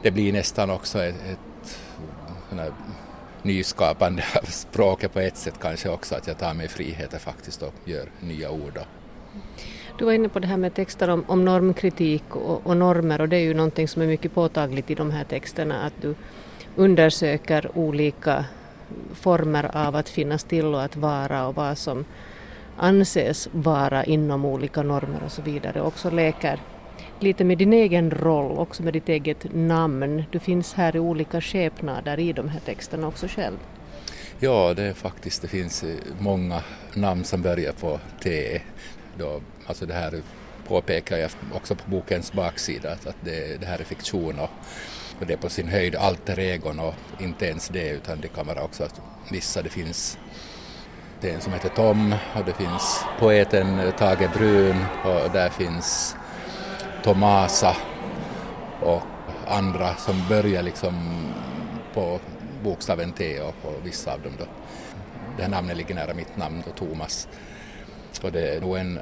det 0.02 0.10
blir 0.10 0.32
nästan 0.32 0.70
också 0.70 1.02
ett, 1.02 1.14
ett 1.30 2.72
nyskapande 3.42 4.22
av 4.42 4.46
språket 4.46 5.12
på 5.12 5.20
ett 5.20 5.36
sätt 5.36 5.54
kanske 5.60 5.88
också 5.88 6.14
att 6.14 6.26
jag 6.26 6.38
tar 6.38 6.54
mig 6.54 6.68
friheter 6.68 7.18
faktiskt 7.18 7.62
och 7.62 7.74
gör 7.84 8.08
nya 8.20 8.50
ord. 8.50 8.78
Du 9.98 10.04
var 10.04 10.12
inne 10.12 10.28
på 10.28 10.38
det 10.38 10.46
här 10.46 10.56
med 10.56 10.74
texter 10.74 11.08
om, 11.10 11.24
om 11.26 11.44
normkritik 11.44 12.36
och, 12.36 12.66
och, 12.66 12.76
normer 12.76 13.20
och 13.20 13.28
det 13.28 13.36
är 13.36 13.40
ju 13.40 13.54
någonting 13.54 13.88
som 13.88 14.02
är 14.02 14.06
mycket 14.06 14.34
påtagligt 14.34 14.90
i 14.90 14.94
de 14.94 15.10
här 15.10 15.24
texterna 15.24 15.82
att 15.82 15.92
du 16.00 16.14
undersöker 16.80 17.70
olika 17.74 18.44
former 19.14 19.76
av 19.76 19.96
att 19.96 20.08
finnas 20.08 20.44
till 20.44 20.64
och 20.64 20.82
att 20.82 20.96
vara 20.96 21.46
och 21.46 21.54
vad 21.54 21.78
som 21.78 22.04
anses 22.76 23.48
vara 23.52 24.04
inom 24.04 24.44
olika 24.44 24.82
normer 24.82 25.22
och 25.24 25.32
så 25.32 25.42
vidare. 25.42 25.80
Också 25.80 26.10
leker 26.10 26.60
lite 27.18 27.44
med 27.44 27.58
din 27.58 27.72
egen 27.72 28.10
roll, 28.10 28.58
också 28.58 28.82
med 28.82 28.92
ditt 28.92 29.08
eget 29.08 29.46
namn. 29.54 30.24
Du 30.30 30.38
finns 30.38 30.74
här 30.74 30.96
i 30.96 30.98
olika 30.98 31.40
skepnader 31.40 32.18
i 32.18 32.32
de 32.32 32.48
här 32.48 32.60
texterna 32.60 33.06
också 33.06 33.26
själv. 33.28 33.58
Ja, 34.38 34.74
det 34.74 34.82
är 34.82 34.94
faktiskt, 34.94 35.42
det 35.42 35.48
finns 35.48 35.82
eh, 35.82 35.96
många 36.18 36.62
namn 36.94 37.24
som 37.24 37.42
börjar 37.42 37.72
på 37.72 38.00
T. 38.22 38.60
Då, 39.18 39.40
alltså 39.66 39.86
det 39.86 39.94
här 39.94 40.22
påpekar 40.68 41.16
jag 41.16 41.30
också 41.54 41.74
på 41.74 41.90
bokens 41.90 42.32
baksida, 42.32 42.92
att 42.92 43.16
det, 43.20 43.60
det 43.60 43.66
här 43.66 43.78
är 43.78 43.84
fiktion 43.84 44.38
och 44.38 44.50
och 45.20 45.26
det 45.26 45.32
är 45.32 45.36
på 45.36 45.48
sin 45.48 45.68
höjd 45.68 45.96
alter 45.96 46.38
egon 46.38 46.80
och 46.80 46.94
inte 47.18 47.46
ens 47.46 47.68
det 47.68 47.88
utan 47.88 48.20
det 48.20 48.28
kan 48.28 48.46
vara 48.46 48.62
också 48.62 48.84
att 48.84 49.00
vissa, 49.30 49.62
det 49.62 49.68
finns 49.68 50.18
det 51.20 51.30
är 51.30 51.34
en 51.34 51.40
som 51.40 51.52
heter 51.52 51.68
Tom 51.68 52.14
och 52.36 52.44
det 52.44 52.52
finns 52.52 53.04
poeten 53.18 53.92
Tage 53.98 54.30
Brun 54.34 54.76
och 55.04 55.30
där 55.32 55.48
finns 55.48 56.16
Tomasa 57.02 57.76
och 58.82 59.02
andra 59.48 59.94
som 59.94 60.28
börjar 60.28 60.62
liksom 60.62 60.94
på 61.94 62.20
bokstaven 62.62 63.12
T 63.12 63.40
och, 63.40 63.54
och 63.62 63.86
vissa 63.86 64.12
av 64.12 64.22
dem 64.22 64.32
då. 64.38 64.44
Det 65.36 65.42
här 65.42 65.50
namnet 65.50 65.76
ligger 65.76 65.94
nära 65.94 66.14
mitt 66.14 66.36
namn 66.36 66.62
då, 66.66 66.86
Thomas. 66.86 67.28
Och 68.22 68.32
det 68.32 68.54
är 68.54 68.60
nog 68.60 68.76
en 68.76 69.00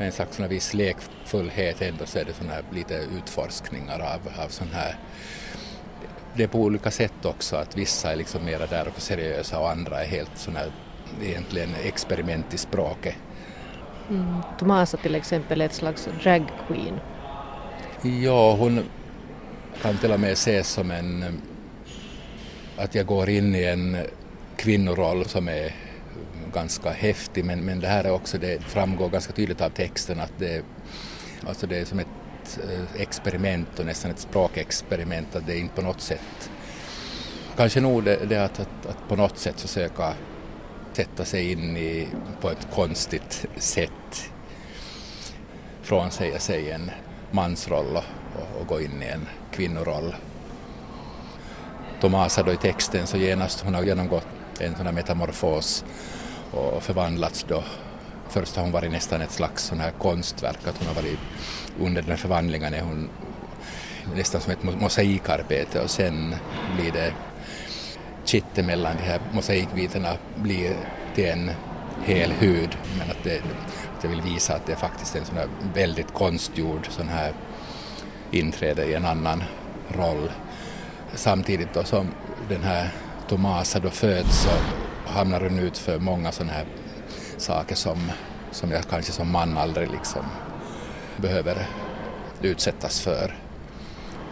med 0.00 0.06
en 0.06 0.12
slags 0.12 0.40
viss 0.40 0.74
lekfullhet 0.74 1.82
ändå 1.82 2.06
så 2.06 2.18
är 2.18 2.24
det 2.24 2.32
såna 2.32 2.52
här 2.52 2.64
lite 2.72 2.94
utforskningar 2.94 4.00
av, 4.00 4.44
av 4.44 4.48
sån 4.48 4.68
här 4.72 4.96
det 6.34 6.42
är 6.42 6.48
på 6.48 6.58
olika 6.58 6.90
sätt 6.90 7.24
också 7.24 7.56
att 7.56 7.76
vissa 7.76 8.12
är 8.12 8.16
liksom 8.16 8.44
mera 8.44 8.66
där 8.66 8.88
och 8.88 9.02
seriösa 9.02 9.58
och 9.58 9.70
andra 9.70 10.04
är 10.04 10.06
helt 10.06 10.30
såna 10.34 10.58
här, 10.58 10.70
egentligen 11.22 11.68
experiment 11.84 12.54
i 12.54 12.58
språket. 12.58 13.14
Mm. 14.10 14.34
Tomasa 14.58 14.96
till 14.96 15.14
exempel 15.14 15.60
är 15.60 15.64
ett 15.64 15.74
slags 15.74 16.08
drag 16.22 16.44
queen. 16.68 17.00
Ja, 18.22 18.54
hon 18.54 18.84
kan 19.82 19.96
till 19.98 20.12
och 20.12 20.20
med 20.20 20.32
ses 20.32 20.68
som 20.68 20.90
en 20.90 21.40
att 22.76 22.94
jag 22.94 23.06
går 23.06 23.28
in 23.28 23.54
i 23.54 23.64
en 23.64 23.96
kvinnoroll 24.56 25.24
som 25.24 25.48
är 25.48 25.74
ganska 26.52 26.90
häftig 26.90 27.44
men, 27.44 27.64
men 27.64 27.80
det 27.80 27.88
här 27.88 28.04
är 28.04 28.12
också, 28.12 28.38
det 28.38 28.62
framgår 28.62 29.08
ganska 29.08 29.32
tydligt 29.32 29.60
av 29.60 29.70
texten 29.70 30.20
att 30.20 30.32
det, 30.38 30.64
alltså 31.46 31.66
det 31.66 31.78
är 31.78 31.84
som 31.84 31.98
ett 31.98 32.60
eh, 32.64 33.00
experiment 33.02 33.78
och 33.78 33.86
nästan 33.86 34.10
ett 34.10 34.18
språkexperiment 34.18 35.36
att 35.36 35.46
det 35.46 35.52
är 35.52 35.58
inte 35.58 35.74
på 35.74 35.82
något 35.82 36.00
sätt 36.00 36.50
kanske 37.60 37.80
nog 37.80 38.04
det, 38.04 38.18
det 38.28 38.44
att, 38.44 38.60
att, 38.60 38.86
att 38.86 39.08
på 39.08 39.16
något 39.16 39.38
sätt 39.38 39.60
försöka 39.60 40.14
sätta 40.92 41.24
sig 41.24 41.52
in 41.52 41.76
i 41.76 42.08
på 42.40 42.50
ett 42.50 42.68
konstigt 42.74 43.46
sätt 43.56 44.30
frånsäga 45.82 46.38
sig 46.38 46.70
en 46.70 46.90
mansroll 47.30 47.96
och, 47.96 48.60
och 48.60 48.66
gå 48.66 48.80
in 48.80 49.02
i 49.02 49.06
en 49.06 49.28
kvinnoroll. 49.50 50.14
Tomasa 52.00 52.42
då 52.42 52.52
i 52.52 52.56
texten 52.56 53.06
så 53.06 53.16
genast 53.16 53.60
hon 53.60 53.74
har 53.74 53.82
genomgått 53.82 54.26
en 54.60 54.76
sån 54.76 54.86
här 54.86 54.92
metamorfos 54.92 55.84
och 56.50 56.82
förvandlats 56.82 57.46
då. 57.48 57.64
Först 58.28 58.56
har 58.56 58.62
hon 58.62 58.72
varit 58.72 58.92
nästan 58.92 59.20
ett 59.20 59.32
slags 59.32 59.64
sån 59.64 59.80
här 59.80 59.90
konstverk, 59.90 60.58
att 60.66 60.78
hon 60.78 60.88
har 60.88 60.94
varit 60.94 61.18
under 61.80 62.02
den 62.02 62.10
här 62.10 62.18
förvandlingen 62.18 62.74
är 62.74 62.82
hon 62.82 63.08
nästan 64.14 64.40
som 64.40 64.52
ett 64.52 64.80
mosaikarbete 64.80 65.80
och 65.80 65.90
sen 65.90 66.34
blir 66.76 66.92
det 66.92 67.12
kittet 68.24 68.64
mellan 68.64 68.96
de 68.96 69.02
här 69.02 69.20
mosaikbitarna 69.32 70.16
blir 70.36 70.76
till 71.14 71.24
en 71.24 71.50
hel 72.04 72.32
hud 72.32 72.76
men 72.98 73.10
att, 73.10 73.24
det, 73.24 73.36
att 73.96 74.04
jag 74.04 74.10
vill 74.10 74.22
visa 74.22 74.54
att 74.54 74.66
det 74.66 74.72
är 74.72 74.76
faktiskt 74.76 75.16
en 75.16 75.24
sån 75.24 75.36
här 75.36 75.48
väldigt 75.74 76.14
konstgjord 76.14 76.86
sån 76.90 77.08
här 77.08 77.32
inträde 78.30 78.84
i 78.84 78.94
en 78.94 79.04
annan 79.04 79.42
roll. 79.88 80.30
Samtidigt 81.14 81.74
då 81.74 81.84
som 81.84 82.08
den 82.48 82.62
här 82.62 82.88
Tomasa 83.28 83.78
då 83.78 83.90
föds 83.90 84.42
så 84.42 84.50
hamnar 85.10 85.40
hon 85.40 85.58
ut 85.58 85.78
för 85.78 85.98
många 85.98 86.32
sådana 86.32 86.52
här 86.52 86.66
saker 87.36 87.74
som, 87.74 87.98
som 88.50 88.70
jag 88.70 88.82
kanske 88.90 89.12
som 89.12 89.30
man 89.30 89.58
aldrig 89.58 89.90
liksom 89.90 90.22
behöver 91.16 91.66
utsättas 92.42 93.00
för. 93.00 93.34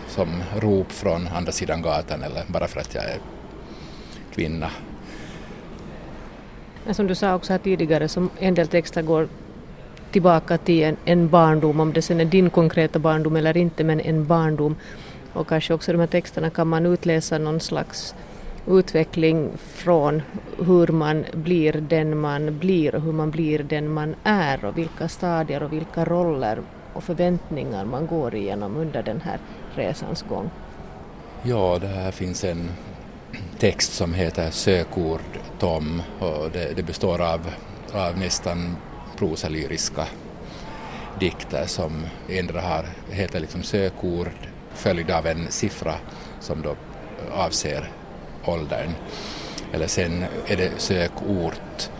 Som 0.08 0.42
rop 0.56 0.92
från 0.92 1.28
andra 1.28 1.52
sidan 1.52 1.82
gatan 1.82 2.22
eller 2.22 2.44
bara 2.46 2.68
för 2.68 2.80
att 2.80 2.94
jag 2.94 3.04
är 3.04 3.18
kvinna. 4.34 4.70
Men 6.84 6.94
som 6.94 7.06
du 7.06 7.14
sa 7.14 7.34
också 7.34 7.52
här 7.52 7.58
tidigare, 7.58 8.08
som 8.08 8.30
en 8.38 8.54
del 8.54 8.68
texter 8.68 9.02
går 9.02 9.28
tillbaka 10.12 10.58
till 10.58 10.82
en, 10.82 10.96
en 11.04 11.28
barndom, 11.28 11.80
om 11.80 11.92
det 11.92 12.02
sen 12.02 12.20
är 12.20 12.24
din 12.24 12.50
konkreta 12.50 12.98
barndom 12.98 13.36
eller 13.36 13.56
inte, 13.56 13.84
men 13.84 14.00
en 14.00 14.26
barndom. 14.26 14.76
Och 15.32 15.48
kanske 15.48 15.74
också 15.74 15.92
de 15.92 15.98
här 15.98 16.06
texterna 16.06 16.50
kan 16.50 16.68
man 16.68 16.86
utläsa 16.86 17.38
någon 17.38 17.60
slags 17.60 18.14
utveckling 18.68 19.50
från 19.58 20.22
hur 20.66 20.86
man 20.86 21.24
blir 21.32 21.72
den 21.72 22.18
man 22.18 22.58
blir 22.58 22.94
och 22.94 23.02
hur 23.02 23.12
man 23.12 23.30
blir 23.30 23.58
den 23.58 23.92
man 23.92 24.14
är 24.24 24.64
och 24.64 24.78
vilka 24.78 25.08
stadier 25.08 25.62
och 25.62 25.72
vilka 25.72 26.04
roller 26.04 26.62
och 26.92 27.04
förväntningar 27.04 27.84
man 27.84 28.06
går 28.06 28.34
igenom 28.34 28.76
under 28.76 29.02
den 29.02 29.20
här 29.20 29.38
resans 29.74 30.22
gång. 30.22 30.50
Ja, 31.42 31.78
det 31.80 31.86
här 31.86 32.10
finns 32.10 32.44
en 32.44 32.70
text 33.58 33.92
som 33.92 34.14
heter 34.14 34.50
Sökord 34.50 35.20
Tom 35.58 36.02
och 36.18 36.50
det, 36.52 36.76
det 36.76 36.82
består 36.82 37.20
av, 37.20 37.40
av 37.94 38.18
nästan 38.18 38.76
prosalyriska 39.16 40.06
dikter 41.20 41.66
som 41.66 42.06
ändra 42.28 42.60
har, 42.60 42.84
heter 43.10 43.40
liksom 43.40 43.62
sökord 43.62 44.30
följd 44.74 45.10
av 45.10 45.26
en 45.26 45.50
siffra 45.50 45.94
som 46.40 46.62
då 46.62 46.76
avser 47.32 47.90
åldern. 48.44 48.90
Eller 49.72 49.86
sen 49.86 50.24
är 50.46 50.56
det 50.56 50.70
sökort, 50.76 51.90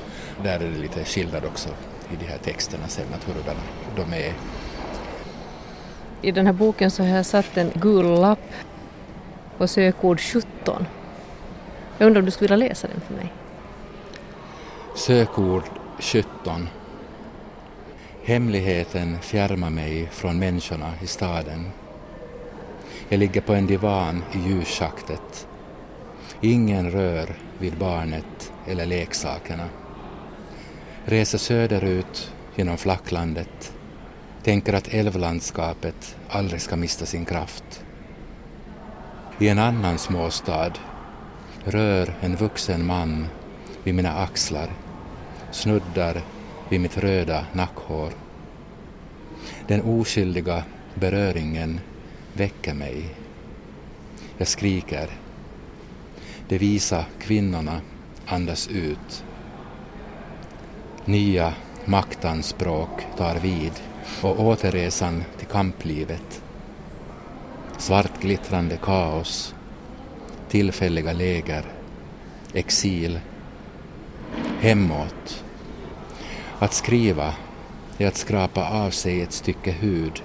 där 0.43 0.61
är 0.61 0.71
det 0.71 0.79
lite 0.79 1.05
skillnad 1.05 1.45
också 1.45 1.69
i 2.13 2.17
de 2.21 2.25
här 2.25 2.39
texterna 2.39 2.89
sen, 2.89 3.07
att 3.15 3.25
hurudana 3.25 3.61
de 3.97 4.13
är. 4.13 4.33
I 6.23 6.31
den 6.31 6.47
här 6.47 6.53
boken 6.53 6.91
så 6.91 7.03
har 7.03 7.17
jag 7.17 7.27
satt 7.27 7.57
en 7.57 7.71
gul 7.75 8.21
lapp 8.21 8.53
på 9.59 9.69
sökord 9.69 10.21
17. 10.21 10.87
Jag 11.99 12.07
undrar 12.07 12.21
om 12.21 12.25
du 12.27 12.31
skulle 12.31 12.55
vilja 12.55 12.69
läsa 12.69 12.89
den 12.89 13.01
för 13.01 13.15
mig? 13.15 13.33
Sökord 14.95 15.63
17. 15.99 16.69
Hemligheten 18.25 19.19
fjärmar 19.21 19.71
mig 19.71 20.09
från 20.11 20.39
människorna 20.39 20.93
i 21.03 21.07
staden. 21.07 21.71
Jag 23.09 23.19
ligger 23.19 23.41
på 23.41 23.55
en 23.55 23.67
divan 23.67 24.23
i 24.33 24.39
ljusschaktet. 24.39 25.48
Ingen 26.41 26.91
rör 26.91 27.37
vid 27.59 27.79
barnet 27.79 28.53
eller 28.67 28.87
leksakerna. 28.87 29.69
Reser 31.05 31.39
söderut 31.39 32.33
genom 32.57 32.79
flacklandet. 32.79 33.73
Tänker 34.43 34.73
att 34.73 34.95
älvlandskapet 34.95 36.17
aldrig 36.29 36.61
ska 36.61 36.77
mista 36.77 37.07
sin 37.07 37.25
kraft. 37.25 37.85
I 39.39 39.49
en 39.49 39.59
annan 39.59 39.99
småstad 39.99 40.73
rör 41.65 42.15
en 42.21 42.37
vuxen 42.37 42.87
man 42.87 43.27
vid 43.85 43.95
mina 43.95 44.13
axlar, 44.13 44.69
snuddar 45.51 46.23
vid 46.69 46.81
mitt 46.81 46.99
röda 46.99 47.47
nackhår. 47.53 48.13
Den 49.67 49.83
oskyldiga 49.83 50.65
beröringen 50.95 51.81
väcker 52.33 52.75
mig. 52.75 53.15
Jag 54.39 54.49
skriker. 54.49 55.09
De 56.49 56.59
visa 56.59 57.05
kvinnorna 57.19 57.81
andas 58.27 58.69
ut. 58.69 59.25
Nya 61.05 61.55
maktanspråk 61.85 63.07
tar 63.17 63.35
vid 63.35 63.73
och 64.23 64.41
återresan 64.41 65.25
till 65.39 65.47
kamplivet. 65.47 66.43
Svartglittrande 67.79 68.77
kaos, 68.77 69.55
tillfälliga 70.49 71.13
läger, 71.13 71.65
exil, 72.53 73.21
hemåt. 74.61 75.45
Att 76.59 76.73
skriva 76.73 77.35
är 77.99 78.07
att 78.07 78.17
skrapa 78.17 78.69
av 78.71 78.91
sig 78.91 79.23
ett 79.23 79.33
stycke 79.33 79.71
hud, 79.71 80.23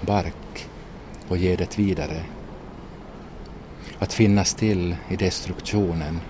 bark 0.00 0.68
och 1.28 1.36
ge 1.36 1.56
det 1.56 1.78
vidare. 1.78 2.22
Att 3.98 4.12
finnas 4.12 4.54
till 4.54 4.96
i 5.08 5.16
destruktionen. 5.16 6.20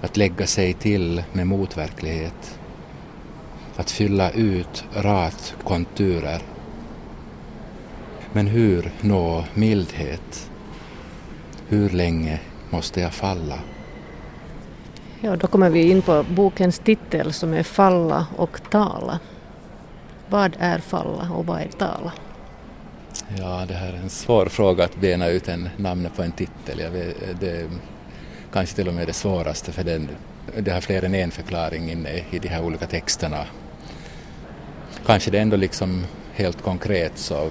Att 0.00 0.16
lägga 0.16 0.46
sig 0.46 0.72
till 0.72 1.22
med 1.32 1.46
motverklighet. 1.46 2.58
Att 3.76 3.90
fylla 3.90 4.30
ut 4.30 4.84
rat 4.94 5.54
konturer. 5.64 6.42
Men 8.32 8.46
hur 8.46 8.90
nå 9.00 9.44
mildhet? 9.54 10.50
Hur 11.68 11.90
länge 11.90 12.40
måste 12.70 13.00
jag 13.00 13.12
falla? 13.12 13.58
Ja, 15.20 15.36
då 15.36 15.46
kommer 15.46 15.70
vi 15.70 15.90
in 15.90 16.02
på 16.02 16.24
bokens 16.30 16.78
titel 16.78 17.32
som 17.32 17.52
är 17.52 17.62
Falla 17.62 18.26
och 18.36 18.70
tala. 18.70 19.18
Vad 20.28 20.56
är 20.58 20.78
falla 20.78 21.30
och 21.30 21.46
vad 21.46 21.60
är 21.60 21.68
tala? 21.68 22.12
Ja, 23.38 23.64
det 23.68 23.74
här 23.74 23.92
är 23.92 23.96
en 23.96 24.10
svår 24.10 24.46
fråga 24.46 24.84
att 24.84 24.96
bena 24.96 25.28
ut 25.28 25.48
en 25.48 25.68
namn 25.76 26.08
på 26.16 26.22
en 26.22 26.32
titel. 26.32 26.78
Jag 26.78 26.90
vet, 26.90 27.40
det 27.40 27.50
är 27.50 27.68
kanske 28.52 28.76
till 28.76 28.88
och 28.88 28.94
med 28.94 29.06
det 29.06 29.12
svåraste 29.12 29.72
för 29.72 29.84
den, 29.84 30.08
det 30.58 30.70
har 30.70 30.80
fler 30.80 31.02
än 31.02 31.14
en 31.14 31.30
förklaring 31.30 31.90
inne 31.90 32.24
i 32.30 32.38
de 32.38 32.48
här 32.48 32.62
olika 32.62 32.86
texterna. 32.86 33.46
Kanske 35.06 35.30
det 35.30 35.38
ändå 35.38 35.56
liksom 35.56 36.04
helt 36.32 36.62
konkret 36.62 37.12
så 37.18 37.50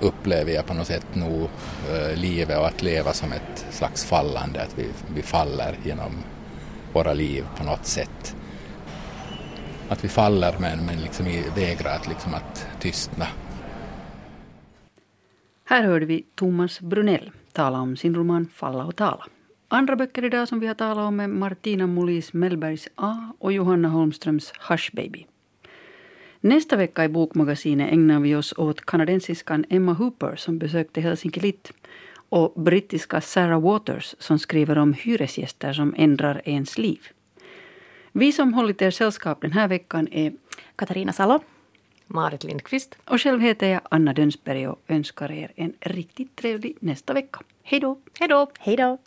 upplever 0.00 0.52
jag 0.52 0.66
på 0.66 0.74
något 0.74 0.86
sätt 0.86 1.06
nog 1.14 1.48
eh, 1.92 2.16
livet 2.16 2.58
och 2.58 2.66
att 2.66 2.82
leva 2.82 3.12
som 3.12 3.32
ett 3.32 3.66
slags 3.70 4.04
fallande, 4.04 4.62
att 4.62 4.78
vi, 4.78 4.86
vi 5.14 5.22
faller 5.22 5.78
genom 5.84 6.12
våra 6.92 7.12
liv 7.12 7.44
på 7.56 7.64
något 7.64 7.86
sätt. 7.86 8.36
Att 9.88 10.04
vi 10.04 10.08
faller 10.08 10.54
men, 10.58 10.86
men 10.86 11.00
liksom 11.00 11.26
vägrar 11.56 11.94
att, 11.94 12.08
liksom 12.08 12.34
att 12.34 12.66
tystna. 12.80 13.26
Här 15.68 15.82
hörde 15.82 16.06
vi 16.06 16.26
Thomas 16.34 16.80
Brunell 16.80 17.30
tala 17.52 17.80
om 17.80 17.96
sin 17.96 18.14
roman 18.14 18.48
Falla 18.54 18.84
och 18.84 18.96
tala. 18.96 19.26
Andra 19.68 19.96
böcker 19.96 20.24
idag 20.24 20.48
som 20.48 20.60
vi 20.60 20.66
har 20.66 20.74
talat 20.74 21.08
om 21.08 21.20
är 21.20 21.28
Martina 21.28 21.86
Molis 21.86 22.32
Mellbergs 22.32 22.88
A 22.94 23.32
och 23.38 23.52
Johanna 23.52 23.88
Holmströms 23.88 24.52
Hush 24.68 24.94
Baby. 24.94 25.26
Nästa 26.40 26.76
vecka 26.76 27.04
i 27.04 27.08
Bokmagasinet 27.08 27.92
ägnar 27.92 28.20
vi 28.20 28.34
oss 28.34 28.54
åt 28.56 28.86
kanadensiskan 28.86 29.64
Emma 29.68 29.92
Hooper 29.92 30.36
som 30.36 30.58
besökte 30.58 31.00
Helsinki 31.00 31.40
Litt 31.40 31.72
och 32.28 32.52
brittiska 32.56 33.20
Sarah 33.20 33.60
Waters 33.60 34.14
som 34.18 34.38
skriver 34.38 34.78
om 34.78 34.92
hyresgäster 34.92 35.72
som 35.72 35.94
ändrar 35.96 36.42
ens 36.44 36.78
liv. 36.78 37.00
Vi 38.12 38.32
som 38.32 38.54
hållit 38.54 38.82
er 38.82 38.90
sällskap 38.90 39.40
den 39.40 39.52
här 39.52 39.68
veckan 39.68 40.08
är 40.10 40.32
Katarina 40.76 41.12
Salo. 41.12 41.40
Marit 42.06 42.44
Lindqvist. 42.44 42.98
Och 43.04 43.20
själv 43.20 43.40
heter 43.40 43.68
jag 43.68 43.80
Anna 43.90 44.12
Dönsberg 44.12 44.68
och 44.68 44.80
önskar 44.88 45.32
er 45.32 45.52
en 45.56 45.72
riktigt 45.80 46.36
trevlig 46.36 46.76
nästa 46.80 47.12
vecka. 47.12 47.40
Hej 47.62 47.80
då! 47.80 47.98
Hej 48.18 48.28
då! 48.28 48.50
Hej 48.58 48.76
då! 48.76 48.98